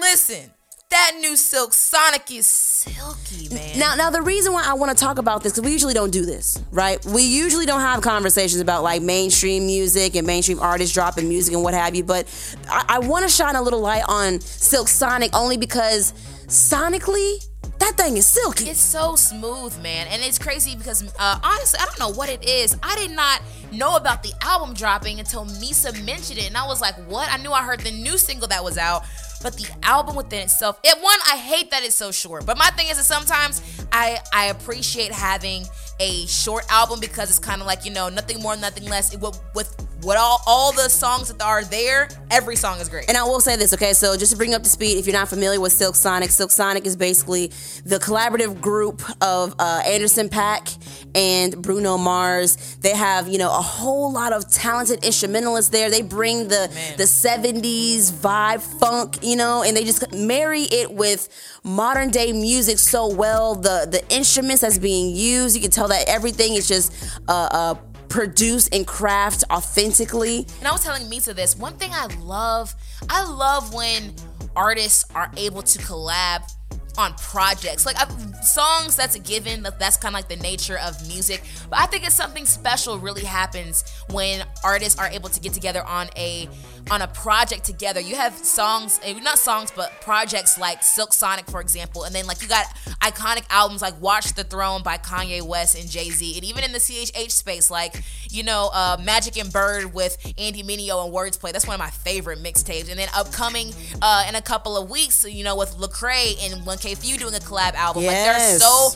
listen, 0.00 0.50
that 0.90 1.16
new 1.20 1.36
Silk 1.36 1.72
Sonic 1.72 2.30
is 2.30 2.46
silky, 2.46 3.52
man. 3.52 3.78
Now, 3.78 3.94
now 3.96 4.10
the 4.10 4.22
reason 4.22 4.52
why 4.52 4.64
I 4.64 4.74
want 4.74 4.96
to 4.96 5.04
talk 5.04 5.18
about 5.18 5.42
this 5.42 5.52
because 5.52 5.64
we 5.64 5.72
usually 5.72 5.94
don't 5.94 6.12
do 6.12 6.24
this, 6.24 6.62
right? 6.70 7.04
We 7.04 7.22
usually 7.22 7.66
don't 7.66 7.80
have 7.80 8.02
conversations 8.02 8.60
about 8.60 8.82
like 8.82 9.02
mainstream 9.02 9.66
music 9.66 10.14
and 10.14 10.26
mainstream 10.26 10.60
artists 10.60 10.94
dropping 10.94 11.28
music 11.28 11.54
and 11.54 11.62
what 11.62 11.74
have 11.74 11.94
you. 11.94 12.04
But 12.04 12.26
I, 12.68 12.84
I 12.88 12.98
want 13.00 13.24
to 13.24 13.28
shine 13.28 13.56
a 13.56 13.62
little 13.62 13.80
light 13.80 14.04
on 14.06 14.40
Silk 14.40 14.88
Sonic 14.88 15.34
only 15.34 15.56
because 15.56 16.12
sonically, 16.46 17.44
that 17.78 17.96
thing 17.96 18.16
is 18.16 18.26
silky. 18.26 18.70
It's 18.70 18.80
so 18.80 19.16
smooth, 19.16 19.78
man, 19.82 20.06
and 20.08 20.22
it's 20.22 20.38
crazy 20.38 20.76
because 20.76 21.02
uh, 21.18 21.40
honestly, 21.42 21.78
I 21.80 21.84
don't 21.86 21.98
know 21.98 22.16
what 22.16 22.28
it 22.28 22.48
is. 22.48 22.76
I 22.82 22.96
did 22.96 23.10
not 23.10 23.42
know 23.72 23.96
about 23.96 24.22
the 24.22 24.32
album 24.40 24.74
dropping 24.74 25.18
until 25.18 25.44
Meesa 25.44 25.92
mentioned 26.04 26.38
it, 26.38 26.46
and 26.46 26.56
I 26.56 26.66
was 26.66 26.80
like, 26.80 26.94
"What?" 27.08 27.30
I 27.30 27.36
knew 27.38 27.52
I 27.52 27.62
heard 27.62 27.80
the 27.80 27.90
new 27.90 28.16
single 28.18 28.48
that 28.48 28.64
was 28.64 28.78
out, 28.78 29.04
but 29.46 29.56
the 29.56 29.68
album 29.84 30.16
within 30.16 30.40
itself. 30.40 30.80
It 30.82 31.00
one, 31.00 31.18
I 31.32 31.36
hate 31.36 31.70
that 31.70 31.84
it's 31.84 31.94
so 31.94 32.10
short. 32.10 32.44
But 32.44 32.58
my 32.58 32.66
thing 32.70 32.88
is 32.88 32.96
that 32.96 33.04
sometimes 33.04 33.62
I 33.92 34.18
I 34.32 34.46
appreciate 34.46 35.12
having 35.12 35.64
a 36.00 36.26
short 36.26 36.64
album 36.68 36.98
because 36.98 37.30
it's 37.30 37.38
kind 37.38 37.60
of 37.60 37.66
like 37.68 37.84
you 37.84 37.92
know 37.92 38.08
nothing 38.08 38.40
more, 38.40 38.56
nothing 38.56 38.86
less. 38.86 39.14
It, 39.14 39.20
with 39.20 39.40
with 39.54 39.85
what 40.06 40.16
all 40.16 40.40
all 40.46 40.70
the 40.70 40.88
songs 40.88 41.32
that 41.32 41.42
are 41.42 41.64
there, 41.64 42.08
every 42.30 42.54
song 42.54 42.78
is 42.78 42.88
great. 42.88 43.08
And 43.08 43.16
I 43.16 43.24
will 43.24 43.40
say 43.40 43.56
this, 43.56 43.74
okay? 43.74 43.92
So 43.92 44.16
just 44.16 44.30
to 44.30 44.38
bring 44.38 44.54
up 44.54 44.62
to 44.62 44.68
speed, 44.68 44.98
if 44.98 45.06
you're 45.06 45.12
not 45.12 45.28
familiar 45.28 45.60
with 45.60 45.72
Silk 45.72 45.96
Sonic, 45.96 46.30
Silk 46.30 46.52
Sonic 46.52 46.86
is 46.86 46.94
basically 46.94 47.48
the 47.84 47.98
collaborative 47.98 48.60
group 48.60 49.02
of 49.20 49.56
uh, 49.58 49.82
Anderson 49.84 50.28
.Paak 50.28 50.78
and 51.16 51.60
Bruno 51.60 51.98
Mars. 51.98 52.76
They 52.76 52.94
have, 52.94 53.26
you 53.26 53.38
know, 53.38 53.50
a 53.50 53.60
whole 53.60 54.12
lot 54.12 54.32
of 54.32 54.48
talented 54.48 55.04
instrumentalists 55.04 55.72
there. 55.72 55.90
They 55.90 56.02
bring 56.02 56.46
the 56.46 56.70
the 56.96 57.02
70s 57.02 58.12
vibe 58.12 58.62
funk, 58.78 59.18
you 59.22 59.34
know, 59.34 59.64
and 59.64 59.76
they 59.76 59.82
just 59.82 60.14
marry 60.14 60.62
it 60.62 60.92
with 60.92 61.28
modern 61.64 62.10
day 62.10 62.32
music 62.32 62.78
so 62.78 63.12
well. 63.12 63.56
The 63.56 63.88
the 63.90 64.04
instruments 64.14 64.60
that's 64.60 64.78
being 64.78 65.16
used, 65.16 65.56
you 65.56 65.62
can 65.62 65.72
tell 65.72 65.88
that 65.88 66.08
everything 66.08 66.54
is 66.54 66.68
just 66.68 66.92
uh, 67.26 67.48
uh 67.50 67.74
produced 68.08 68.74
and 68.74 68.86
craft 68.86 69.44
authentically. 69.50 70.46
And 70.58 70.68
I 70.68 70.72
was 70.72 70.82
telling 70.82 71.02
Meesa 71.04 71.34
this. 71.34 71.56
One 71.56 71.74
thing 71.74 71.90
I 71.92 72.06
love, 72.20 72.74
I 73.08 73.24
love 73.24 73.74
when 73.74 74.14
artists 74.54 75.04
are 75.14 75.30
able 75.36 75.62
to 75.62 75.78
collab 75.80 76.50
on 76.98 77.14
projects. 77.14 77.84
Like 77.86 77.96
I, 77.98 78.06
songs, 78.42 78.96
that's 78.96 79.14
a 79.16 79.18
given. 79.18 79.62
that- 79.62 79.78
That's 79.78 79.96
kind 79.96 80.14
of 80.14 80.18
like 80.20 80.28
the 80.28 80.36
nature 80.42 80.78
of 80.78 81.06
music. 81.06 81.42
But 81.70 81.78
I 81.80 81.86
think 81.86 82.06
it's 82.06 82.14
something 82.14 82.46
special 82.46 82.98
really 82.98 83.24
happens 83.24 83.84
when 84.10 84.44
artists 84.64 84.98
are 84.98 85.08
able 85.08 85.28
to 85.28 85.40
get 85.40 85.52
together 85.52 85.84
on 85.84 86.08
a 86.16 86.48
on 86.90 87.02
a 87.02 87.08
project 87.08 87.64
together. 87.64 88.00
You 88.00 88.14
have 88.14 88.32
songs, 88.36 89.00
eh, 89.02 89.12
not 89.20 89.38
songs, 89.40 89.72
but 89.74 90.00
projects 90.02 90.56
like 90.56 90.84
Silk 90.84 91.12
Sonic, 91.12 91.46
for 91.50 91.60
example, 91.60 92.04
and 92.04 92.14
then 92.14 92.26
like 92.26 92.40
you 92.42 92.48
got 92.48 92.64
iconic 93.02 93.44
albums 93.50 93.82
like 93.82 94.00
Watch 94.00 94.34
the 94.34 94.44
Throne 94.44 94.82
by 94.84 94.96
Kanye 94.96 95.42
West 95.42 95.76
and 95.78 95.90
Jay 95.90 96.10
Z, 96.10 96.36
and 96.36 96.44
even 96.44 96.62
in 96.62 96.70
the 96.72 96.78
CHH 96.78 97.32
space, 97.32 97.70
like 97.72 98.02
you 98.30 98.42
know 98.44 98.70
uh, 98.72 98.96
Magic 99.02 99.36
and 99.36 99.52
Bird 99.52 99.92
with 99.94 100.16
Andy 100.38 100.62
Mineo 100.62 101.04
and 101.04 101.12
Wordsplayed. 101.14 101.52
That's 101.52 101.66
one 101.66 101.74
of 101.74 101.80
my 101.80 101.90
favorite 101.90 102.38
mixtapes. 102.42 102.88
And 102.88 102.98
then 102.98 103.08
upcoming 103.16 103.72
uh, 104.00 104.24
in 104.28 104.34
a 104.36 104.42
couple 104.42 104.76
of 104.76 104.88
weeks, 104.88 105.24
you 105.24 105.42
know, 105.44 105.56
with 105.56 105.70
Lecrae 105.76 106.34
and 106.52 106.64
1K 106.86 106.98
Phew 106.98 107.18
doing 107.18 107.34
a 107.34 107.38
collab 107.38 107.74
album. 107.74 108.04
Like 108.04 108.14
there's 108.16 108.62
so 108.62 108.90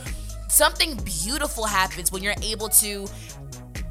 something 0.49 0.97
beautiful 1.05 1.65
happens 1.65 2.11
when 2.13 2.23
you're 2.23 2.35
able 2.43 2.69
to 2.69 3.07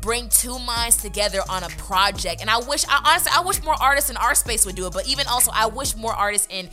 bring 0.01 0.29
two 0.29 0.57
minds 0.59 0.97
together 0.97 1.41
on 1.49 1.63
a 1.63 1.69
project. 1.69 2.41
And 2.41 2.49
I 2.49 2.57
wish, 2.59 2.85
I, 2.87 3.01
honestly, 3.05 3.31
I 3.35 3.41
wish 3.41 3.61
more 3.63 3.75
artists 3.81 4.09
in 4.09 4.17
our 4.17 4.33
space 4.33 4.65
would 4.65 4.75
do 4.75 4.87
it. 4.87 4.93
But 4.93 5.07
even 5.07 5.27
also, 5.27 5.51
I 5.53 5.67
wish 5.67 5.95
more 5.95 6.13
artists 6.13 6.47
in 6.49 6.69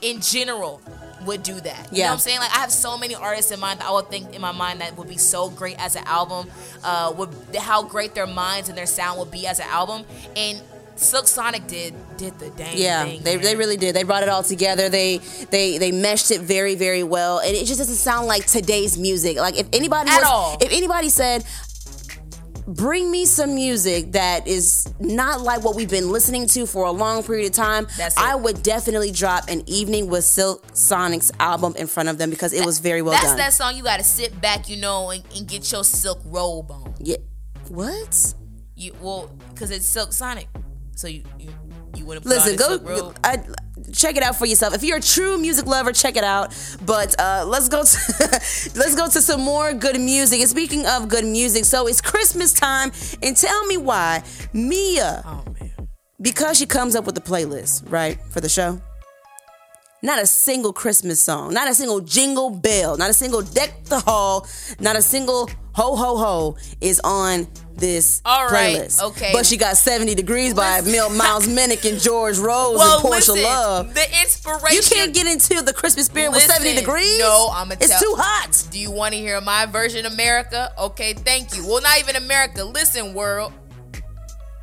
in 0.00 0.20
general 0.20 0.80
would 1.26 1.42
do 1.42 1.60
that. 1.60 1.88
You 1.90 1.98
know 1.98 1.98
Yeah. 1.98 2.06
what 2.06 2.12
I'm 2.14 2.18
saying? 2.20 2.38
Like 2.38 2.56
I 2.56 2.60
have 2.60 2.70
so 2.72 2.96
many 2.96 3.14
artists 3.14 3.50
in 3.50 3.60
mind 3.60 3.80
that 3.80 3.88
I 3.88 3.92
would 3.92 4.08
think 4.08 4.34
in 4.34 4.40
my 4.40 4.52
mind 4.52 4.80
that 4.80 4.96
would 4.96 5.08
be 5.08 5.18
so 5.18 5.50
great 5.50 5.78
as 5.78 5.96
an 5.96 6.04
album. 6.06 6.50
Uh, 6.82 7.12
would 7.16 7.34
how 7.58 7.82
great 7.82 8.14
their 8.14 8.26
minds 8.26 8.68
and 8.68 8.78
their 8.78 8.86
sound 8.86 9.18
would 9.18 9.30
be 9.30 9.46
as 9.46 9.58
an 9.58 9.66
album. 9.68 10.04
And 10.36 10.62
Silk 11.00 11.26
Sonic 11.26 11.66
did 11.66 11.94
did 12.18 12.38
the 12.38 12.50
dang 12.50 12.76
Yeah, 12.76 13.04
thing. 13.04 13.22
they, 13.22 13.36
they 13.36 13.56
really 13.56 13.76
did. 13.76 13.94
They 13.96 14.02
brought 14.02 14.22
it 14.22 14.28
all 14.28 14.42
together. 14.42 14.88
They 14.88 15.18
they 15.50 15.78
they 15.78 15.92
meshed 15.92 16.30
it 16.30 16.40
very 16.42 16.74
very 16.74 17.02
well, 17.02 17.38
and 17.38 17.56
it 17.56 17.64
just 17.66 17.78
doesn't 17.78 17.94
sound 17.96 18.26
like 18.26 18.46
today's 18.46 18.98
music. 18.98 19.36
Like 19.38 19.56
if 19.58 19.66
anybody 19.72 20.10
At 20.10 20.18
was, 20.20 20.28
all. 20.30 20.58
if 20.60 20.70
anybody 20.72 21.08
said, 21.08 21.44
"Bring 22.66 23.10
me 23.10 23.24
some 23.24 23.54
music 23.54 24.12
that 24.12 24.46
is 24.46 24.92
not 25.00 25.40
like 25.40 25.64
what 25.64 25.74
we've 25.74 25.88
been 25.90 26.10
listening 26.10 26.46
to 26.48 26.66
for 26.66 26.84
a 26.84 26.90
long 26.92 27.22
period 27.22 27.46
of 27.46 27.52
time,". 27.52 27.86
I 28.16 28.34
would 28.34 28.62
definitely 28.62 29.10
drop 29.10 29.48
an 29.48 29.62
evening 29.66 30.08
with 30.10 30.24
Silk 30.24 30.64
Sonic's 30.74 31.32
album 31.40 31.74
in 31.76 31.86
front 31.86 32.08
of 32.10 32.18
them 32.18 32.30
because 32.30 32.52
it 32.52 32.64
was 32.66 32.78
very 32.78 33.02
well 33.02 33.12
That's 33.12 33.24
done. 33.24 33.36
That's 33.38 33.56
that 33.58 33.64
song 33.64 33.76
you 33.76 33.82
got 33.82 33.98
to 33.98 34.04
sit 34.04 34.40
back, 34.40 34.68
you 34.68 34.76
know, 34.76 35.10
and, 35.10 35.24
and 35.34 35.48
get 35.48 35.70
your 35.72 35.82
silk 35.84 36.20
robe 36.26 36.70
on. 36.70 36.94
yeah. 36.98 37.16
What? 37.68 38.34
You 38.76 38.94
well, 39.00 39.30
because 39.54 39.70
it's 39.70 39.84
Silk 39.86 40.12
Sonic, 40.12 40.48
so 41.00 41.08
you 41.08 41.22
you, 41.38 41.48
you 41.96 42.04
wouldn't 42.04 42.26
Listen, 42.26 42.56
go. 42.56 42.64
a 42.64 42.68
silk 42.68 42.88
robe. 42.88 43.18
I, 43.24 43.42
check 43.92 44.16
it 44.16 44.22
out 44.22 44.36
for 44.36 44.46
yourself. 44.46 44.74
If 44.74 44.84
you're 44.84 44.98
a 44.98 45.02
true 45.02 45.38
music 45.38 45.66
lover, 45.66 45.92
check 45.92 46.16
it 46.16 46.24
out. 46.24 46.54
But 46.84 47.18
uh, 47.18 47.44
let's 47.46 47.68
go 47.68 47.82
to 47.84 47.96
let's 48.76 48.94
go 48.94 49.08
to 49.08 49.20
some 49.22 49.40
more 49.40 49.72
good 49.72 49.98
music. 49.98 50.40
And 50.40 50.48
speaking 50.48 50.86
of 50.86 51.08
good 51.08 51.24
music, 51.24 51.64
so 51.64 51.86
it's 51.86 52.00
Christmas 52.00 52.52
time, 52.52 52.92
and 53.22 53.36
tell 53.36 53.66
me 53.66 53.78
why 53.78 54.22
Meah, 54.52 55.22
Oh 55.24 55.44
man, 55.58 55.88
because 56.20 56.58
she 56.58 56.66
comes 56.66 56.94
up 56.94 57.04
with 57.06 57.14
the 57.14 57.22
playlist 57.22 57.90
right 57.90 58.18
for 58.30 58.40
the 58.40 58.48
show. 58.48 58.80
Not 60.02 60.18
a 60.18 60.26
single 60.26 60.72
Christmas 60.72 61.22
song, 61.22 61.52
not 61.52 61.68
a 61.68 61.74
single 61.74 62.00
jingle 62.00 62.48
bell, 62.48 62.96
not 62.96 63.10
a 63.10 63.12
single 63.12 63.42
deck 63.42 63.84
the 63.84 64.00
hall, 64.00 64.46
not 64.78 64.96
a 64.96 65.02
single 65.02 65.50
ho 65.72 65.96
ho 65.96 66.16
ho 66.16 66.56
is 66.80 67.00
on 67.04 67.46
this 67.76 68.20
All 68.26 68.46
right, 68.48 68.76
playlist. 68.76 69.02
okay. 69.02 69.30
But 69.32 69.46
she 69.46 69.56
got 69.56 69.76
70 69.76 70.14
Degrees 70.14 70.52
by 70.52 70.82
Mil- 70.82 71.08
Miles 71.10 71.46
Minnick 71.48 71.90
and 71.90 71.98
George 71.98 72.38
Rose 72.38 72.76
Well, 72.76 72.94
and 72.96 73.00
Portia 73.02 73.32
listen, 73.32 73.42
Love. 73.42 73.94
the 73.94 74.04
inspiration. 74.20 74.76
You 74.76 74.82
can't 74.82 75.14
get 75.14 75.26
into 75.26 75.62
the 75.64 75.72
Christmas 75.72 76.06
spirit 76.06 76.30
with 76.32 76.42
70 76.42 76.74
degrees. 76.74 77.18
No, 77.18 77.48
I'm 77.52 77.68
gonna 77.68 77.78
It's 77.80 77.88
tell. 77.88 78.00
too 78.00 78.14
hot. 78.18 78.66
Do 78.70 78.78
you 78.78 78.90
want 78.90 79.14
to 79.14 79.20
hear 79.20 79.40
my 79.40 79.64
version, 79.66 80.04
America? 80.04 80.72
Okay, 80.78 81.14
thank 81.14 81.56
you. 81.56 81.66
Well, 81.66 81.80
not 81.80 81.98
even 82.00 82.16
America. 82.16 82.64
Listen, 82.64 83.14
world. 83.14 83.52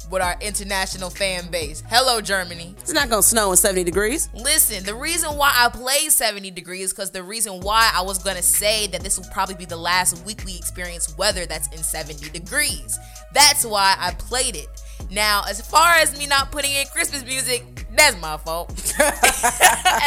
With 0.10 0.22
our 0.22 0.38
international 0.40 1.10
fan 1.10 1.50
base. 1.52 1.84
Hello, 1.90 2.22
Germany. 2.22 2.76
It's 2.80 2.94
not 2.94 3.10
gonna 3.10 3.22
snow 3.22 3.52
in 3.52 3.58
70 3.58 3.84
degrees. 3.84 4.30
Listen, 4.34 4.84
the 4.86 4.96
reason 4.96 5.36
why 5.38 5.54
I 5.54 5.70
played 5.70 6.12
70 6.12 6.52
degrees 6.52 6.94
because 6.94 7.12
the 7.12 7.24
reason 7.24 7.60
why 7.60 7.92
I 7.94 8.02
was 8.02 8.18
gonna 8.20 8.42
say 8.42 8.88
that 8.88 9.02
this 9.02 9.20
will 9.20 9.28
probably 9.32 9.56
be 9.56 9.66
the 9.66 9.76
last 9.76 10.26
week 10.26 10.44
we 10.46 10.56
experience 10.56 11.16
weather 11.18 11.46
that's 11.46 11.68
in 11.76 11.80
70 11.80 12.30
degrees. 12.30 12.98
That's 13.34 13.66
why 13.66 13.96
I 14.00 14.14
played 14.14 14.56
it. 14.56 14.70
Now, 15.12 15.44
as 15.48 15.62
far 15.62 15.94
as 15.96 16.18
me 16.18 16.28
not 16.28 16.52
putting 16.52 16.72
in 16.72 16.86
Christmas 16.88 17.24
music, 17.24 17.64
that's 17.96 18.20
my 18.22 18.38
fault. 18.38 18.70
and 19.00 19.14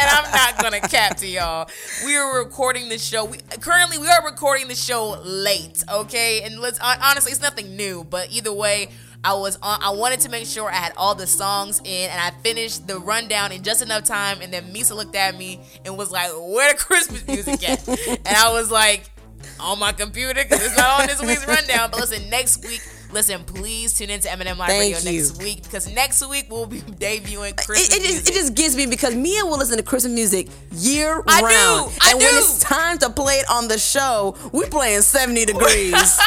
I'm 0.09 0.31
not 0.31 0.61
gonna 0.61 0.79
cap 0.81 1.17
to 1.17 1.27
y'all. 1.27 1.69
We 2.05 2.15
are 2.15 2.39
recording 2.39 2.89
the 2.89 2.97
show. 2.97 3.25
We, 3.25 3.37
currently, 3.59 3.97
we 3.97 4.07
are 4.07 4.23
recording 4.23 4.67
the 4.67 4.75
show 4.75 5.19
late, 5.23 5.83
okay? 5.91 6.43
And 6.43 6.59
let's 6.59 6.79
honestly, 6.79 7.31
it's 7.31 7.41
nothing 7.41 7.75
new, 7.75 8.03
but 8.03 8.31
either 8.31 8.53
way, 8.53 8.89
I 9.23 9.33
was 9.33 9.57
on. 9.61 9.79
I 9.81 9.91
wanted 9.91 10.21
to 10.21 10.29
make 10.29 10.47
sure 10.47 10.69
I 10.69 10.75
had 10.75 10.93
all 10.97 11.13
the 11.13 11.27
songs 11.27 11.79
in, 11.83 12.09
and 12.09 12.19
I 12.19 12.31
finished 12.41 12.87
the 12.87 12.99
rundown 12.99 13.51
in 13.51 13.61
just 13.61 13.81
enough 13.81 14.03
time. 14.03 14.41
And 14.41 14.51
then 14.51 14.73
Meesa 14.73 14.95
looked 14.95 15.15
at 15.15 15.37
me 15.37 15.59
and 15.85 15.97
was 15.97 16.11
like, 16.11 16.31
"Where 16.31 16.73
the 16.73 16.79
Christmas 16.79 17.25
music 17.27 17.67
at?" 17.69 17.87
and 17.87 18.27
I 18.27 18.51
was 18.51 18.71
like, 18.71 19.11
on 19.59 19.79
my 19.79 19.91
computer 19.91 20.41
because 20.43 20.65
it's 20.65 20.77
not 20.77 21.01
on 21.01 21.07
this 21.07 21.21
week's 21.21 21.47
rundown. 21.47 21.91
But 21.91 22.01
listen, 22.01 22.29
next 22.29 22.65
week, 22.65 22.81
listen, 23.13 23.43
please 23.43 23.93
tune 23.93 24.09
into 24.09 24.31
M&M 24.31 24.57
Live 24.57 24.69
Thank 24.69 24.95
Radio 24.95 25.11
you. 25.11 25.17
next 25.19 25.41
week 25.41 25.63
because 25.63 25.93
next 25.93 26.27
week 26.27 26.47
we'll 26.49 26.65
be 26.65 26.79
debuting 26.81 27.49
It, 27.49 27.57
Christmas 27.57 27.93
it, 27.97 28.01
just, 28.01 28.29
it 28.29 28.33
just 28.33 28.55
gets 28.55 28.75
me 28.75 28.85
because 28.85 29.15
Meah 29.15 29.45
will 29.45 29.57
listen 29.57 29.77
to 29.77 29.83
Christmas 29.83 30.13
music 30.13 30.47
year 30.71 31.21
I 31.27 31.39
do, 31.39 31.45
round. 31.45 31.91
I 32.01 32.11
and 32.11 32.19
when 32.19 32.35
it's 32.35 32.59
time 32.59 32.97
to 32.99 33.09
play 33.09 33.35
it 33.35 33.49
on 33.49 33.67
the 33.67 33.77
show, 33.77 34.35
we're 34.51 34.67
playing 34.67 35.01
70 35.01 35.45
degrees. 35.45 36.19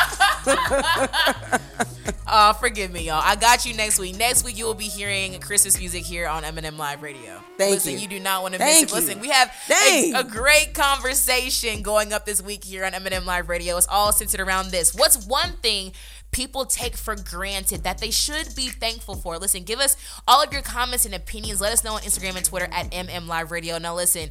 Uh, 2.27 2.53
forgive 2.55 2.91
me, 2.91 3.03
y'all. 3.07 3.21
I 3.23 3.37
got 3.37 3.67
you 3.67 3.75
next 3.75 3.99
week. 3.99 4.17
Next 4.17 4.45
week 4.45 4.57
you 4.59 4.65
will 4.65 4.75
be 4.75 4.85
hearing 4.85 5.39
Christmas 5.41 5.79
music 5.79 6.05
here 6.05 6.27
on 6.27 6.43
M&M 6.43 6.79
Live 6.79 7.03
Radio. 7.03 7.41
Thank 7.59 7.75
Listen, 7.75 7.93
you. 7.93 7.99
you 7.99 8.09
do 8.09 8.19
not 8.19 8.43
want 8.43 8.55
to 8.55 8.61
miss 8.61 8.69
Thank 8.75 8.89
it. 8.89 8.91
you. 8.91 8.95
Listen, 8.97 9.21
we 9.21 9.29
have 9.29 9.55
a, 9.71 10.13
a 10.17 10.25
great 10.25 10.73
conversation 10.75 11.83
going 11.83 12.13
up 12.13 12.25
this 12.25 12.43
week 12.43 12.65
here 12.65 12.85
on 12.85 12.95
M&M 12.95 13.27
Live 13.27 13.49
Radio. 13.49 13.77
It's 13.77 13.87
all 13.89 14.11
centered 14.11 14.41
around 14.41 14.71
this. 14.71 14.95
What's 14.95 15.27
one 15.27 15.53
thing 15.63 15.93
people 16.35 16.67
take 16.67 16.97
for 16.97 17.15
granted 17.15 17.85
that 17.85 17.99
they 17.99 18.11
should 18.11 18.55
be 18.57 18.69
thankful 18.69 19.15
for? 19.15 19.39
Listen, 19.39 19.63
give 19.63 19.79
us 19.79 19.97
all 20.27 20.43
of 20.43 20.53
your 20.53 20.63
comments 20.63 21.07
and 21.07 21.15
opinions. 21.15 21.61
Let 21.61 21.73
us 21.73 21.85
know 21.85 21.95
on 21.95 22.03
Instagram 22.03 22.37
and 22.37 22.45
Twitter 22.45 22.69
at 22.73 22.91
MM 22.91 23.29
Live 23.29 23.53
Radio. 23.53 23.79
Now, 23.79 23.95
listen. 23.95 24.31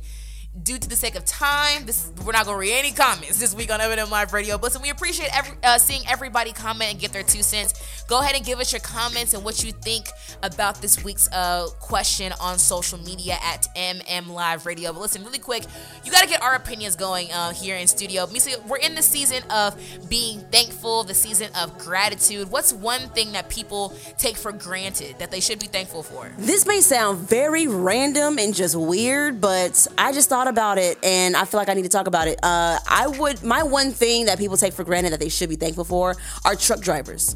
Due 0.62 0.78
to 0.78 0.88
the 0.88 0.96
sake 0.96 1.16
of 1.16 1.26
time, 1.26 1.84
this 1.88 2.12
we're 2.24 2.32
not 2.32 2.46
gonna 2.46 2.56
read 2.60 2.78
any 2.78 2.92
comments 2.92 3.40
this 3.40 3.56
week 3.56 3.74
on 3.74 3.82
M&M 3.82 4.12
Live 4.12 4.34
Radio. 4.34 4.56
But 4.56 4.66
listen, 4.66 4.84
we 4.84 4.92
appreciate 4.92 5.36
every, 5.36 5.58
uh, 5.64 5.80
seeing 5.80 6.04
everybody 6.08 6.52
comment 6.52 6.92
and 6.92 7.00
get 7.00 7.12
their 7.12 7.24
two 7.24 7.42
cents. 7.42 7.74
Go 8.08 8.20
ahead 8.20 8.36
and 8.36 8.46
give 8.46 8.60
us 8.60 8.72
your 8.72 8.82
comments 8.82 9.34
and 9.34 9.44
what 9.44 9.64
you 9.64 9.72
think 9.72 10.10
about 10.44 10.80
this 10.80 11.04
week's 11.04 11.28
uh, 11.32 11.70
question 11.80 12.34
on 12.40 12.60
social 12.60 13.00
media 13.00 13.38
at 13.42 13.68
MM 13.76 14.28
Live 14.28 14.68
Radio. 14.68 14.94
But 14.94 15.02
listen, 15.02 15.24
really 15.24 15.40
quick, 15.40 15.64
you 16.06 16.12
got 16.12 16.22
to 16.22 16.28
get 16.28 16.44
our 16.44 16.54
opinions 16.54 16.96
going 16.96 17.32
uh, 17.32 17.52
here 17.54 17.76
in 17.76 17.88
studio. 17.88 18.28
We're 18.68 18.78
in 18.78 18.94
the 18.94 19.02
season 19.02 19.42
of 19.50 19.76
being 20.08 20.42
thankful, 20.52 21.04
the 21.04 21.16
season 21.16 21.50
of 21.56 21.80
gratitude. 21.80 22.52
What's 22.52 22.72
one 22.72 23.10
thing 23.10 23.32
that 23.32 23.50
people 23.50 23.94
take 24.20 24.38
for 24.38 24.52
granted 24.52 25.18
that 25.18 25.32
they 25.32 25.40
should 25.40 25.58
be 25.58 25.68
thankful 25.68 26.04
for? 26.04 26.32
This 26.38 26.68
may 26.68 26.82
sound 26.82 27.28
very 27.28 27.66
random 27.66 28.38
and 28.38 28.54
just 28.54 28.76
weird, 28.76 29.42
but 29.42 29.88
I 29.98 30.12
just 30.12 30.30
thought 30.30 30.43
about 30.48 30.78
it 30.78 30.98
and 31.04 31.36
I 31.36 31.46
feel 31.46 31.60
like 31.60 31.70
I 31.70 31.74
need 31.74 31.84
to 31.84 31.90
talk 31.90 32.08
about 32.08 32.28
it. 32.28 32.40
Uh, 32.44 32.80
I 32.88 33.08
would, 33.08 33.44
my 33.44 33.64
one 33.64 33.92
thing 33.92 34.26
that 34.26 34.38
people 34.38 34.58
take 34.58 34.74
for 34.74 34.84
granted 34.84 35.12
that 35.12 35.20
they 35.20 35.30
should 35.30 35.50
be 35.50 35.56
thankful 35.56 35.84
for 35.86 36.16
are 36.46 36.56
truck 36.56 36.82
drivers. 36.82 37.36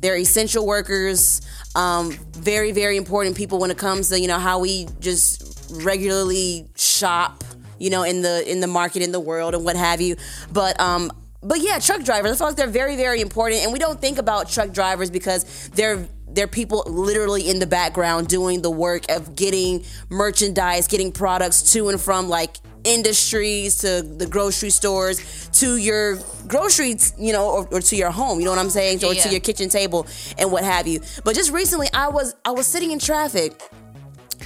They're 0.00 0.16
essential 0.16 0.66
workers, 0.66 1.42
um, 1.76 2.10
very, 2.32 2.72
very 2.72 2.96
important 2.96 3.36
people 3.36 3.58
when 3.58 3.70
it 3.70 3.78
comes 3.78 4.08
to, 4.08 4.18
you 4.18 4.26
know, 4.26 4.38
how 4.38 4.58
we 4.58 4.88
just 4.98 5.70
regularly 5.70 6.68
shop, 6.76 7.44
you 7.78 7.88
know, 7.90 8.02
in 8.02 8.22
the 8.22 8.50
in 8.50 8.60
the 8.60 8.66
market 8.66 9.02
in 9.02 9.12
the 9.12 9.20
world 9.20 9.54
and 9.54 9.64
what 9.64 9.76
have 9.76 10.00
you. 10.00 10.16
But 10.52 10.78
um 10.80 11.12
but 11.42 11.60
yeah, 11.60 11.78
truck 11.78 12.04
drivers, 12.04 12.32
I 12.32 12.36
feel 12.36 12.46
like 12.48 12.56
they're 12.56 12.66
very, 12.68 12.96
very 12.96 13.20
important. 13.20 13.62
And 13.62 13.72
we 13.72 13.78
don't 13.78 14.00
think 14.00 14.18
about 14.18 14.48
truck 14.48 14.72
drivers 14.72 15.10
because 15.10 15.68
they're 15.70 16.06
they're 16.34 16.46
people 16.46 16.84
literally 16.86 17.48
in 17.48 17.58
the 17.58 17.66
background 17.66 18.28
doing 18.28 18.62
the 18.62 18.70
work 18.70 19.10
of 19.10 19.36
getting 19.36 19.84
merchandise, 20.10 20.86
getting 20.86 21.12
products 21.12 21.72
to 21.72 21.88
and 21.88 22.00
from 22.00 22.28
like 22.28 22.56
industries 22.84 23.76
to 23.78 24.02
the 24.02 24.26
grocery 24.26 24.70
stores 24.70 25.48
to 25.52 25.76
your 25.76 26.18
groceries, 26.48 27.14
you 27.18 27.32
know, 27.32 27.48
or, 27.48 27.68
or 27.70 27.80
to 27.80 27.96
your 27.96 28.10
home, 28.10 28.38
you 28.40 28.44
know 28.44 28.50
what 28.50 28.58
I'm 28.58 28.70
saying, 28.70 29.04
or 29.04 29.14
Yeah. 29.14 29.22
to 29.22 29.28
your 29.30 29.40
kitchen 29.40 29.68
table 29.68 30.06
and 30.38 30.50
what 30.50 30.64
have 30.64 30.86
you. 30.86 31.00
But 31.24 31.36
just 31.36 31.52
recently, 31.52 31.88
I 31.94 32.08
was 32.08 32.34
I 32.44 32.50
was 32.50 32.66
sitting 32.66 32.90
in 32.90 32.98
traffic 32.98 33.60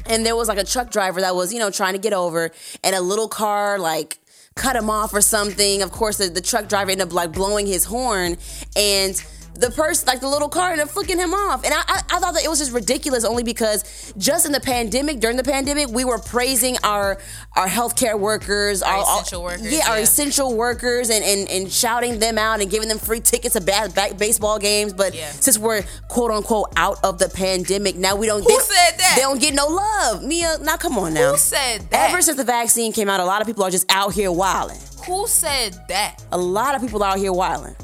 and 0.04 0.24
there 0.26 0.36
was 0.36 0.48
like 0.48 0.58
a 0.58 0.64
truck 0.64 0.90
driver 0.90 1.20
that 1.22 1.34
was 1.34 1.52
you 1.52 1.58
know 1.58 1.70
trying 1.70 1.94
to 1.94 1.98
get 1.98 2.12
over 2.12 2.50
and 2.84 2.94
a 2.94 3.00
little 3.00 3.28
car 3.28 3.78
like 3.78 4.18
cut 4.54 4.76
him 4.76 4.88
off 4.90 5.12
or 5.14 5.20
something 5.20 5.82
of 5.82 5.90
course 5.90 6.18
the, 6.18 6.28
the 6.28 6.40
truck 6.40 6.68
driver 6.68 6.90
ended 6.90 7.06
up 7.08 7.12
like 7.12 7.32
blowing 7.32 7.66
his 7.66 7.84
horn 7.84 8.36
and 8.76 9.22
the 9.58 9.70
person 9.70 10.06
like 10.06 10.20
the 10.20 10.28
little 10.28 10.48
car 10.48 10.70
ended 10.72 10.86
up 10.86 10.90
flicking 10.92 11.18
him 11.18 11.32
off 11.34 11.64
and 11.64 11.72
I, 11.74 11.78
I, 11.86 12.00
I 12.10 12.18
thought 12.18 12.34
that 12.34 12.44
it 12.44 12.48
was 12.48 12.58
just 12.58 12.72
ridiculous 12.72 13.24
only 13.24 13.42
because 13.42 14.12
just 14.18 14.46
in 14.46 14.52
the 14.52 14.60
pandemic 14.60 15.20
during 15.20 15.36
the 15.36 15.44
pandemic 15.44 15.88
we 15.88 16.04
were 16.04 16.18
praising 16.18 16.76
our 16.84 17.18
our 17.56 17.66
healthcare 17.66 18.18
workers 18.18 18.82
Our 18.82 18.94
our 18.96 19.02
essential 19.20 19.42
workers, 19.42 19.72
yeah, 19.72 19.90
our 19.90 19.98
essential 19.98 20.54
workers 20.56 21.10
and, 21.10 21.24
and 21.24 21.48
and 21.48 21.72
shouting 21.72 22.18
them 22.18 22.38
out 22.38 22.60
and 22.60 22.70
giving 22.70 22.88
them 22.88 22.98
free 22.98 23.20
tickets 23.20 23.54
to 23.54 23.60
ba- 23.60 23.90
ba- 23.94 24.14
baseball 24.18 24.58
games 24.58 24.92
but 24.92 25.14
Yeah. 25.14 25.30
since 25.30 25.58
we're 25.58 25.82
quote 26.08 26.30
unquote 26.30 26.72
out 26.76 26.98
of 27.04 27.18
the 27.18 27.28
pandemic 27.28 27.96
now 27.96 28.16
we 28.16 28.26
don't 28.26 28.42
Who 28.42 28.48
they- 28.48 28.62
said 28.64 28.98
that? 28.98 29.12
they 29.16 29.22
don't 29.22 29.40
get 29.40 29.54
no 29.54 29.66
love 29.66 30.22
Meah 30.22 30.58
now 30.62 30.76
come 30.76 30.98
on 30.98 31.14
now 31.14 31.32
Who 31.32 31.38
said 31.38 31.88
that? 31.90 32.10
Ever 32.10 32.20
since 32.22 32.36
the 32.36 32.44
vaccine 32.44 32.92
came 32.92 33.08
out, 33.08 33.20
a 33.20 33.24
lot 33.24 33.40
of 33.40 33.46
people 33.46 33.64
are 33.64 33.70
just 33.70 33.86
out 33.90 34.12
here 34.12 34.30
wilding. 34.30 34.78
Who 35.06 35.26
said 35.26 35.76
that? 35.88 36.22
A 36.32 36.38
lot 36.38 36.74
of 36.74 36.80
people 36.82 37.02
out 37.02 37.18
here 37.18 37.32
wilding. 37.32 37.74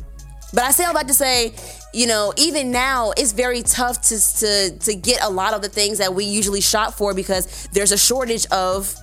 But 0.52 0.64
I 0.64 0.70
say 0.70 0.84
all 0.84 0.94
that 0.94 1.08
to 1.08 1.14
say, 1.14 1.54
you 1.94 2.06
know, 2.06 2.32
even 2.36 2.70
now 2.70 3.12
it's 3.16 3.32
very 3.32 3.62
tough 3.62 4.00
to 4.02 4.38
to 4.38 4.78
to 4.78 4.94
get 4.94 5.22
a 5.22 5.30
lot 5.30 5.54
of 5.54 5.62
the 5.62 5.68
things 5.68 5.98
that 5.98 6.14
we 6.14 6.24
usually 6.24 6.60
shop 6.60 6.94
for 6.94 7.14
because 7.14 7.68
there's 7.72 7.92
a 7.92 7.98
shortage 7.98 8.46
of 8.46 8.94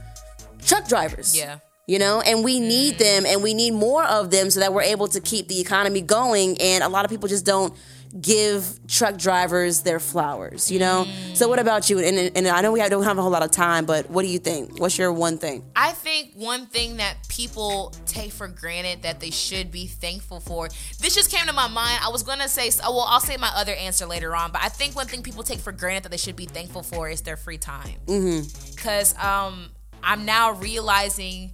truck 0.65 0.87
drivers. 0.87 1.35
Yeah. 1.37 1.59
You 1.87 1.97
know, 1.97 2.21
and 2.21 2.43
we 2.43 2.59
mm. 2.59 2.67
need 2.67 2.99
them 2.99 3.25
and 3.25 3.41
we 3.41 3.55
need 3.55 3.71
more 3.71 4.03
of 4.03 4.29
them 4.29 4.51
so 4.51 4.59
that 4.59 4.71
we're 4.73 4.83
able 4.83 5.07
to 5.07 5.19
keep 5.19 5.47
the 5.47 5.59
economy 5.59 6.01
going. 6.01 6.61
And 6.61 6.83
a 6.83 6.89
lot 6.89 7.03
of 7.03 7.09
people 7.09 7.27
just 7.27 7.47
don't 7.47 7.73
give 8.19 8.79
truck 8.87 9.17
drivers 9.17 9.83
their 9.83 9.99
flowers, 9.99 10.71
you 10.71 10.79
know? 10.79 11.05
So, 11.33 11.47
what 11.47 11.59
about 11.59 11.89
you? 11.89 11.99
And, 11.99 12.35
and 12.35 12.47
I 12.47 12.61
know 12.61 12.71
we 12.71 12.87
don't 12.87 13.03
have 13.03 13.17
a 13.17 13.21
whole 13.21 13.31
lot 13.31 13.43
of 13.43 13.51
time, 13.51 13.85
but 13.85 14.09
what 14.09 14.23
do 14.23 14.27
you 14.27 14.39
think? 14.39 14.79
What's 14.79 14.97
your 14.97 15.13
one 15.13 15.37
thing? 15.37 15.63
I 15.75 15.91
think 15.91 16.33
one 16.35 16.65
thing 16.65 16.97
that 16.97 17.17
people 17.27 17.93
take 18.05 18.31
for 18.31 18.47
granted 18.47 19.03
that 19.03 19.19
they 19.19 19.29
should 19.29 19.71
be 19.71 19.87
thankful 19.87 20.39
for. 20.39 20.69
This 20.99 21.15
just 21.15 21.31
came 21.31 21.45
to 21.45 21.53
my 21.53 21.67
mind. 21.67 21.99
I 22.03 22.09
was 22.09 22.23
gonna 22.23 22.47
say, 22.47 22.69
well, 22.81 23.05
I'll 23.07 23.19
say 23.19 23.37
my 23.37 23.51
other 23.55 23.73
answer 23.73 24.05
later 24.05 24.35
on, 24.35 24.51
but 24.51 24.61
I 24.61 24.69
think 24.69 24.95
one 24.95 25.07
thing 25.07 25.21
people 25.21 25.43
take 25.43 25.59
for 25.59 25.71
granted 25.71 26.03
that 26.03 26.09
they 26.09 26.17
should 26.17 26.35
be 26.35 26.45
thankful 26.45 26.83
for 26.83 27.09
is 27.09 27.21
their 27.21 27.37
free 27.37 27.57
time. 27.57 27.95
Mm-hmm. 28.07 28.75
Because 28.75 29.17
um, 29.17 29.69
I'm 30.03 30.25
now 30.25 30.53
realizing 30.53 31.51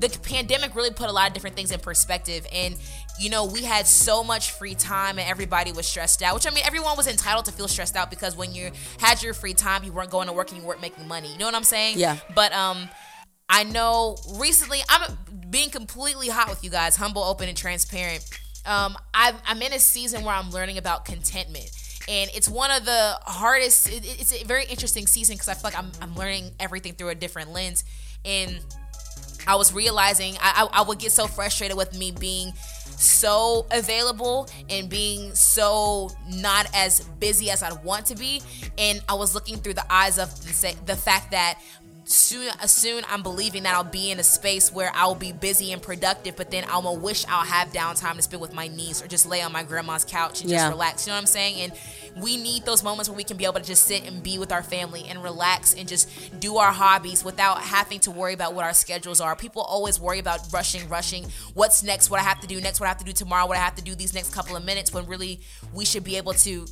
the 0.00 0.08
pandemic 0.22 0.74
really 0.74 0.90
put 0.90 1.08
a 1.08 1.12
lot 1.12 1.28
of 1.28 1.34
different 1.34 1.56
things 1.56 1.72
in 1.72 1.80
perspective 1.80 2.46
and 2.52 2.76
you 3.18 3.30
know 3.30 3.44
we 3.44 3.62
had 3.62 3.86
so 3.86 4.22
much 4.22 4.52
free 4.52 4.74
time 4.74 5.18
and 5.18 5.28
everybody 5.28 5.72
was 5.72 5.86
stressed 5.86 6.22
out 6.22 6.34
which 6.34 6.46
i 6.46 6.50
mean 6.50 6.64
everyone 6.64 6.96
was 6.96 7.06
entitled 7.06 7.44
to 7.44 7.52
feel 7.52 7.68
stressed 7.68 7.96
out 7.96 8.10
because 8.10 8.36
when 8.36 8.54
you 8.54 8.70
had 8.98 9.22
your 9.22 9.34
free 9.34 9.54
time 9.54 9.84
you 9.84 9.92
weren't 9.92 10.10
going 10.10 10.26
to 10.26 10.32
work 10.32 10.50
and 10.50 10.60
you 10.60 10.66
weren't 10.66 10.80
making 10.80 11.06
money. 11.08 11.30
You 11.32 11.38
know 11.38 11.46
what 11.46 11.54
i'm 11.54 11.64
saying? 11.64 11.98
Yeah. 11.98 12.16
but 12.34 12.52
um 12.52 12.88
i 13.48 13.64
know 13.64 14.16
recently 14.36 14.80
i'm 14.88 15.16
being 15.50 15.70
completely 15.70 16.28
hot 16.28 16.48
with 16.48 16.62
you 16.62 16.70
guys 16.70 16.96
humble 16.96 17.22
open 17.24 17.48
and 17.48 17.56
transparent. 17.56 18.24
Um 18.66 18.96
i 19.14 19.34
i'm 19.46 19.60
in 19.62 19.72
a 19.72 19.78
season 19.78 20.24
where 20.24 20.34
i'm 20.34 20.50
learning 20.50 20.78
about 20.78 21.04
contentment. 21.04 21.70
And 22.08 22.30
it's 22.34 22.48
one 22.48 22.70
of 22.70 22.86
the 22.86 23.18
hardest 23.22 23.88
it, 23.90 24.02
it's 24.04 24.32
a 24.32 24.44
very 24.44 24.64
interesting 24.64 25.06
season 25.06 25.34
because 25.34 25.48
i 25.48 25.54
feel 25.54 25.64
like 25.64 25.78
I'm, 25.78 25.90
I'm 26.00 26.14
learning 26.14 26.52
everything 26.58 26.94
through 26.94 27.10
a 27.10 27.14
different 27.14 27.52
lens. 27.52 27.84
And 28.24 28.60
I 29.46 29.56
was 29.56 29.72
realizing 29.72 30.34
I, 30.40 30.68
I, 30.72 30.80
I 30.80 30.82
would 30.82 30.98
get 30.98 31.12
so 31.12 31.26
frustrated 31.26 31.76
with 31.76 31.98
me 31.98 32.10
being 32.10 32.52
so 32.98 33.66
available 33.70 34.48
and 34.68 34.88
being 34.88 35.34
so 35.34 36.10
not 36.28 36.66
as 36.74 37.00
busy 37.20 37.50
as 37.50 37.62
I'd 37.62 37.82
want 37.84 38.06
to 38.06 38.16
be. 38.16 38.42
And 38.76 39.02
I 39.08 39.14
was 39.14 39.34
looking 39.34 39.58
through 39.58 39.74
the 39.74 39.92
eyes 39.92 40.18
of 40.18 40.30
the 40.86 40.96
fact 40.96 41.30
that 41.30 41.60
soon, 42.08 42.48
uh, 42.48 42.66
soon 42.66 43.04
I'm 43.08 43.22
believing 43.22 43.64
that 43.64 43.74
I'll 43.74 43.84
be 43.84 44.10
in 44.10 44.18
a 44.18 44.22
space 44.22 44.72
where 44.72 44.90
I'll 44.94 45.14
be 45.14 45.32
busy 45.32 45.72
and 45.72 45.82
productive, 45.82 46.36
but 46.36 46.50
then 46.50 46.64
I'm 46.64 46.84
gonna 46.84 46.98
wish 46.98 47.26
I'll 47.28 47.44
have 47.44 47.68
downtime 47.68 48.16
to 48.16 48.22
spend 48.22 48.40
with 48.40 48.54
my 48.54 48.68
niece 48.68 49.02
or 49.02 49.06
just 49.06 49.26
lay 49.26 49.42
on 49.42 49.52
my 49.52 49.62
grandma's 49.62 50.04
couch 50.04 50.40
and 50.40 50.50
Yeah. 50.50 50.58
just 50.58 50.70
relax. 50.70 51.06
You 51.06 51.10
know 51.10 51.16
what 51.16 51.20
I'm 51.20 51.26
saying? 51.26 51.60
And 51.60 51.72
we 52.22 52.36
need 52.36 52.64
those 52.64 52.82
moments 52.82 53.08
where 53.08 53.16
we 53.16 53.24
can 53.24 53.36
be 53.36 53.44
able 53.44 53.60
to 53.60 53.66
just 53.66 53.84
sit 53.84 54.04
and 54.04 54.22
be 54.22 54.38
with 54.38 54.52
our 54.52 54.62
family 54.62 55.04
and 55.08 55.22
relax 55.22 55.74
and 55.74 55.86
just 55.86 56.08
do 56.40 56.56
our 56.56 56.72
hobbies 56.72 57.22
without 57.22 57.60
having 57.60 58.00
to 58.00 58.10
worry 58.10 58.32
about 58.32 58.54
what 58.54 58.64
our 58.64 58.74
schedules 58.74 59.20
are. 59.20 59.36
People 59.36 59.62
always 59.62 60.00
worry 60.00 60.18
about 60.18 60.40
rushing, 60.52 60.88
rushing. 60.88 61.30
What's 61.54 61.82
next? 61.82 62.10
What 62.10 62.20
I 62.20 62.24
have 62.24 62.40
to 62.40 62.46
do 62.46 62.60
next? 62.60 62.80
What 62.80 62.86
I 62.86 62.88
have 62.88 62.98
to 62.98 63.04
do 63.04 63.12
tomorrow? 63.12 63.46
What 63.46 63.56
I 63.58 63.60
have 63.60 63.76
to 63.76 63.82
do 63.82 63.94
these 63.94 64.14
next 64.14 64.32
couple 64.32 64.56
of 64.56 64.64
minutes? 64.64 64.92
When 64.92 65.06
really 65.06 65.40
we 65.72 65.84
should 65.84 66.04
be 66.04 66.16
able 66.16 66.32
to 66.34 66.66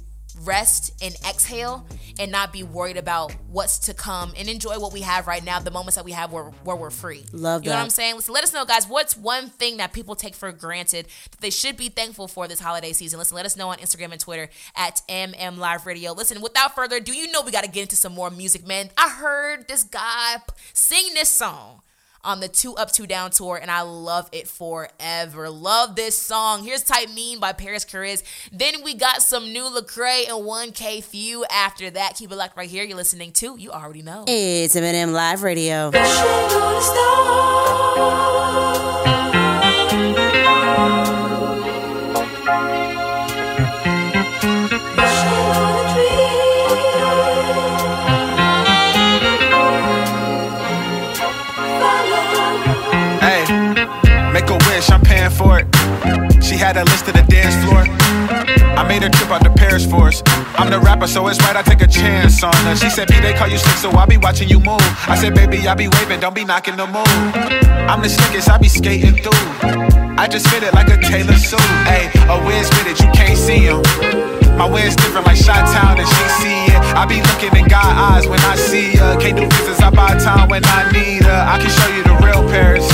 rest 0.44 0.92
and 1.02 1.14
exhale 1.28 1.86
and 2.18 2.30
not 2.30 2.52
be 2.52 2.62
worried 2.62 2.96
about 2.96 3.34
what's 3.50 3.78
to 3.80 3.94
come 3.94 4.32
and 4.36 4.48
enjoy 4.48 4.78
what 4.78 4.92
we 4.92 5.02
have 5.02 5.26
right 5.26 5.44
now, 5.44 5.58
the 5.58 5.70
moments 5.70 5.96
that 5.96 6.04
we 6.04 6.12
have 6.12 6.32
where, 6.32 6.44
where 6.64 6.76
we're 6.76 6.90
free. 6.90 7.24
Love 7.32 7.64
You 7.64 7.70
know 7.70 7.76
what. 7.76 7.82
I'm 7.82 7.90
saying? 7.90 8.16
Listen, 8.16 8.34
let 8.34 8.44
us 8.44 8.52
know, 8.52 8.64
guys, 8.64 8.88
what's 8.88 9.16
one 9.16 9.48
thing 9.48 9.76
that 9.78 9.92
people 9.92 10.14
take 10.14 10.34
for 10.34 10.50
granted 10.52 11.08
that 11.30 11.40
they 11.40 11.50
should 11.50 11.76
be 11.76 11.88
thankful 11.88 12.28
for 12.28 12.48
this 12.48 12.60
holiday 12.60 12.92
season? 12.92 13.18
Listen, 13.18 13.36
let 13.36 13.46
us 13.46 13.56
know 13.56 13.68
on 13.68 13.78
Instagram 13.78 14.12
and 14.12 14.20
Twitter 14.20 14.48
at 14.74 15.02
MM 15.08 15.58
Live 15.58 15.86
Radio. 15.86 16.12
Listen, 16.12 16.40
without 16.40 16.74
further 16.74 16.96
ado, 16.96 17.14
you 17.14 17.30
know 17.30 17.42
we 17.42 17.50
got 17.50 17.64
to 17.64 17.70
get 17.70 17.82
into 17.82 17.96
some 17.96 18.14
more 18.14 18.30
music, 18.30 18.66
man. 18.66 18.90
I 18.96 19.10
heard 19.10 19.68
this 19.68 19.84
guy 19.84 20.36
sing 20.72 21.14
this 21.14 21.28
song 21.28 21.82
on 22.26 22.40
the 22.40 22.48
Two 22.48 22.74
Up, 22.74 22.92
Two 22.92 23.06
Down 23.06 23.30
tour, 23.30 23.56
and 23.56 23.70
I 23.70 23.80
love 23.82 24.28
it 24.32 24.48
forever. 24.48 25.48
Love 25.48 25.96
this 25.96 26.18
song. 26.18 26.64
Here's 26.64 26.82
Type 26.82 27.08
Mean 27.14 27.40
by 27.40 27.52
Parris 27.52 27.84
Chariz. 27.84 28.22
Then 28.52 28.82
we 28.82 28.94
got 28.94 29.22
some 29.22 29.52
new 29.52 29.64
Lecrae 29.64 30.28
and 30.28 30.44
1K 30.44 31.02
Phew 31.02 31.46
after 31.50 31.88
that. 31.90 32.16
Keep 32.16 32.32
it 32.32 32.36
locked 32.36 32.56
right 32.56 32.68
here. 32.68 32.84
You're 32.84 32.96
listening 32.96 33.32
to, 33.32 33.56
you 33.56 33.70
already 33.70 34.02
know. 34.02 34.24
It's 34.26 34.76
M&M 34.76 35.12
Live 35.12 35.42
Radio. 35.42 35.90
She 56.42 56.56
had 56.56 56.76
a 56.76 56.84
list 56.84 57.08
of 57.08 57.14
the 57.14 57.22
dance 57.22 57.54
floor. 57.64 57.84
I 58.76 58.86
made 58.86 59.02
her 59.02 59.08
trip 59.08 59.30
out 59.30 59.42
to 59.44 59.50
Paris 59.50 59.86
for 59.86 60.08
us. 60.08 60.22
I'm 60.58 60.70
the 60.70 60.78
rapper, 60.78 61.06
so 61.06 61.26
it's 61.28 61.40
right 61.40 61.56
I 61.56 61.62
take 61.62 61.82
a 61.82 61.86
chance 61.86 62.42
on 62.42 62.54
her. 62.64 62.76
She 62.76 62.90
said, 62.90 63.08
B, 63.08 63.20
they 63.20 63.32
call 63.34 63.48
you 63.48 63.58
slick, 63.58 63.76
so 63.76 63.90
I'll 63.90 64.06
be 64.06 64.18
watching 64.18 64.48
you 64.48 64.60
move. 64.60 64.84
I 65.08 65.16
said, 65.16 65.34
baby, 65.34 65.66
I 65.66 65.74
be 65.74 65.88
waving, 65.88 66.20
don't 66.20 66.34
be 66.34 66.44
knocking 66.44 66.76
the 66.76 66.86
move. 66.86 67.06
I'm 67.88 68.02
the 68.02 68.08
slickest, 68.08 68.50
I 68.50 68.58
be 68.58 68.68
skating 68.68 69.16
through. 69.16 69.32
I 70.18 70.26
just 70.28 70.48
fit 70.48 70.62
it 70.62 70.74
like 70.74 70.88
a 70.88 70.96
Taylor 70.96 71.36
suit. 71.36 71.60
Hey, 71.84 72.10
a 72.28 72.36
whiz 72.44 72.68
with 72.70 72.86
it, 72.88 73.00
you 73.00 73.10
can't 73.12 73.38
see 73.38 73.66
him. 73.66 73.82
My 74.56 74.66
is 74.80 74.96
different 74.96 75.26
like 75.26 75.36
Shot 75.36 75.68
Town 75.70 75.98
and 76.00 76.08
she 76.08 76.24
see 76.40 76.72
it. 76.72 76.80
I 76.96 77.04
be 77.04 77.20
looking 77.20 77.54
in 77.60 77.68
God 77.68 77.84
eyes 77.84 78.26
when 78.26 78.40
I 78.40 78.56
see 78.56 78.96
her. 78.96 79.20
Can't 79.20 79.36
do 79.36 79.46
business, 79.46 79.80
I 79.80 79.90
buy 79.90 80.16
time 80.18 80.48
when 80.48 80.64
I 80.64 80.90
need 80.92 81.24
her. 81.24 81.44
I 81.46 81.58
can 81.58 81.68
show 81.68 81.94
you 81.94 82.02
the 82.02 82.16
real 82.24 82.48
Paris. 82.48 82.88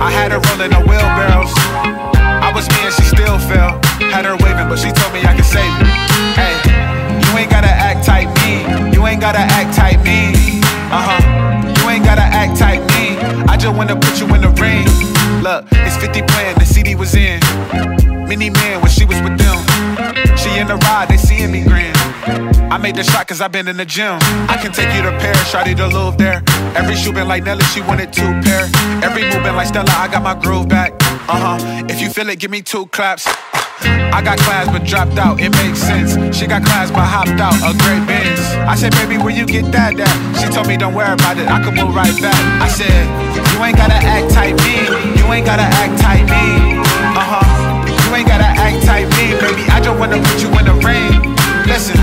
I 0.00 0.10
had 0.10 0.32
her 0.32 0.40
rolling 0.40 0.70
the 0.70 0.80
wheelbarrows. 0.88 2.15
Was 2.56 2.70
me 2.70 2.88
and 2.88 2.94
she 2.94 3.02
still 3.02 3.38
fell. 3.38 3.76
Had 4.00 4.24
her 4.24 4.32
waving, 4.40 4.66
but 4.72 4.78
she 4.78 4.88
told 4.88 5.12
me 5.12 5.20
I 5.20 5.36
could 5.36 5.44
save 5.44 5.68
it. 5.76 5.92
Hey, 6.40 6.56
you 7.20 7.36
ain't 7.36 7.50
gotta 7.50 7.68
act 7.68 8.06
tight 8.06 8.32
me. 8.40 8.64
You 8.96 9.06
ain't 9.06 9.20
gotta 9.20 9.44
act 9.44 9.76
tight 9.76 10.00
me. 10.00 10.32
Uh 10.88 11.04
huh. 11.04 11.20
You 11.76 11.90
ain't 11.90 12.02
gotta 12.02 12.24
act 12.24 12.56
tight 12.56 12.80
me. 12.96 13.20
I 13.44 13.58
just 13.58 13.76
wanna 13.76 13.94
put 13.94 14.18
you 14.18 14.24
in 14.34 14.40
the 14.40 14.48
ring. 14.56 14.88
Look, 15.44 15.66
it's 15.84 16.00
50 16.00 16.22
playing, 16.32 16.56
the 16.56 16.64
CD 16.64 16.94
was 16.94 17.14
in. 17.14 17.40
Mini 18.26 18.48
man 18.48 18.80
when 18.80 18.90
she 18.90 19.04
was 19.04 19.20
with 19.20 19.36
them. 19.36 19.60
She 20.40 20.56
in 20.56 20.66
the 20.66 20.80
ride, 20.88 21.10
made 22.86 22.94
the 22.94 23.02
shot 23.02 23.26
cause 23.26 23.40
I've 23.40 23.50
been 23.50 23.66
in 23.66 23.76
the 23.76 23.84
gym. 23.84 24.16
I 24.46 24.56
can 24.62 24.70
take 24.70 24.94
you 24.94 25.02
to 25.02 25.10
Paris, 25.18 25.50
shawty 25.50 25.74
to 25.74 25.88
Louvre 25.88 26.16
there. 26.18 26.40
Every 26.78 26.94
shoe 26.94 27.12
been 27.12 27.26
like 27.26 27.42
Nelly, 27.42 27.64
she 27.74 27.80
wanted 27.80 28.12
two 28.12 28.30
pair. 28.46 28.70
Every 29.02 29.22
move 29.26 29.42
been 29.42 29.56
like 29.56 29.66
Stella, 29.66 29.90
I 29.90 30.06
got 30.06 30.22
my 30.22 30.38
groove 30.38 30.68
back. 30.68 30.92
Uh 31.26 31.58
huh. 31.58 31.86
If 31.90 32.00
you 32.00 32.08
feel 32.10 32.28
it, 32.28 32.38
give 32.38 32.52
me 32.52 32.62
two 32.62 32.86
claps. 32.94 33.26
I 34.14 34.22
got 34.22 34.38
class 34.38 34.70
but 34.70 34.86
dropped 34.86 35.18
out, 35.18 35.40
it 35.40 35.50
makes 35.50 35.80
sense. 35.80 36.14
She 36.30 36.46
got 36.46 36.62
class 36.62 36.92
but 36.92 37.02
hopped 37.02 37.40
out, 37.42 37.58
a 37.66 37.74
great 37.82 38.06
Benz. 38.06 38.38
I 38.70 38.76
said, 38.76 38.92
baby, 38.92 39.18
where 39.18 39.34
you 39.34 39.46
get 39.46 39.66
that 39.72 39.98
at? 39.98 40.16
She 40.38 40.46
told 40.54 40.68
me, 40.68 40.76
don't 40.76 40.94
worry 40.94 41.10
about 41.12 41.38
it, 41.38 41.48
I 41.50 41.58
can 41.58 41.74
move 41.74 41.90
right 41.90 42.14
back. 42.22 42.38
I 42.62 42.68
said, 42.68 43.02
you 43.50 43.58
ain't 43.66 43.76
gotta 43.76 43.98
act 43.98 44.30
tight 44.30 44.54
me, 44.62 44.86
you 45.18 45.26
ain't 45.34 45.44
gotta 45.44 45.66
act 45.82 45.98
tight 45.98 46.26
me. 46.30 46.78
Uh 47.18 47.26
huh. 47.34 47.82
You 48.06 48.14
ain't 48.14 48.28
gotta 48.28 48.46
act 48.46 48.86
tight 48.86 49.10
me, 49.18 49.34
baby. 49.42 49.66
I 49.74 49.82
just 49.82 49.98
wanna 49.98 50.22
put 50.22 50.38
you 50.38 50.54
in 50.54 50.64
the 50.70 50.76
ring. 50.86 51.34
Listen, 51.66 51.98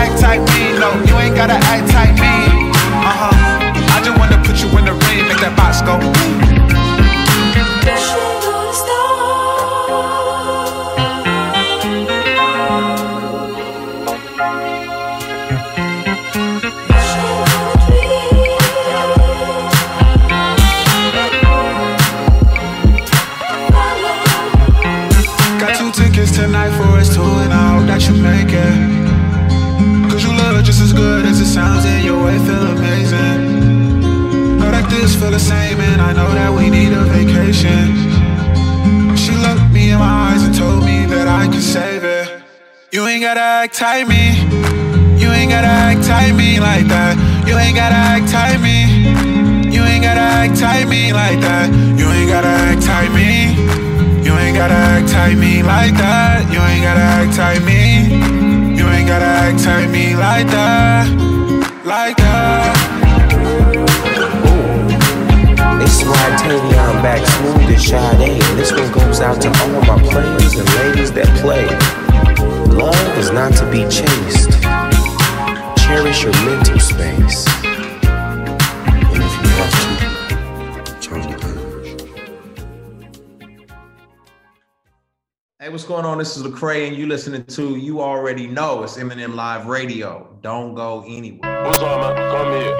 act 0.00 0.20
tight 0.20 0.40
me, 0.52 0.78
no, 0.80 0.88
you 1.04 1.14
ain't 1.20 1.36
gotta 1.36 1.58
act 1.72 1.90
tight 1.92 2.14
me. 2.14 2.70
Uh 3.04 3.16
huh. 3.20 3.96
I 3.96 4.02
just 4.02 4.18
wanna 4.18 4.38
put 4.44 4.56
you 4.62 4.68
in 4.78 4.84
the 4.86 4.92
ring, 4.92 5.28
make 5.28 5.40
that 5.40 5.54
box 5.56 5.82
go. 5.82 6.49
Sounds, 31.50 31.84
and 31.84 32.04
your 32.04 32.22
way 32.24 32.38
feel 32.46 32.64
amazing. 32.78 33.98
Know 34.60 34.70
that 34.70 34.86
this 34.88 35.16
feel 35.16 35.32
the 35.32 35.40
same, 35.40 35.80
and 35.80 36.00
I 36.00 36.12
know 36.12 36.30
that 36.32 36.52
we 36.54 36.70
need 36.70 36.92
a 36.92 37.02
vacation. 37.10 37.90
She 39.16 39.34
looked 39.34 39.72
me 39.74 39.90
in 39.90 39.98
my 39.98 40.30
eyes 40.30 40.44
and 40.44 40.54
told 40.54 40.84
me 40.84 41.06
that 41.06 41.26
I 41.26 41.48
could 41.50 41.66
save 41.76 42.04
it. 42.04 42.42
You 42.92 43.04
ain't 43.08 43.22
gotta 43.22 43.40
act 43.40 43.74
tight 43.74 44.06
me. 44.06 44.38
You 45.18 45.28
ain't 45.32 45.50
gotta 45.50 45.66
act 45.66 46.06
tight 46.06 46.34
me 46.34 46.60
like 46.60 46.86
that. 46.86 47.18
You 47.48 47.58
ain't 47.58 47.74
gotta 47.74 47.98
act 47.98 48.30
tight 48.30 48.60
me. 48.62 48.78
You 49.74 49.82
ain't 49.82 50.04
gotta 50.04 50.20
act 50.20 50.54
tight 50.56 50.86
me 50.86 51.12
like 51.12 51.40
that. 51.40 51.66
You 51.98 52.06
ain't 52.14 52.30
gotta 52.30 52.46
act 52.46 52.82
tight 52.86 53.10
me. 53.10 53.58
You 54.22 54.38
ain't 54.38 54.56
gotta 54.56 54.78
act 54.94 55.08
tight 55.10 55.36
me 55.36 55.64
like 55.64 55.94
that. 55.94 56.46
You 56.52 56.60
ain't 56.60 56.84
gotta 56.86 57.06
act 57.18 57.34
tight 57.34 57.62
me. 57.66 58.39
Ain't 58.92 59.08
gotta 59.08 59.24
act 59.24 59.64
tight 59.64 59.88
me 59.90 60.14
like 60.16 60.46
that. 60.48 61.08
Like 61.84 62.16
that. 62.16 62.76
It's 65.82 66.04
Rod 66.04 66.32
Tavion 66.38 67.02
back 67.02 67.26
smooth 67.26 67.70
as 67.74 67.86
Sade. 67.86 68.42
And 68.42 68.58
this 68.58 68.72
one 68.72 68.92
goes 68.92 69.20
out 69.20 69.40
to 69.42 69.48
all 69.48 69.82
my 69.82 70.02
players 70.10 70.54
and 70.54 70.68
ladies 70.76 71.12
that 71.12 71.28
play. 71.40 71.66
Love 72.74 73.18
is 73.18 73.30
not 73.30 73.52
to 73.54 73.70
be 73.70 73.82
chased. 73.88 74.50
Cherish 75.84 76.22
your 76.22 76.32
mental 76.44 76.78
space. 76.78 77.49
Going 85.90 86.04
on? 86.04 86.18
This 86.18 86.36
is 86.36 86.44
Lecrae, 86.44 86.86
and 86.86 86.96
you 86.96 87.08
listening 87.08 87.44
to 87.46 87.74
You 87.74 88.00
Already 88.00 88.46
Know. 88.46 88.84
It's 88.84 88.96
M&M 88.96 89.34
Live 89.34 89.66
Radio. 89.66 90.28
Don't 90.40 90.76
go 90.76 91.02
anywhere. 91.04 91.64
What's 91.64 91.80
up, 91.80 92.00
man? 92.00 92.14
Come 92.30 92.52
here. 92.52 92.76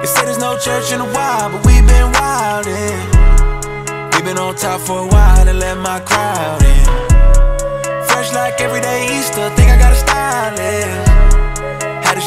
They 0.00 0.06
say 0.08 0.24
there's 0.24 0.38
no 0.38 0.58
church 0.58 0.90
in 0.90 1.00
a 1.00 1.06
while, 1.14 1.50
but 1.52 1.64
we've 1.64 1.86
been 1.86 2.12
wildin'. 2.14 4.12
We've 4.12 4.24
been 4.24 4.38
on 4.38 4.56
top 4.56 4.80
for 4.80 5.04
a 5.04 5.06
while 5.06 5.48
and 5.48 5.60
let 5.60 5.78
my 5.78 6.00
crowd 6.00 6.64
in. 6.64 6.84
Fresh 8.08 8.32
like 8.34 8.60
everyday 8.60 9.04
Easter, 9.16 9.48
think 9.50 9.70
I 9.70 9.78
got 9.78 9.92
a 9.92 9.94
stylist. 9.94 11.09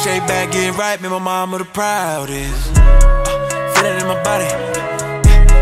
Shake 0.04 0.28
back, 0.28 0.51
get 0.51 0.78
right, 0.78 0.99
make 0.99 1.12
my 1.12 1.18
mama 1.18 1.60
the 1.60 1.64
proudest. 1.64 2.76
Uh, 2.76 3.74
feel 3.74 3.86
it 3.86 4.01
in 4.01 4.06
my 4.06 4.22
body, 4.22 4.49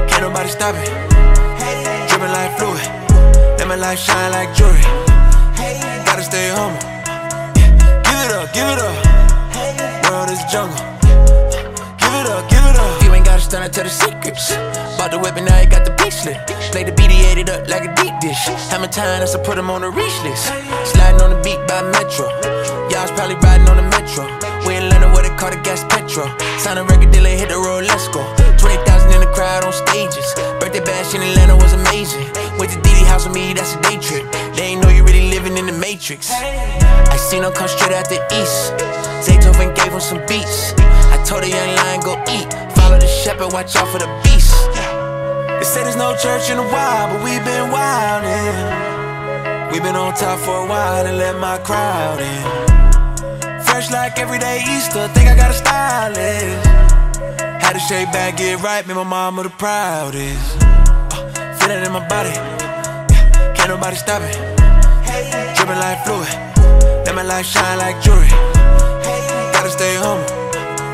can't 0.10 0.24
nobody 0.24 0.50
stop 0.50 0.74
it. 0.74 0.90
Dripping 2.10 2.32
like 2.32 2.58
fluid, 2.58 2.82
let 3.60 3.68
my 3.68 3.76
life 3.76 4.00
shine 4.00 4.32
like 4.32 4.52
jewelry. 4.56 4.82
Gotta 6.06 6.24
stay 6.24 6.50
humble, 6.50 6.82
give 8.02 8.20
it 8.26 8.32
up, 8.32 8.52
give 8.52 8.66
it 8.66 8.80
up. 8.80 10.10
World 10.10 10.32
is 10.32 10.44
jungle. 10.52 10.91
Up 13.60 13.72
to 13.74 13.84
the 13.84 13.90
secrets. 13.90 14.56
Bought 14.96 15.12
the 15.12 15.20
weapon, 15.20 15.44
now 15.44 15.60
you 15.60 15.68
got 15.68 15.84
the 15.84 15.92
beat 16.00 16.16
slip. 16.16 16.40
Play 16.72 16.88
the 16.88 16.96
he 16.96 17.20
ate 17.28 17.38
it 17.38 17.50
up 17.52 17.68
like 17.68 17.84
a 17.84 17.92
deep 18.00 18.16
dish. 18.24 18.48
How 18.72 18.80
many 18.80 18.88
times 18.94 19.36
I 19.36 19.44
put 19.44 19.58
him 19.58 19.70
on 19.70 19.82
the 19.82 19.92
reach 19.92 20.16
list? 20.24 20.48
Sliding 20.88 21.20
on 21.20 21.36
the 21.36 21.40
beat 21.44 21.60
by 21.68 21.84
Metro. 21.92 22.32
Y'all 22.88 23.04
was 23.04 23.12
probably 23.12 23.36
riding 23.44 23.68
on 23.68 23.76
the 23.76 23.88
Metro. 23.92 24.24
We 24.64 24.80
in 24.80 24.88
Atlanta 24.88 25.12
where 25.12 25.28
they 25.28 25.36
call 25.36 25.52
the 25.52 25.60
gas 25.68 25.84
petrol. 25.92 26.32
Sign 26.64 26.80
a 26.80 26.84
record 26.88 27.12
deal 27.12 27.28
and 27.28 27.36
hit 27.36 27.52
the 27.52 27.60
road, 27.60 27.84
let's 27.84 28.08
go. 28.16 28.24
20,000 28.56 29.12
in 29.12 29.20
the 29.20 29.32
crowd 29.36 29.68
on 29.68 29.76
stages. 29.76 30.32
Birthday 30.64 30.80
bash 30.80 31.12
in 31.12 31.20
Atlanta 31.20 31.60
was 31.60 31.76
amazing. 31.76 32.24
Went 32.56 32.72
to 32.72 32.80
Diddy 32.80 33.04
house 33.04 33.28
with 33.28 33.36
me, 33.36 33.52
that's 33.52 33.76
a 33.76 33.82
day 33.84 34.00
trip. 34.00 34.32
They 34.56 34.72
ain't 34.72 34.80
know 34.80 34.96
you 34.96 35.04
really 35.04 35.28
living 35.28 35.60
in 35.60 35.68
the 35.68 35.76
Matrix. 35.76 36.32
I 36.32 37.18
seen 37.20 37.44
him 37.44 37.52
come 37.52 37.68
straight 37.68 37.92
out 37.92 38.08
the 38.08 38.24
east. 38.32 38.80
Zaytoven 39.28 39.76
gave 39.76 39.92
him 39.92 40.00
some 40.00 40.24
beats. 40.24 40.72
I 41.12 41.20
told 41.28 41.44
the 41.44 41.52
young 41.52 41.76
lion 41.76 42.00
go 42.00 42.16
eat. 42.32 42.71
The 43.00 43.08
shepherd, 43.08 43.54
watch 43.54 43.76
out 43.76 43.88
for 43.88 44.00
the 44.00 44.08
beast. 44.24 44.54
They 45.58 45.64
say 45.64 45.84
there's 45.84 45.96
no 45.96 46.14
church 46.16 46.50
in 46.52 46.58
a 46.58 46.64
while, 46.74 47.08
but 47.10 47.24
we've 47.24 47.44
been 47.44 47.72
wildin'. 47.72 49.72
We've 49.72 49.82
been 49.82 49.96
on 49.96 50.14
top 50.14 50.38
for 50.40 50.66
a 50.66 50.68
while 50.68 51.06
and 51.06 51.18
let 51.18 51.38
my 51.40 51.58
crowd 51.60 52.20
in. 52.20 52.44
Fresh 53.64 53.90
like 53.90 54.20
everyday 54.20 54.62
Easter, 54.70 55.08
think 55.16 55.30
I 55.30 55.36
got 55.36 55.50
a 55.50 55.54
stylist. 55.54 56.68
Had 57.64 57.74
to 57.74 57.80
shake 57.80 58.12
back, 58.12 58.36
get 58.38 58.60
right, 58.62 58.86
make 58.86 58.98
my 58.98 59.04
mama 59.04 59.44
the 59.44 59.50
proudest. 59.50 60.58
Uh, 60.62 61.56
feel 61.58 61.72
it 61.72 61.84
in 61.84 61.92
my 61.94 62.06
body, 62.08 62.30
yeah, 62.30 63.54
can't 63.56 63.70
nobody 63.70 63.96
stop 63.96 64.22
it. 64.22 64.36
Dripping 65.56 65.80
like 65.80 66.04
fluid, 66.06 66.28
let 67.06 67.16
my 67.16 67.24
life 67.24 67.46
shine 67.46 67.78
like 67.78 68.02
jewelry. 68.02 68.28
Gotta 69.54 69.70
stay 69.70 69.96
humble, 69.96 70.28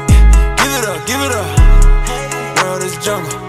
yeah, 0.08 0.56
give 0.60 0.72
it 0.78 0.86
up, 0.88 1.06
give 1.08 1.20
it 1.22 1.32
up. 1.32 1.57
Jungle, 3.08 3.40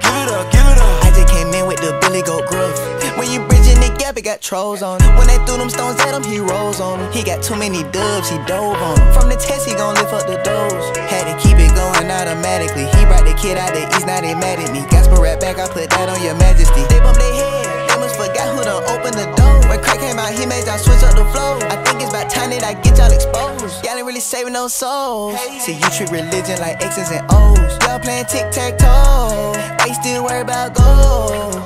give 0.00 0.16
it 0.16 0.32
up, 0.32 0.48
give 0.48 0.64
it 0.64 0.80
up. 0.80 1.04
I 1.04 1.12
just 1.12 1.28
came 1.28 1.52
in 1.52 1.68
with 1.68 1.76
the 1.84 1.92
Billy 2.00 2.22
Goat 2.24 2.48
gruff. 2.48 2.72
When 3.20 3.28
you 3.28 3.44
bridging 3.44 3.76
the 3.84 3.92
gap, 4.00 4.16
it 4.16 4.24
got 4.24 4.40
trolls 4.40 4.80
on 4.80 4.96
him. 4.96 5.12
When 5.20 5.28
they 5.28 5.36
threw 5.44 5.60
them 5.60 5.68
stones 5.68 6.00
at 6.00 6.16
him, 6.16 6.24
he 6.24 6.40
rose 6.40 6.80
on 6.80 6.98
him. 6.98 7.12
He 7.12 7.22
got 7.22 7.44
too 7.44 7.54
many 7.54 7.84
dubs, 7.92 8.30
he 8.30 8.40
dove 8.48 8.80
on 8.80 8.96
them. 8.96 9.12
From 9.12 9.28
the 9.28 9.36
test, 9.36 9.68
he 9.68 9.74
gon' 9.76 9.92
lift 10.00 10.08
up 10.08 10.24
the 10.24 10.40
doors. 10.40 10.96
Had 11.12 11.28
to 11.28 11.36
keep 11.36 11.60
it 11.60 11.68
going 11.76 12.08
automatically. 12.08 12.88
He 12.96 13.04
brought 13.04 13.28
the 13.28 13.36
kid 13.36 13.58
out 13.60 13.76
the 13.76 13.84
east, 13.92 14.06
now 14.06 14.22
they 14.22 14.32
mad 14.32 14.58
at 14.58 14.72
me. 14.72 14.88
Gasper 14.88 15.20
rap 15.20 15.38
back, 15.38 15.60
I 15.60 15.68
put 15.68 15.90
that 15.90 16.08
on 16.08 16.24
your 16.24 16.34
majesty. 16.40 16.80
They 16.88 17.00
bump 17.04 17.20
their 17.20 17.36
head, 17.36 17.92
they 17.92 18.00
must 18.00 18.16
forgot 18.16 18.56
who 18.56 18.64
done 18.64 18.80
opened 18.88 19.20
the 19.20 19.28
door. 19.36 19.55
When 19.68 19.82
crack 19.82 19.98
came 19.98 20.18
out, 20.18 20.32
he 20.32 20.46
made 20.46 20.66
y'all 20.66 20.78
switch 20.78 21.02
up 21.02 21.14
the 21.16 21.24
flow. 21.32 21.58
I 21.68 21.76
think 21.84 22.00
it's 22.00 22.10
about 22.10 22.30
time 22.30 22.50
that 22.50 22.62
I 22.62 22.74
get 22.74 22.98
y'all 22.98 23.12
exposed. 23.12 23.84
Y'all 23.84 23.96
ain't 23.96 24.06
really 24.06 24.20
saving 24.20 24.52
no 24.52 24.68
souls. 24.68 25.38
See, 25.60 25.74
you 25.74 25.88
treat 25.90 26.10
religion 26.10 26.60
like 26.60 26.82
X's 26.82 27.10
and 27.10 27.26
O's. 27.30 27.74
Y'all 27.82 27.98
playing 27.98 28.26
tic 28.26 28.50
tac 28.50 28.78
toe. 28.78 29.52
Why 29.78 29.86
you 29.86 29.94
still 29.94 30.24
worry 30.24 30.40
about 30.40 30.74
gold? 30.74 31.58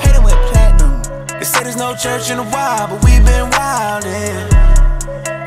Credit 0.00 0.22
went 0.24 0.40
platinum. 0.48 1.02
They 1.38 1.44
say 1.44 1.62
there's 1.62 1.76
no 1.76 1.94
church 1.94 2.30
in 2.30 2.38
a 2.38 2.48
while, 2.48 2.88
but 2.88 3.04
we've 3.04 3.24
been 3.24 3.50
wildin'. 3.52 4.48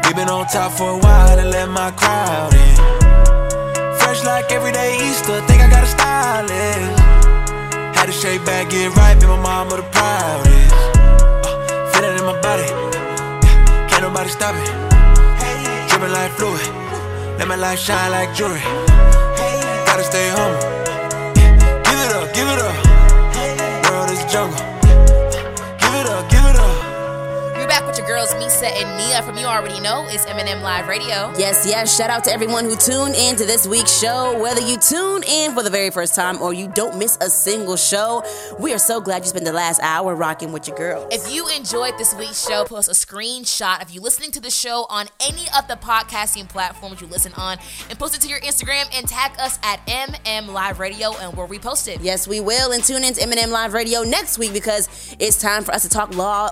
We've 0.06 0.16
been 0.16 0.30
on 0.30 0.46
top 0.48 0.72
for 0.72 0.92
a 0.92 0.98
while 0.98 1.38
and 1.38 1.50
let 1.50 1.70
my 1.70 1.92
crowd 1.92 2.54
in. 2.54 2.78
Fresh 4.00 4.24
like 4.24 4.52
everyday 4.52 4.96
Easter, 5.10 5.42
think 5.48 5.62
I 5.62 5.70
got 5.70 5.84
a 5.84 5.88
stylist. 5.88 7.02
Had 7.98 8.06
to 8.06 8.12
shake 8.12 8.46
back, 8.46 8.70
get 8.70 8.96
right, 8.96 9.20
be 9.20 9.26
my 9.26 9.42
mama 9.42 9.78
the 9.78 9.84
proudest. 9.92 10.97
Feel 12.48 12.64
it 12.64 12.72
can't 13.90 14.04
nobody 14.04 14.30
stop 14.30 14.56
it. 14.56 14.68
Dripping 15.90 16.14
like 16.14 16.32
fluid, 16.32 16.62
let 17.38 17.46
my 17.46 17.56
light 17.56 17.78
shine 17.78 18.10
like 18.12 18.34
jewelry. 18.34 18.62
Gotta 19.86 20.04
stay 20.04 20.30
humble, 20.32 20.62
give 21.88 22.00
it 22.06 22.12
up, 22.16 22.34
give 22.34 22.48
it 22.48 22.60
up. 22.68 22.76
World 23.92 24.12
is 24.16 24.24
jungle, 24.32 24.64
girls, 28.18 28.34
Meesa 28.34 28.64
and 28.64 28.98
Meah 28.98 29.22
from 29.22 29.38
You 29.38 29.46
Already 29.46 29.80
Know. 29.80 30.08
It's 30.10 30.26
M&M 30.26 30.64
Live 30.64 30.88
Radio. 30.88 31.32
Yes, 31.38 31.68
yes. 31.68 31.96
Shout 31.96 32.10
out 32.10 32.24
to 32.24 32.32
everyone 32.32 32.66
who 32.66 32.76
tuned 32.76 33.14
in 33.14 33.36
to 33.36 33.46
this 33.46 33.68
week's 33.68 33.96
show. 33.96 34.40
Whether 34.42 34.60
you 34.60 34.78
tune 34.78 35.22
in 35.22 35.54
for 35.54 35.62
the 35.62 35.70
very 35.70 35.92
first 35.92 36.16
time 36.16 36.42
or 36.42 36.52
you 36.52 36.68
don't 36.68 36.98
miss 36.98 37.16
a 37.22 37.30
single 37.30 37.76
show, 37.76 38.24
we 38.60 38.74
are 38.74 38.80
so 38.80 39.00
glad 39.00 39.22
you 39.22 39.30
spent 39.30 39.46
the 39.46 39.54
last 39.54 39.80
hour 39.84 40.16
rocking 40.16 40.52
with 40.52 40.68
your 40.68 40.76
girls. 40.76 41.14
If 41.14 41.32
you 41.32 41.48
enjoyed 41.50 41.96
this 42.00 42.16
week's 42.16 42.44
show, 42.44 42.66
post 42.66 42.90
a 42.90 42.94
screenshot 42.94 43.84
of 43.84 43.92
you 43.92 44.02
listening 44.02 44.32
to 44.32 44.40
the 44.40 44.50
show 44.50 44.88
on 44.90 45.06
any 45.20 45.46
of 45.56 45.68
the 45.68 45.76
podcasting 45.76 46.50
platforms 46.50 47.00
you 47.00 47.06
listen 47.06 47.34
on 47.34 47.60
and 47.88 48.00
post 48.00 48.16
it 48.16 48.22
to 48.22 48.28
your 48.28 48.40
Instagram 48.40 48.86
and 48.98 49.08
tag 49.08 49.34
us 49.40 49.60
at 49.62 49.86
MM 49.86 50.48
Live 50.48 50.80
Radio 50.80 51.16
and 51.18 51.38
we'll 51.38 51.48
repost 51.48 51.88
it. 51.88 52.02
Yes, 52.02 52.28
we 52.28 52.40
will. 52.40 52.72
And 52.72 52.84
tune 52.84 53.04
in 53.04 53.14
to 53.14 53.22
M&M 53.22 53.52
Live 53.52 53.74
Radio 53.74 54.02
next 54.02 54.40
week 54.40 54.54
because 54.54 55.16
it's 55.20 55.40
time 55.40 55.64
for 55.64 55.72
us 55.72 55.84
to 55.84 55.90
talk 55.90 56.16
law. 56.16 56.50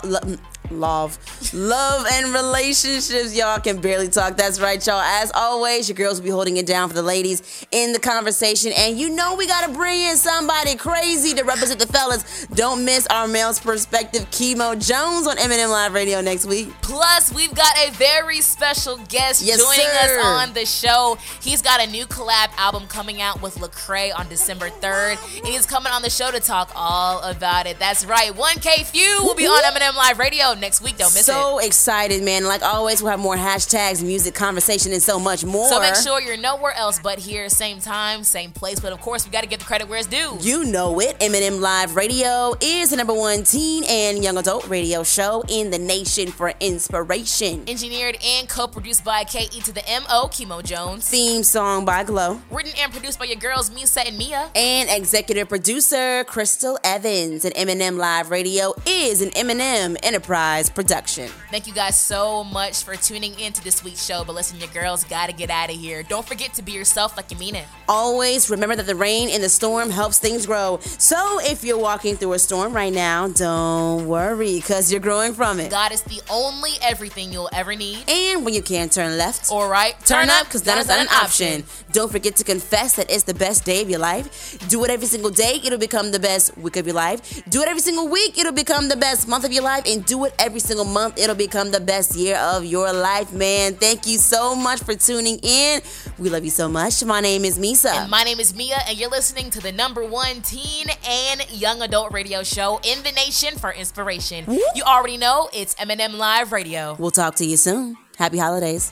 Love, 0.71 1.17
love, 1.53 2.05
and 2.11 2.33
relationships. 2.33 3.35
Y'all 3.35 3.59
can 3.59 3.79
barely 3.81 4.07
talk. 4.07 4.37
That's 4.37 4.59
right, 4.59 4.85
y'all. 4.85 4.99
As 5.01 5.31
always, 5.33 5.87
your 5.89 5.95
girls 5.95 6.19
will 6.19 6.25
be 6.25 6.31
holding 6.31 6.57
it 6.57 6.65
down 6.65 6.89
for 6.89 6.95
the 6.95 7.01
ladies 7.03 7.65
in 7.71 7.93
the 7.93 7.99
conversation. 7.99 8.71
And 8.75 8.97
you 8.99 9.09
know, 9.09 9.35
we 9.35 9.47
got 9.47 9.67
to 9.67 9.73
bring 9.73 10.01
in 10.01 10.17
somebody 10.17 10.75
crazy 10.75 11.33
to 11.35 11.43
represent 11.43 11.79
the 11.79 11.87
fellas. 11.87 12.47
Don't 12.47 12.83
miss 12.85 13.05
our 13.07 13.27
male's 13.27 13.59
perspective, 13.59 14.23
Kemo 14.31 14.73
Jones 14.75 15.27
on 15.27 15.37
M&M 15.37 15.69
Live 15.69 15.93
Radio 15.93 16.21
next 16.21 16.45
week. 16.45 16.69
Plus, 16.81 17.33
we've 17.33 17.53
got 17.53 17.75
a 17.77 17.91
very 17.91 18.41
special 18.41 18.97
guest 19.09 19.41
Yes, 19.43 19.61
joining 19.63 19.85
sir. 19.91 20.19
us 20.19 20.25
on 20.25 20.53
the 20.53 20.65
show. 20.65 21.17
He's 21.41 21.61
got 21.61 21.81
a 21.85 21.89
new 21.89 22.05
collab 22.05 22.49
album 22.57 22.87
coming 22.87 23.21
out 23.21 23.41
with 23.41 23.55
Lecrae 23.55 24.17
on 24.17 24.27
December 24.29 24.69
3rd. 24.69 25.17
And 25.37 25.47
he's 25.47 25.65
coming 25.65 25.91
on 25.91 26.01
the 26.01 26.09
show 26.09 26.31
to 26.31 26.39
talk 26.39 26.71
all 26.75 27.21
about 27.23 27.67
it. 27.67 27.77
That's 27.79 28.05
right. 28.05 28.31
1K 28.33 28.85
Phew 28.85 29.19
will 29.23 29.35
be 29.35 29.45
on 29.45 29.63
M&M 29.75 29.95
Live 29.95 30.17
Radio 30.19 30.54
next 30.59 30.81
week. 30.81 30.97
Don't 30.97 31.13
miss 31.13 31.21
it. 31.21 31.31
so 31.31 31.59
excited, 31.59 32.23
man. 32.23 32.45
Like 32.45 32.61
always, 32.63 33.01
we'll 33.01 33.11
have 33.11 33.19
more 33.19 33.35
hashtags, 33.35 34.03
music, 34.03 34.33
conversation, 34.35 34.91
and 34.93 35.01
so 35.01 35.19
much 35.19 35.43
more. 35.45 35.67
So 35.69 35.79
make 35.79 35.95
sure 35.95 36.21
you're 36.21 36.37
nowhere 36.37 36.73
else 36.73 36.99
but 36.99 37.19
here, 37.19 37.49
same 37.49 37.79
time, 37.79 38.23
same 38.23 38.51
place. 38.51 38.79
But 38.79 38.93
of 38.93 39.01
course, 39.01 39.25
we 39.25 39.31
got 39.31 39.41
to 39.41 39.47
give 39.49 39.59
the 39.59 39.65
credit 39.65 39.87
where 39.89 39.99
it's 39.99 40.07
due. 40.07 40.37
You 40.41 40.63
know 40.65 40.99
it. 40.99 41.15
M&M 41.19 41.59
Live 41.61 41.95
Radio 41.95 42.53
is 42.61 42.91
the 42.91 42.97
number 42.97 43.13
one 43.13 43.43
teen 43.43 43.83
and 43.87 44.23
young 44.23 44.37
adult 44.37 44.67
radio 44.67 45.03
show 45.03 45.43
in 45.49 45.71
the 45.71 45.79
nation 45.79 46.31
for 46.31 46.53
inspiration. 46.59 47.63
Engineered 47.67 48.17
and 48.23 48.47
co-produced 48.47 49.03
by 49.03 49.23
KE 49.23 49.47
to 49.61 49.71
the 49.73 49.83
MO, 49.87 50.27
Kemo 50.27 50.63
Jones. 50.63 51.09
Theme 51.09 51.43
song 51.43 51.85
by 51.85 52.03
Glow. 52.03 52.41
Written 52.51 52.73
and 52.79 52.91
produced 52.91 53.19
by 53.19 53.25
your 53.25 53.35
girls, 53.37 53.69
Meesa 53.69 54.07
and 54.07 54.17
Meah. 54.17 54.49
And 54.55 54.89
executive 54.89 55.49
producer 55.49 56.23
Crystal 56.25 56.77
Evans. 56.83 57.45
And 57.45 57.53
M&M 57.55 57.97
Live 57.97 58.29
Radio 58.29 58.73
is 58.85 59.21
an 59.21 59.31
M&M 59.35 59.97
Enterprise 60.03 60.44
production. 60.73 61.29
Thank 61.51 61.67
you 61.67 61.73
guys 61.73 61.99
so 61.99 62.43
much 62.43 62.83
for 62.83 62.95
tuning 62.95 63.39
in 63.39 63.53
to 63.53 63.63
this 63.63 63.83
week's 63.83 64.05
show. 64.05 64.23
But 64.23 64.35
listen, 64.35 64.59
your 64.59 64.69
girls 64.69 65.03
gotta 65.03 65.33
get 65.33 65.49
out 65.49 65.69
of 65.69 65.75
here. 65.75 66.03
Don't 66.03 66.27
forget 66.27 66.53
to 66.55 66.61
be 66.61 66.71
yourself 66.71 67.17
like 67.17 67.31
you 67.31 67.37
mean 67.37 67.55
it. 67.55 67.65
Always 67.87 68.49
remember 68.49 68.75
that 68.75 68.85
the 68.85 68.95
rain 68.95 69.29
in 69.29 69.41
the 69.41 69.49
storm 69.49 69.89
helps 69.89 70.19
things 70.19 70.45
grow. 70.45 70.79
So 70.81 71.39
if 71.41 71.63
you're 71.63 71.79
walking 71.79 72.15
through 72.15 72.33
a 72.33 72.39
storm 72.39 72.73
right 72.73 72.93
now, 72.93 73.27
don't 73.27 74.07
worry, 74.07 74.55
because 74.55 74.91
you're 74.91 75.01
growing 75.01 75.33
from 75.33 75.59
it. 75.59 75.71
God 75.71 75.91
is 75.91 76.01
the 76.03 76.21
only 76.29 76.71
everything 76.81 77.31
you'll 77.31 77.49
ever 77.53 77.75
need. 77.75 78.09
And 78.09 78.45
when 78.45 78.53
you 78.53 78.61
can't 78.61 78.91
turn 78.91 79.17
left 79.17 79.51
or 79.51 79.69
right, 79.69 79.95
turn 80.05 80.29
up, 80.29 80.45
because 80.45 80.63
that 80.63 80.77
is 80.77 80.87
not 80.87 80.99
an 80.99 81.07
option. 81.09 81.63
Don't 81.91 82.11
forget 82.11 82.35
to 82.37 82.43
confess 82.43 82.95
that 82.95 83.09
it's 83.11 83.23
the 83.23 83.33
best 83.33 83.65
day 83.65 83.81
of 83.81 83.89
your 83.89 83.99
life. 83.99 84.57
Do 84.69 84.83
it 84.83 84.91
every 84.91 85.07
single 85.07 85.31
day, 85.31 85.59
it'll 85.63 85.79
become 85.79 86.11
the 86.11 86.19
best 86.19 86.57
week 86.57 86.77
of 86.77 86.85
your 86.85 86.95
life. 86.95 87.43
Do 87.49 87.61
it 87.61 87.67
every 87.67 87.81
single 87.81 88.07
week, 88.07 88.37
it'll 88.37 88.51
become 88.51 88.89
the 88.89 88.97
best 88.97 89.27
month 89.27 89.45
of 89.45 89.51
your 89.51 89.63
life. 89.63 89.83
And 89.85 90.05
do 90.05 90.25
it 90.25 90.34
every 90.39 90.59
single 90.59 90.85
month, 90.85 91.19
it'll 91.19 91.35
become 91.35 91.71
the 91.71 91.79
best 91.79 92.15
year 92.15 92.37
of 92.37 92.65
your 92.65 92.91
life, 92.93 93.31
man. 93.33 93.75
Thank 93.75 94.07
you 94.07 94.17
so 94.17 94.55
much 94.55 94.81
for 94.83 94.95
tuning 94.95 95.39
in. 95.41 95.81
We 96.17 96.29
love 96.29 96.43
you 96.43 96.51
so 96.51 96.67
much. 96.67 97.03
My 97.03 97.21
name 97.21 97.45
is 97.45 97.57
Meesa. 97.59 97.93
And 97.93 98.11
my 98.11 98.23
name 98.23 98.39
is 98.39 98.55
Meah, 98.55 98.79
and 98.87 98.97
you're 98.97 99.09
listening 99.09 99.49
to 99.51 99.61
the 99.61 99.71
number 99.71 100.03
one 100.05 100.41
teen 100.41 100.87
and 101.07 101.45
young 101.51 101.81
adult 101.81 102.11
radio 102.13 102.43
show 102.43 102.79
in 102.83 103.03
the 103.03 103.11
nation 103.11 103.57
for 103.57 103.71
inspiration. 103.71 104.45
You 104.75 104.83
already 104.83 105.17
know 105.17 105.49
it's 105.53 105.75
M&M 105.79 106.17
Live 106.17 106.51
Radio. 106.51 106.95
We'll 106.99 107.11
talk 107.11 107.35
to 107.35 107.45
you 107.45 107.57
soon. 107.57 107.97
Happy 108.17 108.37
holidays. 108.37 108.91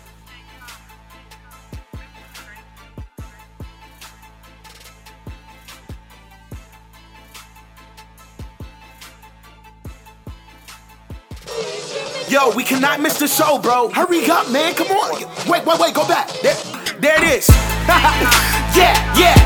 Yo, 12.33 12.49
we 12.55 12.63
cannot 12.63 12.99
miss 12.99 13.19
the 13.19 13.27
show, 13.27 13.59
bro. 13.59 13.89
Hurry 13.89 14.25
up, 14.25 14.49
man. 14.49 14.73
Come 14.73 14.87
on. 14.87 15.21
Wait, 15.47 15.63
wait, 15.67 15.79
wait. 15.79 15.93
Go 15.93 16.07
back. 16.07 16.27
There, 16.41 16.55
there 16.99 17.23
it 17.23 17.29
is. 17.37 17.47
yeah, 17.87 18.73
yeah, 18.73 19.13
yeah, 19.15 19.19
yeah, 19.19 19.42